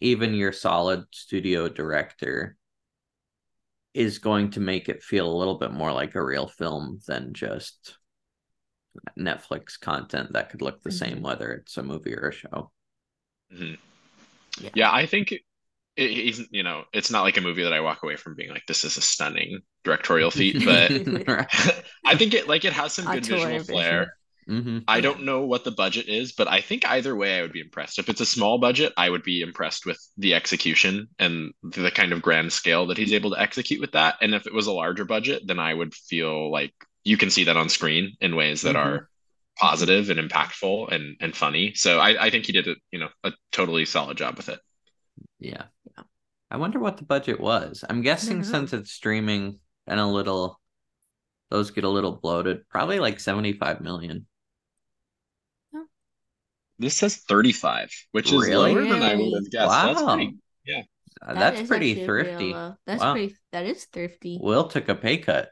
even 0.00 0.34
your 0.34 0.52
solid 0.52 1.04
studio 1.12 1.68
director 1.68 2.56
is 3.94 4.18
going 4.18 4.50
to 4.52 4.60
make 4.60 4.88
it 4.88 5.02
feel 5.02 5.30
a 5.30 5.36
little 5.38 5.58
bit 5.58 5.72
more 5.72 5.92
like 5.92 6.14
a 6.14 6.24
real 6.24 6.46
film 6.48 7.00
than 7.06 7.32
just 7.34 7.98
Netflix 9.18 9.78
content 9.78 10.32
that 10.32 10.50
could 10.50 10.62
look 10.62 10.82
the 10.82 10.90
same 10.92 11.18
Mhm. 11.18 11.22
whether 11.22 11.52
it's 11.52 11.76
a 11.76 11.82
movie 11.82 12.14
or 12.14 12.28
a 12.28 12.32
show. 12.32 12.70
Mhm. 13.52 13.78
Yeah. 14.60 14.70
Yeah, 14.74 14.92
I 14.92 15.06
think 15.06 15.32
it, 15.32 15.42
it, 15.96 16.10
he's, 16.12 16.42
you 16.52 16.64
know, 16.64 16.84
it's 16.92 17.10
not 17.10 17.22
like 17.22 17.38
a 17.38 17.42
movie 17.42 17.64
that 17.64 17.74
I 17.74 17.80
walk 17.80 18.02
away 18.04 18.16
from 18.16 18.36
being 18.36 18.50
like, 18.50 18.66
this 18.68 18.84
is 18.84 18.98
a 18.98 19.02
stunning 19.02 19.62
directorial 19.84 20.30
feat, 20.32 20.58
but 20.64 20.92
I 22.06 22.16
think 22.16 22.34
it 22.34 22.48
like 22.48 22.64
it 22.66 22.74
has 22.74 22.94
some 22.94 23.10
good 23.10 23.24
Auteur 23.24 23.26
visual 23.26 23.58
vision. 23.58 23.66
flair. 23.66 24.17
Hmm 24.48 24.78
I 24.88 25.02
don't 25.02 25.24
know 25.24 25.42
what 25.42 25.64
the 25.64 25.70
budget 25.70 26.08
is, 26.08 26.32
but 26.32 26.48
I 26.48 26.62
think 26.62 26.88
either 26.88 27.14
way 27.14 27.38
I 27.38 27.42
would 27.42 27.52
be 27.52 27.60
impressed. 27.60 27.98
If 27.98 28.08
it's 28.08 28.22
a 28.22 28.26
small 28.26 28.58
budget, 28.58 28.94
I 28.96 29.10
would 29.10 29.22
be 29.22 29.42
impressed 29.42 29.84
with 29.84 29.98
the 30.16 30.34
execution 30.34 31.08
and 31.18 31.52
the 31.62 31.90
kind 31.90 32.12
of 32.12 32.22
grand 32.22 32.52
scale 32.52 32.86
that 32.86 32.96
he's 32.96 33.12
able 33.12 33.30
to 33.32 33.40
execute 33.40 33.80
with 33.80 33.92
that. 33.92 34.16
And 34.22 34.34
if 34.34 34.46
it 34.46 34.54
was 34.54 34.66
a 34.66 34.72
larger 34.72 35.04
budget, 35.04 35.42
then 35.46 35.58
I 35.58 35.74
would 35.74 35.94
feel 35.94 36.50
like 36.50 36.72
you 37.04 37.18
can 37.18 37.28
see 37.30 37.44
that 37.44 37.58
on 37.58 37.68
screen 37.68 38.16
in 38.22 38.36
ways 38.36 38.62
that 38.62 38.76
Mhm. 38.76 38.78
are 38.78 39.08
positive 39.58 40.08
and 40.08 40.18
impactful 40.18 40.92
and 40.92 41.16
and 41.20 41.36
funny. 41.36 41.74
So 41.74 41.98
I, 41.98 42.26
I 42.26 42.30
think 42.30 42.46
he 42.46 42.52
did 42.52 42.68
a 42.68 42.76
you 42.90 43.00
know 43.00 43.10
a 43.24 43.32
totally 43.52 43.84
solid 43.84 44.16
job 44.16 44.36
with 44.38 44.48
it. 44.48 44.60
Yeah. 45.40 45.64
Yeah. 45.96 46.04
I 46.50 46.56
wonder 46.56 46.78
what 46.78 46.96
the 46.96 47.04
budget 47.04 47.40
was. 47.40 47.84
I'm 47.88 48.02
guessing 48.02 48.38
know. 48.38 48.44
since 48.44 48.72
it's 48.72 48.92
streaming 48.92 49.60
and 49.86 50.00
a 50.00 50.06
little 50.06 50.58
those 51.50 51.72
get 51.72 51.84
a 51.84 51.90
little 51.90 52.16
bloated, 52.16 52.68
probably 52.70 53.00
like 53.00 53.20
75 53.20 53.82
million. 53.82 54.27
This 56.78 56.96
says 56.96 57.16
35, 57.16 57.90
which 58.12 58.32
is 58.32 58.40
Really? 58.46 58.74
lower 58.74 58.82
than 58.86 59.02
I 59.02 59.16
would 59.16 59.34
have 59.34 59.50
guessed. 59.50 59.70
That's 59.70 60.00
Wow. 60.02 60.14
pretty 60.14 60.36
Uh, 61.20 61.34
That 61.34 61.40
That's 61.40 61.60
is 61.62 61.68
pretty 61.68 62.04
thrifty. 62.04 62.52
low. 62.52 62.76
That's 62.86 63.00
Wow. 63.02 63.12
pretty. 63.12 63.36
That 63.52 63.66
is 63.66 63.84
thrifty. 63.86 64.38
Will 64.40 64.68
took 64.68 64.88
a 64.88 64.94
pay 64.94 65.18
cut. 65.18 65.50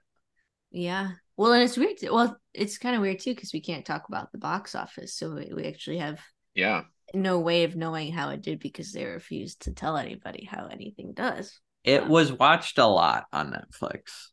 Yeah. 0.70 1.12
Well, 1.36 1.52
and 1.52 1.62
it's 1.62 1.76
weird. 1.76 1.98
Too. 1.98 2.12
Well, 2.14 2.36
it's 2.54 2.78
kind 2.78 2.94
of 2.94 3.02
weird 3.02 3.18
too 3.18 3.34
because 3.34 3.52
we 3.52 3.60
can't 3.60 3.84
talk 3.84 4.08
about 4.08 4.30
the 4.32 4.38
box 4.38 4.74
office, 4.74 5.14
so 5.14 5.34
we, 5.34 5.52
we 5.54 5.64
actually 5.66 5.98
have 5.98 6.20
yeah. 6.54 6.84
no 7.14 7.40
way 7.40 7.64
of 7.64 7.74
knowing 7.76 8.12
how 8.12 8.30
it 8.30 8.42
did 8.42 8.60
because 8.60 8.92
they 8.92 9.04
refused 9.04 9.62
to 9.62 9.72
tell 9.72 9.96
anybody 9.96 10.44
how 10.44 10.66
anything 10.66 11.12
does. 11.12 11.58
It 11.84 12.02
Wow. 12.02 12.08
was 12.08 12.32
watched 12.32 12.78
a 12.78 12.86
lot 12.86 13.26
on 13.32 13.52
Netflix, 13.52 14.28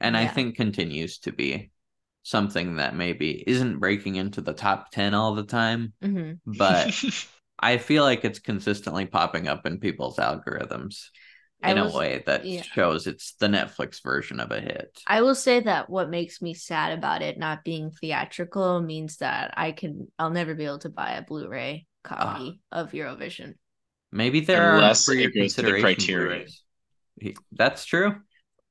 and 0.00 0.16
I 0.16 0.28
think 0.28 0.56
continues 0.56 1.18
to 1.20 1.32
be 1.32 1.70
something 2.26 2.76
that 2.76 2.96
maybe 2.96 3.44
isn't 3.46 3.78
breaking 3.78 4.16
into 4.16 4.40
the 4.40 4.52
top 4.52 4.90
10 4.90 5.14
all 5.14 5.36
the 5.36 5.44
time, 5.44 5.92
hmm 6.02 6.32
but 6.44 6.92
I 7.58 7.78
feel 7.78 8.02
like 8.02 8.24
it's 8.24 8.40
consistently 8.40 9.06
popping 9.06 9.46
up 9.46 9.64
in 9.64 9.78
people's 9.78 10.16
algorithms 10.16 11.06
I 11.62 11.70
in 11.70 11.78
a 11.78 11.88
way 11.88 12.24
that 12.26 12.44
yeah. 12.44 12.62
shows 12.62 13.06
it's 13.06 13.34
the 13.34 13.46
Netflix 13.46 14.02
version 14.02 14.40
of 14.40 14.50
a 14.50 14.60
hit. 14.60 14.98
I 15.06 15.22
will 15.22 15.36
say 15.36 15.60
that 15.60 15.88
what 15.88 16.10
makes 16.10 16.42
me 16.42 16.52
sad 16.52 16.98
about 16.98 17.22
it 17.22 17.38
not 17.38 17.62
being 17.62 17.92
theatrical 17.92 18.82
means 18.82 19.18
that 19.18 19.54
I 19.56 19.70
can 19.70 20.08
I'll 20.18 20.30
never 20.30 20.54
be 20.54 20.64
able 20.64 20.80
to 20.80 20.90
buy 20.90 21.12
a 21.12 21.22
Blu-ray 21.22 21.86
copy 22.02 22.60
of 22.72 22.90
Eurovision. 22.90 23.54
Maybe 24.10 24.40
there 24.40 24.74
Unless 24.74 25.08
are 25.08 25.12
for 25.12 25.18
it 25.18 25.22
your 25.22 25.30
goes 25.30 25.54
to 25.54 25.62
the 25.62 25.68
consideration 25.68 26.14
Criterion. 26.14 26.46
Blu-rays. 27.20 27.36
That's 27.52 27.84
true. 27.84 28.16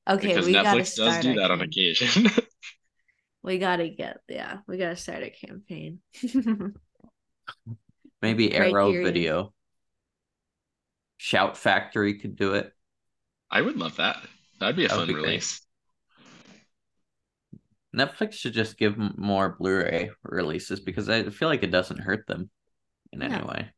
Okay, 0.08 0.28
because 0.28 0.46
we 0.46 0.54
Netflix 0.54 0.96
does 0.96 1.24
do 1.24 1.32
a 1.32 1.36
that 1.36 1.52
on 1.52 1.62
occasion. 1.62 2.30
We 3.46 3.60
gotta 3.60 3.90
get 3.90 4.18
yeah, 4.28 4.58
we 4.68 4.78
gotta 4.78 4.96
start 4.96 5.22
a 5.22 5.30
campaign. 5.30 6.00
Maybe 8.22 8.52
Arrow 8.56 8.72
Criterion. 8.90 9.04
Video. 9.04 9.54
Shout 11.18 11.56
Factory 11.56 12.18
could 12.20 12.36
do 12.36 12.56
it. 12.56 12.72
I 13.52 13.62
would 13.62 13.78
love 13.78 13.98
that. 13.98 14.18
That'd 14.60 14.76
be 14.76 14.86
a 14.86 14.88
That 14.88 14.96
would 14.98 15.02
fun 15.02 15.08
be 15.10 15.14
great. 15.14 15.26
release. 15.26 15.62
Netflix 17.96 18.34
should 18.34 18.54
just 18.54 18.78
give 18.78 18.98
more 18.98 19.56
Blu-ray 19.60 20.10
releases 20.24 20.80
because 20.80 21.08
I 21.08 21.30
feel 21.30 21.48
like 21.48 21.64
it 21.64 21.72
doesn't 21.72 22.00
hurt 22.00 22.26
them 22.28 22.50
in 23.14 23.22
any 23.22 23.46
way. 23.46 23.70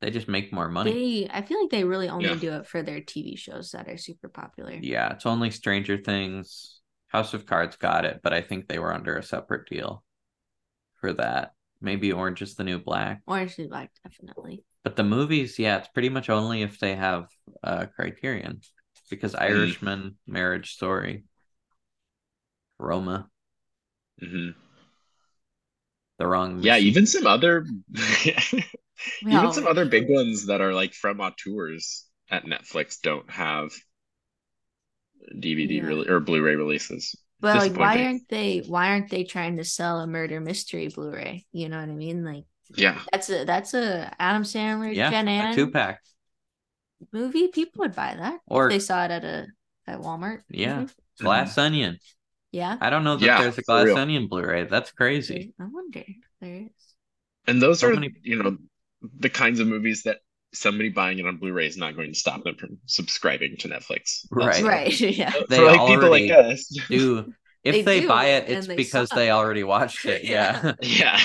They 0.00 0.10
just 0.10 0.28
make 0.28 0.52
more 0.52 0.68
money. 0.68 1.26
They, 1.26 1.30
I 1.30 1.42
feel 1.42 1.60
like 1.60 1.70
they 1.70 1.84
really 1.84 2.08
only 2.08 2.30
Yeah. 2.30 2.34
do 2.36 2.52
it 2.54 2.66
for 2.66 2.82
their 2.82 3.00
TV 3.00 3.36
shows 3.36 3.72
that 3.72 3.86
are 3.88 3.98
super 3.98 4.28
popular. 4.28 4.72
Yeah, 4.72 5.12
it's 5.12 5.26
only 5.26 5.50
Stranger 5.50 5.98
Things. 5.98 6.80
House 7.08 7.34
of 7.34 7.46
Cards 7.46 7.76
got 7.76 8.04
it, 8.04 8.20
but 8.22 8.32
I 8.32 8.40
think 8.42 8.68
they 8.68 8.78
were 8.78 8.92
under 8.94 9.16
a 9.16 9.22
separate 9.22 9.68
deal 9.68 10.04
for 11.00 11.12
that. 11.14 11.54
Maybe 11.80 12.12
Orange 12.12 12.42
is 12.42 12.54
the 12.54 12.64
New 12.64 12.78
Black. 12.78 13.22
Orange 13.26 13.50
is 13.50 13.56
the 13.56 13.62
New 13.64 13.68
Black, 13.68 13.90
definitely. 14.04 14.64
But 14.84 14.96
the 14.96 15.04
movies, 15.04 15.58
yeah, 15.58 15.78
it's 15.78 15.88
pretty 15.88 16.08
much 16.08 16.30
only 16.30 16.62
if 16.62 16.78
they 16.78 16.94
have 16.94 17.28
uh 17.62 17.86
Criterion. 17.86 18.60
Because. 19.10 19.34
Irishman, 19.34 20.18
Marriage 20.26 20.72
Story, 20.72 21.24
Roma, 22.78 23.30
hmm 24.20 24.50
The 26.18 26.26
Wrong 26.26 26.60
Yeah, 26.60 26.74
Machine. 26.74 26.88
even 26.88 27.06
some 27.06 27.26
other 27.26 27.66
Well, 29.30 29.32
even 29.32 29.52
some 29.52 29.66
other 29.66 29.84
big 29.86 30.08
ones 30.08 30.46
that 30.46 30.60
are 30.60 30.74
like 30.74 30.92
from 30.94 31.20
auteurs 31.20 32.06
at 32.30 32.44
Netflix 32.44 33.00
don't 33.00 33.30
have 33.30 33.70
DVD 35.34 35.76
Yeah. 35.78 35.82
really 35.86 36.08
or 36.08 36.20
Blu-ray 36.20 36.56
releases. 36.56 37.14
But 37.40 37.56
like, 37.56 37.76
why 37.76 38.04
aren't 38.04 38.28
they? 38.28 38.64
Why 38.66 38.88
aren't 38.90 39.10
they 39.10 39.24
trying 39.24 39.58
to 39.58 39.64
sell 39.64 40.00
a 40.00 40.06
murder 40.06 40.40
mystery 40.40 40.88
Blu-ray? 40.88 41.46
You 41.52 41.68
know 41.68 41.78
what 41.78 41.88
I 41.88 41.92
mean? 41.94 42.24
Like 42.24 42.44
Yeah, 42.74 43.00
that's 43.12 43.30
a 43.30 43.44
that's 43.44 43.74
a 43.74 44.12
Adam 44.18 44.42
Sandler, 44.42 44.94
Yeah, 44.94 45.10
Jen 45.10 45.28
Ann 45.28 45.54
two 45.54 45.70
pack. 45.70 46.00
movie. 47.12 47.48
People 47.48 47.80
would 47.82 47.94
buy 47.94 48.14
that 48.18 48.40
Or- 48.46 48.66
if 48.68 48.72
they 48.72 48.78
saw 48.80 49.04
it 49.04 49.10
at 49.10 49.24
a 49.24 49.46
at 49.86 50.00
Walmart. 50.00 50.42
Yeah. 50.50 50.86
Glass 51.20 51.52
mm-hmm. 51.52 51.60
Onion. 51.60 51.98
yeah. 52.52 52.76
I 52.80 52.90
don't 52.90 53.04
know 53.04 53.16
that 53.16 53.24
Yeah, 53.24 53.40
there's 53.42 53.58
a 53.58 53.62
Glass. 53.62 53.88
Onion 53.96 54.28
Blu-ray. 54.28 54.64
That's 54.64 54.90
crazy. 54.92 55.52
I 55.60 55.64
wonder. 55.70 56.00
if 56.06 56.16
There 56.40 56.54
is. 56.54 56.94
and 57.46 57.62
those 57.62 57.80
So 57.80 57.88
are 57.88 57.94
many- 57.94 58.14
you 58.22 58.42
know 58.42 58.56
the 59.18 59.30
kinds 59.30 59.60
of 59.60 59.66
movies 59.68 60.02
that 60.02 60.18
somebody 60.54 60.88
buying 60.88 61.18
it 61.18 61.26
on 61.26 61.36
Blu-ray 61.36 61.66
is 61.66 61.76
not 61.76 61.94
going 61.96 62.12
to 62.12 62.18
stop 62.18 62.42
them 62.44 62.56
from 62.56 62.78
subscribing 62.86 63.56
to 63.58 63.68
Netflix. 63.68 64.26
Right. 64.30 64.62
Right. 64.64 65.00
Yeah. 65.00 65.30
For 65.30 65.46
They 65.48 65.60
like 65.60 65.86
people 65.88 66.10
like 66.10 66.30
us. 66.30 66.66
Do 66.88 67.32
if 67.64 67.74
They 67.74 67.82
they, 67.82 68.00
do, 68.00 68.08
buy 68.08 68.24
it, 68.26 68.48
it's 68.48 68.66
they 68.66 68.76
because 68.76 69.08
suck. 69.08 69.16
they 69.18 69.30
already 69.30 69.64
watched 69.64 70.04
it. 70.06 70.22
Yeah. 70.24 70.72
Yeah. 70.80 71.18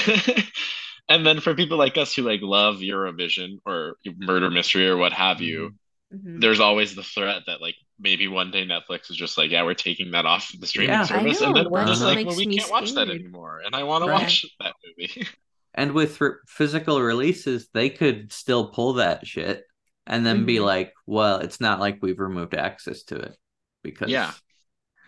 and 1.07 1.25
then 1.25 1.39
for 1.39 1.53
people 1.55 1.77
like 1.77 1.97
us 1.97 2.13
who 2.13 2.23
like 2.23 2.41
love 2.41 2.77
Eurovision 2.77 3.59
or 3.65 3.95
murder 4.17 4.49
mystery 4.49 4.87
or 4.87 4.97
what 4.97 5.13
have 5.13 5.41
you, 5.41 5.71
Mhm. 6.13 6.41
there's 6.41 6.59
always 6.59 6.93
the 6.95 7.01
threat 7.01 7.41
that 7.47 7.59
like 7.61 7.73
maybe 7.99 8.27
one 8.27 8.51
day 8.51 8.65
Netflix 8.67 9.09
is 9.09 9.17
just 9.17 9.35
like, 9.35 9.49
yeah, 9.49 9.63
we're 9.63 9.73
taking 9.73 10.11
that 10.11 10.27
off 10.27 10.51
the 10.59 10.67
streaming 10.67 10.91
Yeah. 10.93 11.05
Service, 11.05 11.41
and 11.41 11.55
then 11.55 11.69
we're 11.71 11.79
that's 11.79 11.91
just 11.91 12.03
what 12.03 12.15
like, 12.15 12.27
well, 12.27 12.35
we 12.37 12.55
can't 12.55 12.69
watch 12.69 12.91
that 12.93 13.09
anymore, 13.09 13.61
and 13.65 13.75
I 13.75 13.81
want 13.83 14.03
to 14.05 14.11
watch 14.11 14.45
that 14.59 14.73
movie. 14.85 15.27
And 15.73 15.93
with 15.93 16.19
re- 16.21 16.35
physical 16.47 17.01
releases, 17.01 17.69
they 17.73 17.89
could 17.89 18.31
still 18.31 18.67
pull 18.69 18.93
that 18.93 19.25
shit 19.27 19.65
and 20.05 20.25
then 20.25 20.45
be 20.45 20.57
Mhm. 20.57 20.65
like, 20.65 20.93
well, 21.07 21.37
it's 21.39 21.59
not 21.61 21.79
like 21.79 21.99
we've 22.01 22.19
removed 22.19 22.53
access 22.53 23.03
to 23.03 23.15
it 23.17 23.35
because 23.83 24.09
Yeah. 24.11 24.33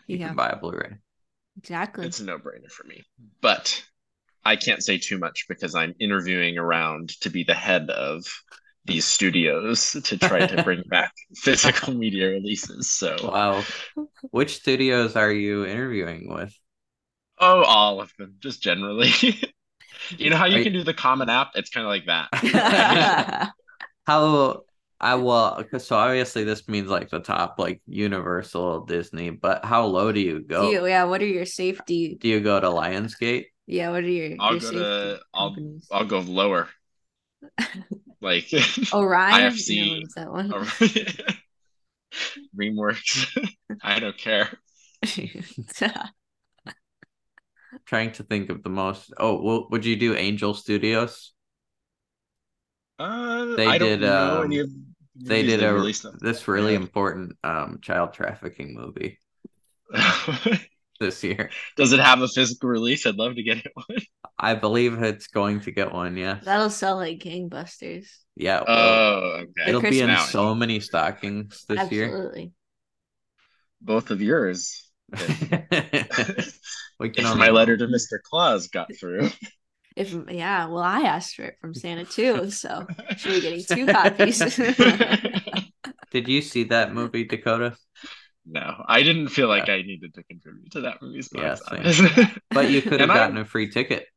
you 0.07 0.18
Yeah. 0.18 0.28
can 0.30 0.36
buy 0.36 0.49
a 0.49 0.55
Blu-ray. 0.57 0.97
Exactly. 1.57 2.05
it's 2.05 2.20
a 2.20 2.26
no-brainer 2.26 2.70
for 2.72 2.86
me, 2.86 3.03
but 3.41 3.84
I 4.43 4.55
can't 4.57 4.84
say 4.84 4.97
too 4.97 5.18
much 5.18 5.45
because 5.47 5.76
I'm 5.76 5.95
interviewing 5.99 6.57
around 6.57 7.09
to 7.22 7.30
be 7.30 7.43
the 7.43 7.53
head 7.53 7.89
of 7.89 8.26
these 8.86 9.05
studios 9.05 9.93
to 10.03 10.18
try 10.18 10.45
to 10.45 10.63
bring 10.63 10.84
back 10.88 11.13
physical 11.36 11.93
media 11.93 12.30
releases. 12.30 12.91
So, 12.91 13.16
Wow. 13.32 13.63
Which 14.32 14.55
studios 14.57 15.16
are 15.16 15.32
you 15.32 15.66
interviewing 15.66 16.30
with? 16.34 16.53
oh, 17.39 17.63
all 17.63 18.01
of 18.01 18.11
them, 18.18 18.36
just 18.39 18.61
generally. 18.61 19.11
You 20.18 20.30
know 20.30 20.38
how 20.38 20.45
you 20.45 20.60
Are 20.60 20.64
can 20.64 20.74
do 20.74 20.84
the 20.84 20.93
common 20.93 21.30
app? 21.30 21.51
It's 21.56 21.70
kind 21.70 21.86
of 21.86 21.89
like 21.89 22.06
that. 22.08 23.51
How 24.08 24.64
I 24.99 25.16
will 25.16 25.64
so 25.78 25.95
obviously 25.97 26.43
this 26.43 26.68
means 26.68 26.89
like 26.89 27.10
the 27.10 27.20
top 27.20 27.56
like 27.60 27.82
Universal 27.88 28.86
Disney, 28.86 29.30
but 29.32 29.66
how 29.66 29.86
low 29.86 30.12
do 30.12 30.20
you 30.20 30.41
go? 30.41 30.68
Do 30.68 30.72
you- 30.72 30.88
yeah. 30.88 31.03
What 31.06 31.22
are 31.22 31.28
your 31.28 31.45
safety? 31.45 32.16
Do 32.20 32.28
you 32.28 32.39
go 32.39 32.60
to 32.60 32.68
Lionsgate? 32.68 33.45
Yeah. 33.68 33.89
What 33.91 34.03
are 34.03 34.10
your, 34.10 34.36
I'll 34.39 34.51
your 34.53 34.60
go 34.62 34.66
safety 34.68 34.80
to- 34.80 35.20
I'll- 35.34 35.56
I'll 35.91 36.06
go 36.06 36.20
lower. 36.20 36.70
Like 38.22 38.47
Orion. 38.91 39.51
IFC. 39.51 39.86
No, 39.86 40.01
is 40.01 40.14
that 40.16 40.32
one? 40.32 40.51
Dreamworks. 42.58 43.28
I 43.84 43.99
don't 43.99 44.18
care. 44.18 44.49
Trying 47.86 48.11
to 48.13 48.23
think 48.23 48.49
of 48.49 48.63
the 48.63 48.69
most. 48.69 49.13
Oh, 49.17 49.41
well, 49.41 49.67
would 49.71 49.86
you 49.86 49.95
do 49.95 50.15
Angel 50.15 50.53
Studios? 50.53 51.34
Uh, 52.99 53.55
They 53.55 53.67
I 53.67 53.78
don't 53.78 53.99
did, 53.99 54.03
know 54.03 54.41
um, 54.41 54.43
any 54.43 54.59
of 54.59 54.69
They 55.15 55.43
did 55.43 55.61
that 55.61 55.76
a 55.76 55.93
this 56.21 56.47
really 56.47 56.73
Yeah. 56.73 56.80
important 56.80 57.38
um 57.43 57.80
child 57.82 58.13
trafficking 58.13 58.73
movie 58.76 59.19
this 60.99 61.23
year. 61.23 61.51
Does 61.78 61.93
it 61.93 61.99
have 61.99 62.21
a 62.21 62.28
physical 62.28 62.69
release? 62.69 63.05
I'd 63.05 63.15
love 63.15 63.36
to 63.36 63.43
get 63.43 63.57
it 63.65 63.71
one. 63.73 63.99
I 64.39 64.53
believe 64.55 65.01
it's 65.03 65.28
going 65.28 65.59
to 65.61 65.71
get 65.71 65.91
one. 65.91 66.15
Yes. 66.17 66.43
That'll 66.43 66.69
sell 66.69 66.97
like 66.97 67.19
gangbusters. 67.19 68.07
Yeah. 68.36 68.61
it 68.61 68.69
will. 68.69 68.71
Oh, 68.73 69.43
okay. 69.43 69.69
It'll 69.69 69.82
be 69.82 70.01
in 70.01 70.07
Now, 70.07 70.26
so 70.26 70.53
many 70.55 70.80
stockings 70.80 71.65
this 71.67 71.91
year. 71.91 72.19
Absolutely. 72.23 72.53
both 73.82 74.11
of 74.11 74.21
yours. 74.21 74.89
we 77.00 77.10
can 77.10 77.26
If 77.26 77.36
my 77.36 77.50
letter 77.50 77.78
to 77.78 77.88
Mr. 77.88 78.20
Claus 78.24 78.68
got 78.68 78.96
through. 78.96 79.30
If 79.96 80.14
yeah, 80.30 80.68
well, 80.68 80.84
I 80.84 81.02
asked 81.04 81.36
for 81.36 81.43
it 81.43 81.58
from 81.62 81.74
Santa 81.74 82.04
too, 82.04 82.52
so 82.52 82.86
should 83.16 83.32
be 83.32 83.41
getting 83.41 83.64
two 83.64 83.88
copies. 83.88 84.60
Did 86.12 86.28
you 86.28 86.41
see 86.41 86.64
that 86.66 86.93
movie, 86.93 87.26
Dakota? 87.26 87.78
no, 88.46 88.84
I 88.88 89.02
didn't 89.04 89.30
feel 89.30 89.48
like 89.48 89.70
I 89.70 89.82
needed 89.82 90.14
to 90.16 90.24
contribute 90.24 90.72
to 90.72 90.82
that 90.82 91.02
movie's 91.02 91.30
Yeah, 91.32 91.56
box 91.56 91.62
same. 91.62 91.82
office. 91.84 92.02
But 92.54 92.70
you 92.70 92.82
could 92.82 93.02
have 93.02 93.12
And 93.12 93.12
gotten 93.12 93.38
a 93.38 93.46
free 93.46 93.70
ticket. 93.70 94.08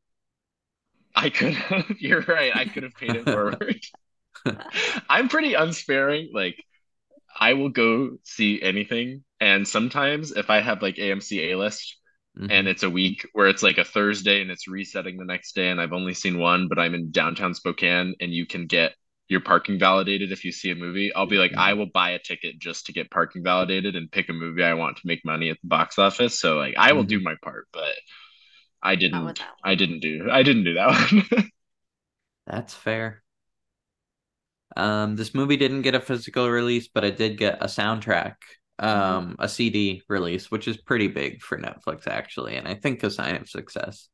I 1.15 1.29
could 1.29 1.53
have. 1.53 1.85
You're 1.99 2.21
right. 2.21 2.55
I 2.55 2.65
could 2.65 2.83
have 2.83 2.95
paid 2.95 3.15
it 3.15 3.29
forward. 3.29 3.79
I'm 5.09 5.29
pretty 5.29 5.53
unsparing. 5.53 6.31
Like, 6.33 6.57
I 7.39 7.55
will 7.55 7.69
go 7.69 8.19
see 8.25 8.61
anything. 8.63 9.25
And 9.41 9.67
sometimes 9.67 10.33
if 10.33 10.51
I 10.51 10.61
have 10.61 10.83
like 10.83 10.97
AMC 10.97 11.51
A 11.51 11.57
list 11.57 11.98
Mhm. 12.39 12.51
and 12.51 12.67
it's 12.67 12.83
a 12.83 12.89
week 12.89 13.27
where 13.33 13.47
it's 13.47 13.63
like 13.63 13.77
a 13.77 13.83
Thursday 13.83 14.41
and 14.41 14.51
it's 14.51 14.67
resetting 14.67 15.17
the 15.17 15.25
next 15.25 15.55
day 15.55 15.69
and 15.69 15.81
I've 15.81 15.93
only 15.93 16.13
seen 16.13 16.39
one, 16.39 16.67
but 16.67 16.79
I'm 16.79 16.95
in 16.95 17.11
downtown 17.11 17.53
Spokane 17.53 18.15
and 18.19 18.33
you 18.33 18.45
can 18.45 18.65
get 18.67 18.93
your 19.27 19.41
parking 19.41 19.77
validated 19.77 20.31
if 20.31 20.43
you 20.45 20.51
see 20.51 20.71
a 20.71 20.75
movie, 20.75 21.13
I'll 21.13 21.27
be 21.27 21.37
like. 21.37 21.53
I 21.57 21.73
will 21.73 21.85
buy 21.93 22.11
a 22.11 22.19
ticket 22.19 22.59
just 22.59 22.87
to 22.87 22.93
get 22.93 23.11
parking 23.11 23.43
validated 23.43 23.95
and 23.95 24.11
pick 24.11 24.29
a 24.29 24.33
movie 24.33 24.63
I 24.63 24.73
want 24.73 24.97
to 24.97 25.07
make 25.07 25.23
money 25.25 25.49
at 25.49 25.57
the 25.61 25.67
box 25.67 25.99
office. 25.99 26.39
So 26.39 26.57
like 26.57 26.75
I 26.77 26.93
will 26.93 27.03
do 27.03 27.19
my 27.19 27.35
part, 27.43 27.67
but 27.73 27.93
I 28.81 28.95
didn't 28.95 29.39
I 29.63 29.75
didn't 29.75 29.99
do 30.01 30.29
I 30.31 30.43
didn't 30.43 30.63
do 30.65 30.75
that 30.75 31.11
one. 31.11 31.49
That's 32.47 32.73
fair. 32.73 33.23
Um, 34.77 35.15
this 35.15 35.33
movie 35.33 35.57
didn't 35.57 35.81
get 35.81 35.95
a 35.95 35.99
physical 35.99 36.49
release, 36.49 36.87
but 36.87 37.03
it 37.03 37.17
did 37.17 37.37
get 37.37 37.61
a 37.61 37.65
soundtrack, 37.65 38.35
um, 38.79 39.35
a 39.39 39.49
CD 39.49 40.01
release, 40.07 40.49
which 40.51 40.67
is 40.67 40.77
pretty 40.77 41.07
big 41.07 41.41
for 41.41 41.57
Netflix 41.57 42.07
actually, 42.07 42.55
and 42.55 42.67
I 42.67 42.75
think 42.75 43.03
a 43.03 43.11
sign 43.11 43.35
of 43.35 43.49
success. 43.49 44.09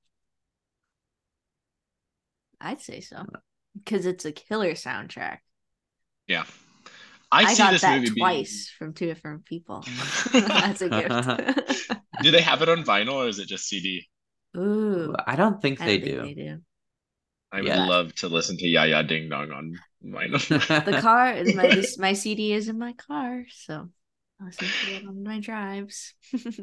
I'd 2.59 2.81
say 2.81 2.99
so 3.01 3.25
because 3.73 4.05
it's 4.05 4.25
a 4.25 4.31
killer 4.31 4.71
soundtrack. 4.71 5.39
yeah. 6.27 6.43
I, 7.31 7.45
I, 7.45 7.53
see 7.53 7.63
got 7.63 7.71
this 7.71 7.81
that 7.81 8.01
movie 8.01 8.09
twice 8.09 8.71
from 8.77 8.93
two 8.93 9.07
different 9.07 9.45
people. 9.45 9.85
That's 10.33 10.81
a 10.81 10.89
gift. 10.89 11.27
Do 12.21 12.31
they 12.31 12.41
have 12.41 12.61
it 12.61 12.69
on 12.69 12.83
vinyl 12.83 13.13
or 13.15 13.27
is 13.27 13.39
it 13.39 13.47
just 13.47 13.67
CD? 13.67 14.07
Ooh, 14.57 15.15
I 15.27 15.35
don't 15.35 15.61
think 15.61 15.79
I 15.79 15.85
they 15.85 15.97
don't 15.97 16.01
do. 16.01 16.17
think 16.21 16.37
they 16.37 16.43
do. 16.43 16.61
I 17.51 17.61
would 17.61 17.67
Yeah. 17.67 17.85
love 17.87 18.13
to 18.15 18.27
listen 18.27 18.57
to 18.57 18.67
Ja 18.67 18.83
Ja 18.83 19.01
Ding 19.01 19.29
Dong 19.29 19.51
on 19.51 19.79
vinyl. 20.03 20.41
The 20.85 20.93
car, 20.93 21.43
my 21.53 21.69
this, 21.71 21.97
my 21.97 22.13
CD 22.13 22.53
is 22.53 22.69
in 22.69 22.77
my 22.79 22.93
car, 22.93 23.45
so 23.49 23.73
I 23.73 23.87
listen 24.45 24.67
to 24.67 24.95
it 24.95 25.07
on 25.07 25.23
my 25.23 25.39
drives. 25.39 26.13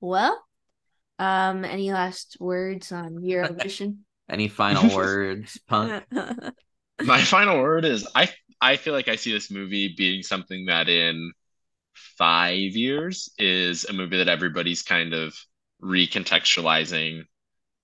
well, 0.00 0.42
um, 1.18 1.64
any 1.64 1.92
last 1.92 2.36
words 2.40 2.92
on 2.92 3.20
Eurovision? 3.22 3.98
Any 4.30 4.48
final 4.48 4.94
words, 4.96 5.60
Punk? 5.68 6.04
My 7.02 7.20
final 7.20 7.60
word 7.60 7.84
is 7.84 8.08
I 8.14 8.30
I 8.60 8.76
feel 8.76 8.94
like 8.94 9.08
I 9.08 9.16
see 9.16 9.32
this 9.32 9.50
movie 9.50 9.94
being 9.96 10.22
something 10.22 10.66
that 10.66 10.88
in 10.88 11.32
five 11.94 12.56
years 12.58 13.30
is 13.38 13.84
a 13.84 13.92
movie 13.92 14.18
that 14.18 14.28
everybody's 14.28 14.82
kind 14.82 15.12
of 15.12 15.34
recontextualizing. 15.82 17.22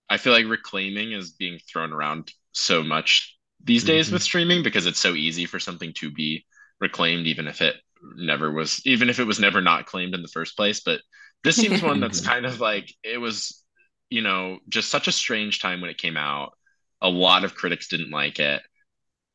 I 0.09 0.17
feel 0.17 0.33
like 0.33 0.47
reclaiming 0.47 1.13
is 1.13 1.33
being 1.33 1.59
thrown 1.59 1.93
around 1.93 2.33
so 2.53 2.83
much 2.83 3.38
these 3.63 3.85
days 3.85 4.11
Mhm. 4.11 4.13
with 4.13 4.23
streaming 4.23 4.63
because 4.63 4.87
it's 4.87 4.99
so 5.01 5.15
easy 5.15 5.47
for 5.47 5.59
something 5.59 5.93
to 5.95 6.11
be 6.11 6.47
reclaimed, 6.81 7.27
even 7.27 7.49
if 7.49 7.61
it 7.61 7.77
never 8.17 8.51
was 8.53 8.81
even 8.87 9.11
if 9.11 9.19
it 9.19 9.25
was 9.25 9.41
never 9.41 9.61
not 9.61 9.87
claimed 9.87 10.15
in 10.15 10.23
the 10.23 10.29
first 10.29 10.57
place. 10.57 10.81
But 10.81 11.01
this 11.45 11.57
seems 11.61 11.83
one 11.83 12.01
that's 12.01 12.21
kind 12.21 12.47
of 12.47 12.61
like 12.61 12.95
it 13.03 13.19
was 13.19 13.65
you 14.11 14.23
know 14.23 14.59
just 14.69 14.91
such 14.91 15.09
a 15.09 15.13
strange 15.13 15.61
time 15.61 15.81
when 15.81 15.91
it 15.91 15.99
came 15.99 16.17
out. 16.17 16.53
A 17.03 17.09
lot 17.09 17.45
of 17.45 17.55
critics 17.55 17.89
didn't 17.89 18.11
like 18.11 18.39
it. 18.39 18.63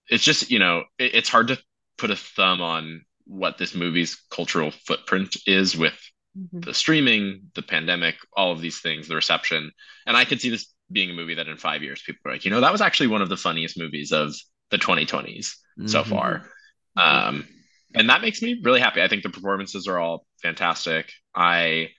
It's 0.10 0.24
just 0.24 0.52
you 0.52 0.60
know 0.60 0.84
it, 0.98 1.16
it's 1.16 1.30
hard 1.30 1.50
to 1.50 1.60
put 1.98 2.12
a 2.12 2.16
thumb 2.16 2.62
on 2.62 3.06
what 3.26 3.58
this 3.58 3.74
movie's 3.76 4.16
cultural 4.32 4.72
footprint 4.72 5.38
is 5.48 5.78
with 5.78 5.98
Mhm. 6.36 6.66
the 6.66 6.74
streaming 6.74 7.52
the 7.56 7.62
pandemic 7.62 8.16
all 8.36 8.52
of 8.52 8.62
these 8.62 8.80
things 8.80 9.08
the 9.08 9.16
reception. 9.16 9.72
And 10.08 10.18
i 10.18 10.26
could 10.26 10.42
see 10.42 10.50
this 10.50 10.73
being 10.94 11.10
a 11.10 11.14
movie 11.14 11.36
that 11.36 11.48
in 11.48 11.58
five 11.58 11.84
years 11.84 12.02
people 12.06 12.20
are 12.26 12.34
like 12.34 12.46
you 12.46 12.52
know 12.52 12.62
that 12.62 12.72
was 12.72 12.82
actually 12.82 13.08
one 13.08 13.22
of 13.22 13.30
the 13.30 13.38
funniest 13.38 13.78
movies 13.78 14.12
of 14.12 14.34
the 14.72 14.78
2020s 14.78 15.58
so 15.86 16.04
Mhm. 16.04 16.08
far 16.08 16.50
um 16.98 17.48
and 17.96 18.10
that 18.10 18.22
makes 18.22 18.42
me 18.42 18.60
really 18.64 18.80
happy 18.80 19.02
i 19.02 19.08
think 19.08 19.24
the 19.24 19.30
performances 19.30 19.88
are 19.88 20.00
all 20.00 20.26
fantastic 20.42 21.12
i 21.36 21.90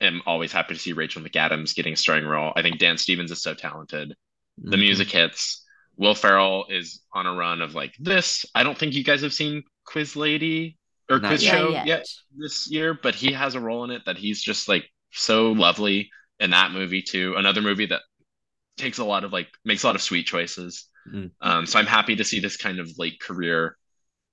am 0.00 0.22
always 0.26 0.52
happy 0.52 0.74
to 0.74 0.80
see 0.80 0.92
rachel 0.92 1.22
mcadams 1.22 1.74
getting 1.74 1.92
a 1.92 1.96
starring 1.96 2.26
role 2.26 2.52
i 2.56 2.62
think 2.62 2.78
dan 2.78 2.98
stevens 2.98 3.30
is 3.30 3.42
so 3.42 3.54
talented 3.54 4.14
the 4.56 4.76
Mhm. 4.76 4.80
music 4.80 5.10
hits 5.10 5.64
will 5.96 6.14
ferrell 6.14 6.66
is 6.68 7.02
on 7.12 7.26
a 7.26 7.32
run 7.34 7.60
of 7.60 7.74
like 7.74 7.94
this 8.00 8.44
i 8.54 8.62
don't 8.62 8.78
think 8.78 8.94
you 8.94 9.04
guys 9.04 9.22
have 9.22 9.34
seen 9.34 9.62
quiz 9.84 10.16
lady 10.16 10.78
or 11.10 11.18
Not 11.18 11.28
quiz 11.28 11.42
yet. 11.42 11.50
show 11.52 11.72
yet. 11.72 11.86
yet 11.86 12.06
this 12.36 12.70
year 12.70 12.94
but 12.94 13.14
he 13.14 13.32
has 13.32 13.54
a 13.54 13.60
role 13.60 13.84
in 13.84 13.90
it 13.90 14.02
that 14.06 14.16
he's 14.16 14.42
just 14.42 14.68
like 14.68 14.88
so 15.12 15.52
lovely 15.52 16.10
in 16.40 16.50
that 16.50 16.72
movie 16.72 17.02
too 17.02 17.34
another 17.36 17.60
movie 17.60 17.86
that 17.86 18.02
takes 18.76 18.98
a 18.98 19.04
lot 19.04 19.24
of 19.24 19.32
like 19.32 19.48
makes 19.64 19.82
a 19.82 19.86
lot 19.86 19.96
of 19.96 20.02
sweet 20.02 20.26
choices 20.26 20.88
Mm. 21.12 21.32
um, 21.40 21.66
so 21.66 21.80
i'm 21.80 21.86
happy 21.86 22.14
to 22.14 22.24
see 22.24 22.38
this 22.38 22.56
kind 22.56 22.78
of 22.78 22.88
late 22.96 23.18
career 23.20 23.76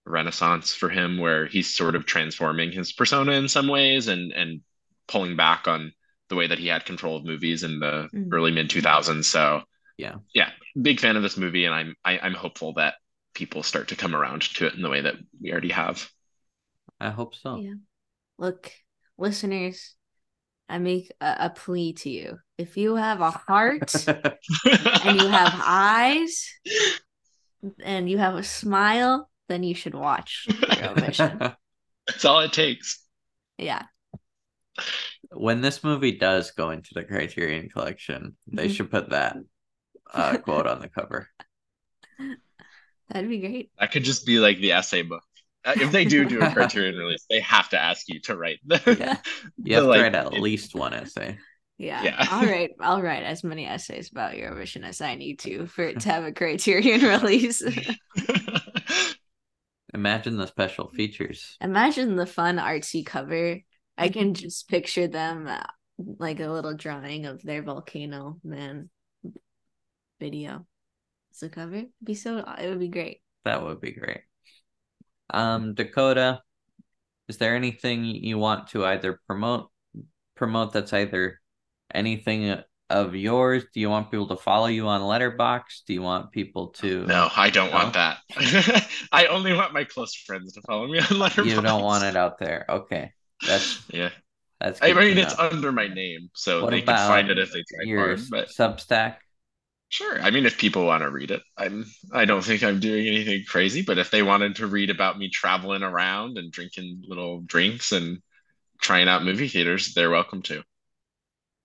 renaissance 0.05 0.73
for 0.73 0.89
him 0.89 1.17
where 1.17 1.45
he's 1.47 1.75
sort 1.75 1.95
of 1.95 2.05
transforming 2.05 2.71
his 2.71 2.91
persona 2.93 3.33
in 3.33 3.47
some 3.47 3.67
ways 3.67 4.07
and 4.07 4.31
and 4.31 4.61
pulling 5.07 5.35
back 5.35 5.67
on 5.67 5.91
the 6.29 6.35
way 6.35 6.47
that 6.47 6.59
he 6.59 6.67
had 6.67 6.85
control 6.85 7.17
of 7.17 7.25
movies 7.25 7.63
in 7.63 7.79
the 7.79 8.09
Mhm. 8.13 8.33
early 8.33 8.51
mid 8.51 8.69
2000s 8.69 9.27
so 9.27 9.63
Yeah. 9.97 10.15
yeah 10.33 10.51
big 10.79 10.99
fan 10.99 11.15
of 11.15 11.23
this 11.23 11.37
movie 11.37 11.65
and 11.65 11.73
i'm 11.75 11.95
I, 12.05 12.19
i'm 12.19 12.33
hopeful 12.35 12.73
that 12.73 12.95
people 13.33 13.63
start 13.63 13.89
to 13.89 13.95
come 13.95 14.15
around 14.15 14.43
to 14.43 14.67
it 14.67 14.73
in 14.75 14.81
the 14.81 14.89
way 14.89 15.01
that 15.01 15.15
we 15.41 15.51
already 15.51 15.71
have 15.71 16.07
I 16.99 17.09
hope 17.09 17.35
so. 17.35 17.57
Yeah. 17.57 17.75
Look, 18.37 18.71
listeners, 19.17 19.95
I 20.69 20.77
make 20.77 21.11
a, 21.19 21.35
a 21.39 21.49
plea 21.49 21.93
to 21.93 22.09
you. 22.09 22.37
If 22.57 22.77
you 22.77 22.95
have 22.95 23.21
a 23.21 23.31
heart 23.31 23.93
and 24.05 25.21
you 25.21 25.27
have 25.27 25.53
eyes 25.65 26.47
and 27.83 28.09
you 28.09 28.17
have 28.17 28.35
a 28.35 28.43
smile, 28.43 29.29
then 29.47 29.63
you 29.63 29.73
should 29.75 29.95
watch 29.95 30.45
Eurovision. 30.49 31.55
that's 32.07 32.25
all 32.25 32.39
it 32.41 32.53
takes 32.53 33.03
yeah. 33.57 33.83
when 35.31 35.61
this 35.61 35.83
movie 35.83 36.17
does 36.17 36.51
go 36.51 36.71
into 36.71 36.89
the 36.93 37.03
Criterion 37.03 37.69
Collection, 37.69 38.35
they 38.47 38.67
Mhm. 38.67 38.75
should 38.75 38.91
put 38.91 39.09
that 39.09 39.37
uh, 40.13 40.37
quote 40.37 40.65
on 40.67 40.79
the 40.79 40.89
cover. 40.89 41.27
That'd 43.09 43.29
be 43.29 43.39
great. 43.39 43.71
that 43.79 43.91
could 43.91 44.03
just 44.03 44.25
be 44.25 44.39
like 44.39 44.59
the 44.59 44.71
essay 44.73 45.01
book 45.01 45.23
if 45.77 45.91
they 45.91 46.05
do 46.05 46.25
do 46.25 46.39
a 46.41 46.49
criterion 46.53 46.95
release 46.95 47.25
they 47.29 47.39
have 47.39 47.69
to 47.69 47.79
ask 47.79 48.07
you 48.07 48.19
to 48.21 48.37
write 48.37 48.59
the, 48.65 48.81
Yeah. 48.99 49.17
You 49.57 49.75
have 49.75 49.83
the, 49.83 49.87
to 49.93 49.97
like, 49.97 50.01
write 50.01 50.15
at 50.15 50.33
least 50.33 50.75
one 50.75 50.93
essay. 50.93 51.37
Yeah. 51.77 52.03
Yeah. 52.03 52.15
I'll 52.29 52.45
write 52.51 52.71
I'll 52.79 53.01
write 53.01 53.23
as 53.23 53.43
many 53.43 53.65
essays 53.65 54.11
about 54.11 54.37
your 54.37 54.51
Eurovision 54.51 54.83
as 54.83 55.01
I 55.01 55.15
need 55.15 55.39
to 55.39 55.65
for 55.67 55.83
it 55.83 56.01
to 56.01 56.09
have 56.09 56.23
a 56.23 56.31
criterion 56.31 57.01
release. 57.01 57.63
Imagine 59.93 60.37
the 60.37 60.47
special 60.47 60.89
features. 60.89 61.57
Imagine 61.61 62.15
the 62.15 62.25
fun 62.25 62.57
artsy 62.57 63.05
cover. 63.05 63.59
I 63.97 64.09
can 64.09 64.33
just 64.33 64.69
picture 64.69 65.07
them 65.07 65.47
uh, 65.47 65.63
like 65.97 66.39
a 66.39 66.47
little 66.47 66.75
drawing 66.75 67.25
of 67.25 67.41
their 67.41 67.63
volcano 67.63 68.39
man 68.43 68.89
video. 70.19 70.65
As 71.31 71.43
a 71.43 71.49
cover, 71.49 71.75
It'd 71.75 71.91
be 72.03 72.15
so 72.15 72.37
it 72.37 72.69
would 72.69 72.79
be 72.79 72.87
great. 72.89 73.21
That 73.45 73.63
would 73.63 73.81
be 73.81 73.91
great. 73.91 74.21
Um, 75.29 75.73
Dakota, 75.73 76.41
is 77.27 77.37
there 77.37 77.55
anything 77.55 78.05
you 78.05 78.37
want 78.37 78.67
to 78.69 78.85
either 78.85 79.19
promote 79.27 79.69
promote 80.35 80.73
that's 80.73 80.93
either 80.93 81.39
anything 81.93 82.57
of 82.89 83.15
yours? 83.15 83.63
Do 83.73 83.79
you 83.79 83.89
want 83.89 84.09
people 84.09 84.27
to 84.29 84.35
follow 84.35 84.67
you 84.67 84.87
on 84.87 85.01
Letterboxd? 85.01 85.85
Do 85.85 85.93
you 85.93 86.01
want 86.01 86.31
people 86.31 86.69
to 86.79 87.05
no 87.05 87.29
i 87.35 87.49
don't 87.49 87.71
want 87.71 87.93
that 87.93 88.17
i 89.11 89.27
only 89.27 89.53
want 89.53 89.73
my 89.73 89.83
close 89.83 90.15
friends 90.15 90.53
to 90.53 90.61
follow 90.61 90.87
me 90.87 90.99
on 90.99 91.05
Letterboxd. 91.05 91.45
you 91.45 91.61
don't 91.61 91.83
want 91.83 92.03
it 92.03 92.15
out 92.15 92.39
there? 92.39 92.65
Okay. 92.69 93.11
That's 93.45 93.81
yeah 93.89 94.09
that's 94.59 94.79
i 94.81 94.91
mean 94.91 95.17
it's 95.17 95.37
under 95.39 95.71
my 95.71 95.87
name 95.87 96.29
so 96.33 96.63
What 96.63 96.71
they 96.71 96.81
can 96.81 96.95
find 96.95 97.29
it 97.29 97.39
if 97.39 97.53
they 97.53 97.63
try 97.63 97.85
your 97.85 97.99
hard 97.99 98.21
but 98.29 98.49
Substack. 98.49 99.15
Sure. 99.89 100.21
I 100.21 100.29
mean, 100.29 100.45
if 100.45 100.57
people 100.57 100.85
want 100.85 101.01
to 101.03 101.09
read 101.09 101.31
it, 101.31 101.41
I'm. 101.57 101.85
I 102.13 102.25
don't 102.25 102.43
think 102.43 102.63
I'm 102.63 102.79
doing 102.79 103.07
anything 103.07 103.43
crazy, 103.47 103.81
but 103.81 103.97
if 103.97 104.11
they 104.11 104.21
wanted 104.21 104.55
to 104.57 104.67
read 104.67 104.89
about 104.91 105.17
me 105.17 105.29
traveling 105.29 105.83
around 105.83 106.37
and 106.37 106.51
drinking 106.51 107.03
little 107.07 107.41
drinks 107.41 107.91
and 107.91 108.19
trying 108.81 109.07
out 109.09 109.23
movie 109.25 109.47
theaters, 109.49 109.93
they're 109.95 110.11
welcome 110.11 110.41
to. 110.43 110.63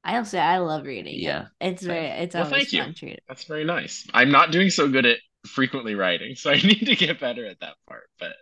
I'll 0.05 0.25
say 0.25 0.39
I 0.39 0.59
love 0.59 0.85
reading. 0.85 1.14
it. 1.14 1.20
Yeah. 1.20 1.47
It's 1.61 1.83
very 1.83 2.07
it's 2.07 2.35
Well, 2.35 2.45
always 2.45 2.70
thank 2.70 2.72
you. 2.72 2.83
fun 2.83 2.95
to 2.95 3.07
read. 3.07 3.20
That's 3.29 3.45
very 3.45 3.64
nice. 3.64 4.07
I'm 4.12 4.31
not 4.31 4.51
doing 4.53 4.70
so 4.70 4.89
good 4.89 5.07
at 5.07 5.18
frequently 5.47 5.95
writing, 5.95 6.35
so 6.37 6.51
I 6.51 6.55
need 6.62 6.87
to 6.87 6.97
get 6.97 7.20
better 7.20 7.47
at 7.47 7.61
that 7.61 7.75
part. 7.89 8.09
But 8.18 8.35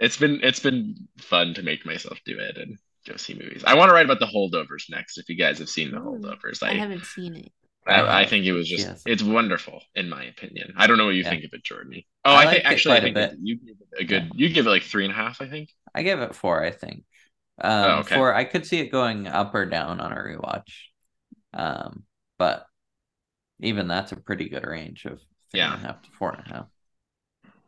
it's 0.00 0.16
been 0.16 0.40
it's 0.42 0.60
been 0.60 0.96
fun 1.18 1.54
to 1.54 1.62
make 1.62 1.86
myself 1.86 2.18
do 2.24 2.38
it 2.38 2.56
and 2.56 2.78
go 3.06 3.16
see 3.16 3.34
movies. 3.34 3.62
I 3.64 3.74
want 3.74 3.90
to 3.90 3.94
write 3.94 4.06
about 4.06 4.20
the 4.20 4.26
holdovers 4.26 4.90
next. 4.90 5.18
If 5.18 5.28
you 5.28 5.36
guys 5.36 5.58
have 5.60 5.68
seen 5.68 5.90
the 5.92 5.98
holdovers, 6.00 6.62
I 6.62 6.70
I 6.70 6.74
haven't 6.74 7.04
seen 7.06 7.36
it. 7.36 7.52
I, 7.88 8.20
I 8.22 8.26
think 8.26 8.44
it 8.44 8.52
was 8.52 8.68
just 8.68 8.86
Yes. 8.86 9.02
it's 9.06 9.22
wonderful 9.22 9.82
in 9.94 10.08
my 10.08 10.24
opinion. 10.24 10.74
I 10.76 10.86
don't 10.86 10.98
know 10.98 11.06
what 11.06 11.14
you 11.14 11.22
Yeah. 11.22 11.30
think 11.30 11.44
of 11.44 11.50
it, 11.52 11.64
Jordan. 11.64 12.02
Oh, 12.24 12.34
I 12.34 12.42
I, 12.42 12.50
think 12.52 12.64
actually 12.64 12.96
I 12.96 13.00
think 13.00 13.16
you 13.42 13.56
give 13.56 13.76
it 13.80 14.00
a 14.00 14.04
good 14.04 14.30
you 14.34 14.48
give 14.48 14.66
it 14.66 14.70
like 14.70 14.82
three 14.82 15.04
and 15.04 15.12
a 15.12 15.16
half, 15.16 15.40
I 15.40 15.48
think. 15.48 15.70
I 15.94 16.02
give 16.02 16.20
it 16.20 16.34
four, 16.34 16.62
I 16.62 16.70
think. 16.70 17.04
Um, 17.60 17.90
Oh, 17.90 17.98
okay. 18.00 18.16
four. 18.16 18.34
I 18.34 18.44
could 18.44 18.66
see 18.66 18.78
it 18.80 18.88
going 18.92 19.26
up 19.26 19.54
or 19.54 19.66
down 19.66 20.00
on 20.00 20.12
a 20.12 20.16
rewatch. 20.16 20.70
Um, 21.54 22.04
but 22.38 22.66
even 23.60 23.88
that's 23.88 24.12
a 24.12 24.16
pretty 24.16 24.48
good 24.48 24.66
range 24.66 25.04
of 25.06 25.20
three 25.50 25.60
and 25.60 25.74
a 25.74 25.78
Yeah. 25.78 25.78
half 25.78 26.02
to 26.02 26.10
four 26.12 26.32
and 26.32 26.46
a 26.46 26.54
half. 26.54 26.66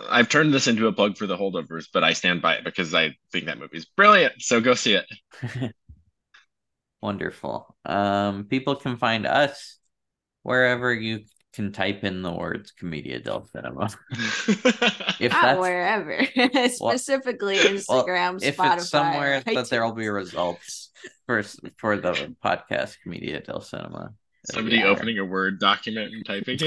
I've 0.09 0.29
turned 0.29 0.55
this 0.55 0.67
into 0.67 0.87
a 0.87 0.93
plug 0.93 1.17
for 1.17 1.27
the 1.27 1.37
holdovers, 1.37 1.87
but 1.93 2.03
I 2.05 2.15
stand 2.15 2.41
by 2.41 2.55
it 2.55 2.65
because 2.65 2.95
I 2.95 3.15
think 3.33 3.47
that 3.47 3.59
movie's 3.59 3.85
brilliant. 3.85 4.41
So 4.43 4.61
go 4.61 4.75
see 4.75 4.95
it. 4.95 5.07
Wonderful. 7.03 7.77
Um, 7.85 8.45
people 8.45 8.77
can 8.77 8.97
find 8.97 9.27
us 9.27 9.79
wherever 10.43 10.93
you 10.93 11.21
can 11.53 11.73
type 11.73 12.05
in 12.05 12.23
the 12.23 12.31
words 12.33 12.71
Commedia 12.73 13.19
del 13.21 13.45
Cinema. 13.45 13.89
If 15.21 15.33
Not 15.33 15.43
that's 15.43 15.61
wherever. 15.61 16.25
Specifically 16.69 17.57
well, 17.57 17.75
Instagram, 18.07 18.43
if 18.43 18.57
Spotify. 18.57 18.77
it's 18.77 18.89
somewhere 18.89 19.41
that 19.41 19.69
there 19.69 19.85
will 19.85 19.93
be 19.93 20.09
results 20.09 20.91
for 21.27 21.43
for 21.77 21.97
the 21.99 22.35
podcast 22.45 22.97
Commedia 23.03 23.41
del 23.41 23.61
Cinema. 23.61 24.13
Somebody 24.51 24.77
Yeah. 24.77 24.87
opening 24.87 25.19
a 25.19 25.25
Word 25.25 25.59
document 25.61 26.15
and 26.15 26.25
typing 26.25 26.57
it. 26.61 26.63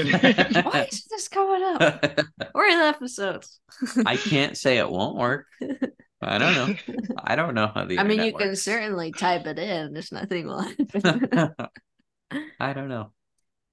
in. 0.56 0.62
Why 0.64 0.86
is 0.92 1.04
this 1.10 1.26
coming 1.28 1.62
up? 1.64 2.04
Where 2.52 2.68
are 2.70 2.82
the 2.92 2.96
episodes? 2.96 3.58
I 4.06 4.16
can't 4.16 4.56
say 4.56 4.78
it 4.78 4.88
won't 4.88 5.16
work. 5.16 5.46
I 6.22 6.38
don't 6.38 6.54
know. 6.54 6.74
I 7.18 7.34
don't 7.36 7.54
know 7.54 7.66
how 7.74 7.84
the 7.84 7.98
I 7.98 8.04
mean, 8.04 8.18
you 8.20 8.26
internet 8.26 8.46
can 8.48 8.56
certainly 8.56 9.10
type 9.12 9.46
it 9.46 9.58
in. 9.58 9.92
There's 9.92 10.12
nothing 10.12 10.46
will 10.46 10.60
happen. 10.60 11.54
I 12.60 12.72
don't 12.72 12.88
know. 12.88 13.10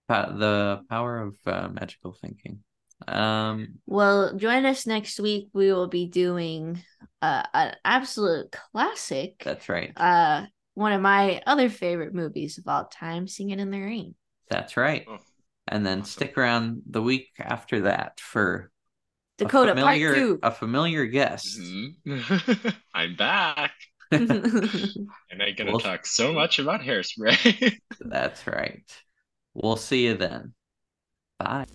Pa- 0.07 0.31
the 0.31 0.81
power 0.89 1.19
of 1.21 1.35
uh, 1.45 1.69
magical 1.69 2.13
thinking. 2.19 2.59
Um, 3.07 3.79
well, 3.87 4.35
join 4.35 4.65
us 4.65 4.85
next 4.85 5.19
week. 5.19 5.49
We 5.53 5.71
will 5.73 5.87
be 5.87 6.07
doing 6.07 6.81
uh, 7.21 7.43
an 7.53 7.75
absolute 7.83 8.51
classic. 8.71 9.41
that's 9.43 9.69
right. 9.69 9.91
Uh, 9.95 10.45
one 10.75 10.93
of 10.93 11.01
my 11.01 11.41
other 11.47 11.69
favorite 11.69 12.13
movies 12.13 12.57
of 12.57 12.67
all 12.67 12.85
time, 12.85 13.27
Singing 13.27 13.59
in 13.59 13.71
the 13.71 13.79
Rain. 13.81 14.15
That's 14.49 14.77
right. 14.77 15.05
Oh, 15.07 15.17
And 15.67 15.85
then 15.85 16.01
awesome. 16.01 16.09
stick 16.11 16.37
around 16.37 16.81
the 16.89 17.01
week 17.01 17.29
after 17.39 17.81
that 17.81 18.19
for 18.19 18.71
a 19.39 19.45
Dakota 19.45 19.71
familiar, 19.73 20.07
Part 20.13 20.17
Two. 20.17 20.39
a 20.43 20.51
familiar 20.51 21.05
guest. 21.07 21.59
Mhm. 21.59 22.73
I'm 22.93 23.15
back. 23.15 23.71
And 24.11 25.41
I'm 25.41 25.55
gonna 25.55 25.71
Well- 25.71 25.79
talk 25.79 26.05
so 26.05 26.33
much 26.33 26.59
about 26.59 26.81
hairspray. 26.81 27.77
That's 27.99 28.45
right. 28.45 28.83
We'll 29.53 29.75
see 29.75 30.05
you 30.05 30.15
then. 30.15 30.53
Bye. 31.39 31.65